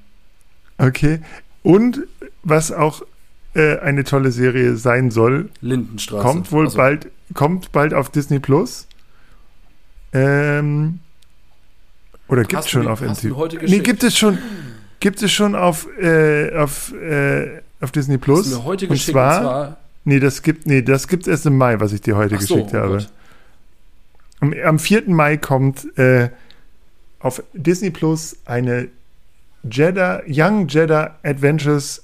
Okay. 0.77 1.19
Und 1.63 2.01
was 2.43 2.71
auch 2.71 3.01
äh, 3.55 3.79
eine 3.79 4.03
tolle 4.03 4.31
Serie 4.31 4.77
sein 4.77 5.11
soll, 5.11 5.49
Lindenstraße. 5.61 6.23
kommt 6.25 6.51
wohl 6.51 6.65
Also, 6.65 6.77
bald, 6.77 7.07
kommt 7.33 7.71
bald 7.71 7.93
auf 7.93 8.09
Disney 8.09 8.39
Plus. 8.39 8.87
Ähm, 10.13 10.99
oder 12.27 12.41
gibt 12.43 12.53
es 12.53 12.57
Hast 12.59 12.65
du 12.67 12.69
schon 12.71 12.87
auf 12.87 13.01
hast 13.01 13.23
du 13.23 13.27
MTV? 13.29 13.37
heute 13.37 13.57
Nee, 13.65 13.79
gibt 13.79 14.03
es 14.03 14.17
schon. 14.17 14.37
Gibt 14.99 15.21
es 15.21 15.31
schon 15.31 15.55
auf, 15.55 15.87
äh, 15.99 16.55
auf, 16.55 16.91
äh, 16.93 17.61
auf 17.81 17.91
Disney 17.91 18.15
Hast 18.15 18.21
Plus? 18.23 18.49
du 18.49 18.57
mir 18.57 18.63
heute 18.63 18.85
und 18.85 18.91
geschickt, 18.93 19.11
zwar, 19.11 19.37
und 19.37 19.43
zwar 19.45 19.77
nee, 20.07 20.19
das 20.19 20.41
gibt, 20.41 20.65
nee, 20.65 20.81
das 20.81 21.07
gibt 21.07 21.27
erst 21.27 21.45
im 21.45 21.57
Mai, 21.57 21.79
was 21.79 21.91
ich 21.91 22.01
dir 22.01 22.15
heute 22.15 22.35
Ach 22.37 22.41
so, 22.41 22.55
geschickt 22.55 22.73
oh 22.73 22.77
habe. 22.77 23.05
Am, 24.39 24.53
am 24.53 24.79
4. 24.79 25.09
Mai 25.09 25.37
kommt 25.37 25.97
äh, 25.97 26.29
auf 27.19 27.43
Disney 27.53 27.89
Plus 27.91 28.37
eine 28.45 28.87
Jeddah, 29.69 30.23
Young 30.27 30.67
Jeddah 30.67 31.19
Adventures, 31.23 32.03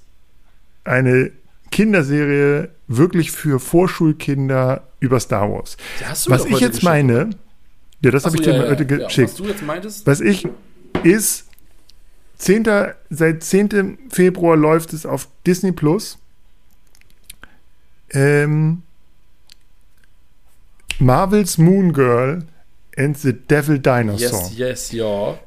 eine 0.83 1.31
Kinderserie 1.71 2.69
wirklich 2.87 3.31
für 3.31 3.59
Vorschulkinder 3.59 4.83
über 4.99 5.19
Star 5.19 5.49
Wars. 5.49 5.77
Was 6.27 6.45
ich 6.45 6.59
jetzt 6.59 6.83
meine, 6.83 7.29
ja, 8.01 8.11
das 8.11 8.25
habe 8.25 8.35
so, 8.35 8.41
ich 8.41 8.47
dir 8.47 8.53
ja, 8.53 8.63
ja, 8.63 8.69
heute 8.69 8.83
ja. 8.83 9.05
geschickt. 9.07 9.29
Was 9.29 9.37
du 9.37 9.45
jetzt 9.45 9.63
meintest? 9.63 10.05
Was 10.05 10.19
ich 10.19 10.45
ist, 11.03 11.45
10. 12.37 12.65
seit 13.09 13.43
10. 13.43 13.97
Februar 14.09 14.57
läuft 14.57 14.91
es 14.91 15.05
auf 15.05 15.29
Disney 15.47 15.71
Plus. 15.71 16.19
Ähm, 18.13 18.83
Marvel's 20.99 21.57
Moon 21.57 21.93
Girl 21.93 22.43
and 22.97 23.17
the 23.17 23.33
Devil 23.33 23.79
Dinosaur. 23.79 24.51
Yes, 24.51 24.57
yes, 24.57 24.91
ja. 24.91 25.37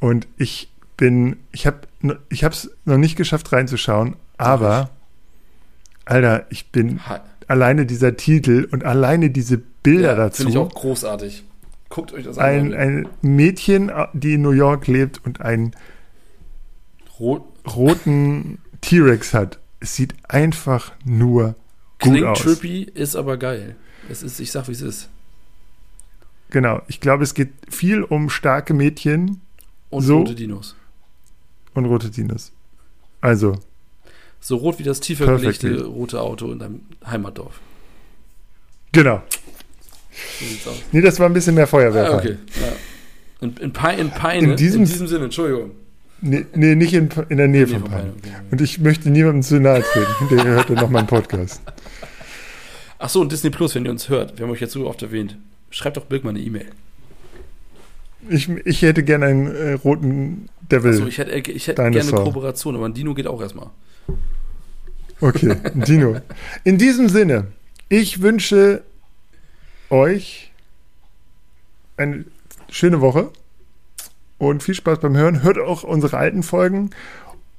Und 0.00 0.26
ich 0.36 0.68
bin, 0.96 1.36
ich 1.52 1.66
habe 1.66 1.88
ich 2.28 2.42
es 2.42 2.70
noch 2.84 2.98
nicht 2.98 3.16
geschafft 3.16 3.52
reinzuschauen, 3.52 4.16
aber 4.36 4.90
Alter, 6.04 6.46
ich 6.50 6.70
bin 6.70 7.06
Ha 7.06 7.24
alleine 7.48 7.86
dieser 7.86 8.16
Titel 8.16 8.68
und 8.70 8.84
alleine 8.84 9.30
diese 9.30 9.58
Bilder 9.58 10.10
ja, 10.10 10.14
dazu. 10.14 10.42
Finde 10.42 10.52
ich 10.52 10.58
auch 10.58 10.74
großartig. 10.74 11.44
Guckt 11.88 12.12
euch 12.12 12.24
das 12.24 12.36
an. 12.36 12.44
ein, 12.44 12.70
Leute. 12.70 12.78
ein 12.78 13.08
Mädchen, 13.22 13.90
die 14.12 14.34
in 14.34 14.42
New 14.42 14.50
York 14.50 14.86
lebt 14.86 15.24
und 15.24 15.40
einen 15.40 15.74
Rot 17.18 17.42
roten 17.66 18.58
T-Rex 18.82 19.32
hat. 19.34 19.58
Es 19.80 19.94
sieht 19.94 20.14
einfach 20.28 20.92
nur 21.04 21.54
gut 22.00 22.12
klingt 22.12 22.26
aus. 22.26 22.40
trippy, 22.40 22.82
ist 22.82 23.14
aber 23.16 23.36
geil. 23.36 23.76
Es 24.08 24.22
ist, 24.22 24.40
ich 24.40 24.50
sag, 24.50 24.68
wie 24.68 24.72
es 24.72 24.80
ist. 24.82 25.08
Genau. 26.50 26.80
Ich 26.88 27.00
glaube, 27.00 27.24
es 27.24 27.34
geht 27.34 27.50
viel 27.68 28.02
um 28.02 28.30
starke 28.30 28.74
Mädchen 28.74 29.40
Und 29.90 30.02
So. 30.02 30.18
rote 30.18 30.34
Dinos. 30.34 30.74
und 31.74 31.84
rote 31.86 32.10
Dinos. 32.10 32.52
Also, 33.20 33.58
So 34.40 34.56
rot 34.56 34.78
wie 34.78 34.82
das 34.84 35.00
tiefer 35.00 35.26
Perfectly. 35.26 35.70
gelegte 35.70 35.88
rote 35.88 36.20
Auto 36.20 36.50
in 36.52 36.58
deinem 36.58 36.80
Heimatdorf. 37.06 37.60
genau. 38.92 39.22
So 40.40 40.44
sieht's 40.46 40.66
aus. 40.66 40.76
Nee, 40.90 41.00
das 41.00 41.20
war 41.20 41.26
ein 41.26 41.32
bisschen 41.34 41.54
mehr 41.54 41.66
Feuerwerk. 41.68 42.12
Ah, 42.12 42.16
okay. 42.18 42.36
Ja. 42.60 42.72
In, 43.46 43.56
in, 43.58 43.72
Pe 43.72 43.92
in 43.92 44.10
Peine, 44.10 44.50
In 44.52 44.56
diesem- 44.56 44.84
Sinne, 44.86 45.24
Entschuldigung. 45.26 45.72
Nee, 46.20 46.46
nee 46.54 46.74
nicht 46.74 46.94
in, 46.94 47.08
in 47.28 47.36
der 47.36 47.48
Nähe 47.48 47.66
Nee, 47.66 47.72
von. 47.74 47.84
Peine, 47.84 48.12
okay. 48.16 48.32
Und 48.50 48.60
ich 48.60 48.80
möchte 48.80 49.10
niemandem 49.10 49.42
zu 49.42 49.60
nahe 49.60 49.82
treten. 49.82 50.12
Hinterher 50.18 50.54
hört 50.54 50.70
er 50.70 50.76
noch 50.76 50.90
meinen 50.90 51.06
Podcast. 51.06 51.62
Ach 52.98 53.08
so, 53.08 53.20
und 53.20 53.30
Disney 53.30 53.50
Plus, 53.50 53.74
wenn 53.74 53.84
ihr 53.84 53.90
uns 53.90 54.08
hört, 54.08 54.38
wir 54.38 54.44
haben 54.44 54.52
euch 54.52 54.60
jetzt 54.60 54.72
so 54.72 54.88
oft 54.88 55.02
erwähnt, 55.02 55.36
schreibt 55.70 55.96
doch 55.96 56.06
Birk 56.06 56.24
mal 56.24 56.30
eine 56.30 56.40
E-Mail. 56.40 56.66
Ich, 58.28 58.48
ich 58.48 58.82
hätte 58.82 59.04
gerne 59.04 59.26
einen 59.26 59.46
äh, 59.46 59.72
roten 59.74 60.48
Devil. 60.70 60.90
Also 60.90 61.06
ich 61.06 61.18
hätte, 61.18 61.30
ich 61.30 61.66
hätte 61.68 61.82
gerne 61.82 62.00
eine. 62.00 62.10
Kooperation, 62.10 62.74
aber 62.74 62.86
ein 62.86 62.94
Dino 62.94 63.14
geht 63.14 63.28
auch 63.28 63.40
erstmal. 63.40 63.70
Okay, 65.20 65.56
Dino. 65.74 66.20
In 66.64 66.78
diesem 66.78 67.08
Sinne, 67.08 67.46
ich 67.88 68.20
wünsche 68.20 68.82
euch 69.90 70.52
eine 71.96 72.24
schöne 72.70 73.00
Woche 73.00 73.30
und 74.38 74.62
viel 74.62 74.74
Spaß 74.74 75.00
beim 75.00 75.16
Hören. 75.16 75.42
Hört 75.42 75.58
auch 75.58 75.82
unsere 75.82 76.16
alten 76.16 76.42
Folgen 76.42 76.90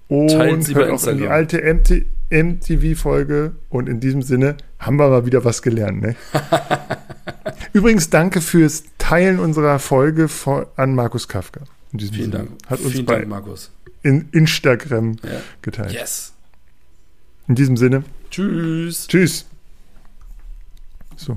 und 0.07 0.29
Teilt 0.29 0.63
sie 0.63 0.75
hört 0.75 0.89
auch 0.91 1.07
in 1.07 1.17
die 1.17 1.23
Instagram. 1.25 1.31
alte 1.31 1.73
MT 1.73 2.05
MTV-Folge. 2.31 3.53
Und 3.69 3.89
in 3.89 3.99
diesem 3.99 4.21
Sinne 4.21 4.55
haben 4.79 4.97
wir 4.97 5.09
mal 5.09 5.25
wieder 5.25 5.43
was 5.45 5.61
gelernt. 5.61 6.01
Ne? 6.01 6.15
Übrigens, 7.73 8.09
danke 8.09 8.39
fürs 8.41 8.83
Teilen 8.99 9.39
unserer 9.39 9.79
Folge 9.79 10.27
von, 10.27 10.65
an 10.75 10.93
Markus 10.95 11.27
Kafka. 11.27 11.61
Vielen 11.97 12.13
Sinne. 12.13 12.29
Dank. 12.29 12.49
Hat 12.67 12.79
uns 12.81 12.91
Vielen 12.93 13.05
bei 13.05 13.15
Dank, 13.15 13.29
Markus. 13.29 13.71
in 14.03 14.29
Instagram 14.31 15.17
Ja. 15.23 15.41
geteilt. 15.63 15.91
Yes. 15.91 16.33
In 17.47 17.55
diesem 17.55 17.77
Sinne, 17.77 18.03
Tschüss. 18.29 19.07
tschüss. 19.07 19.45
So. 21.17 21.35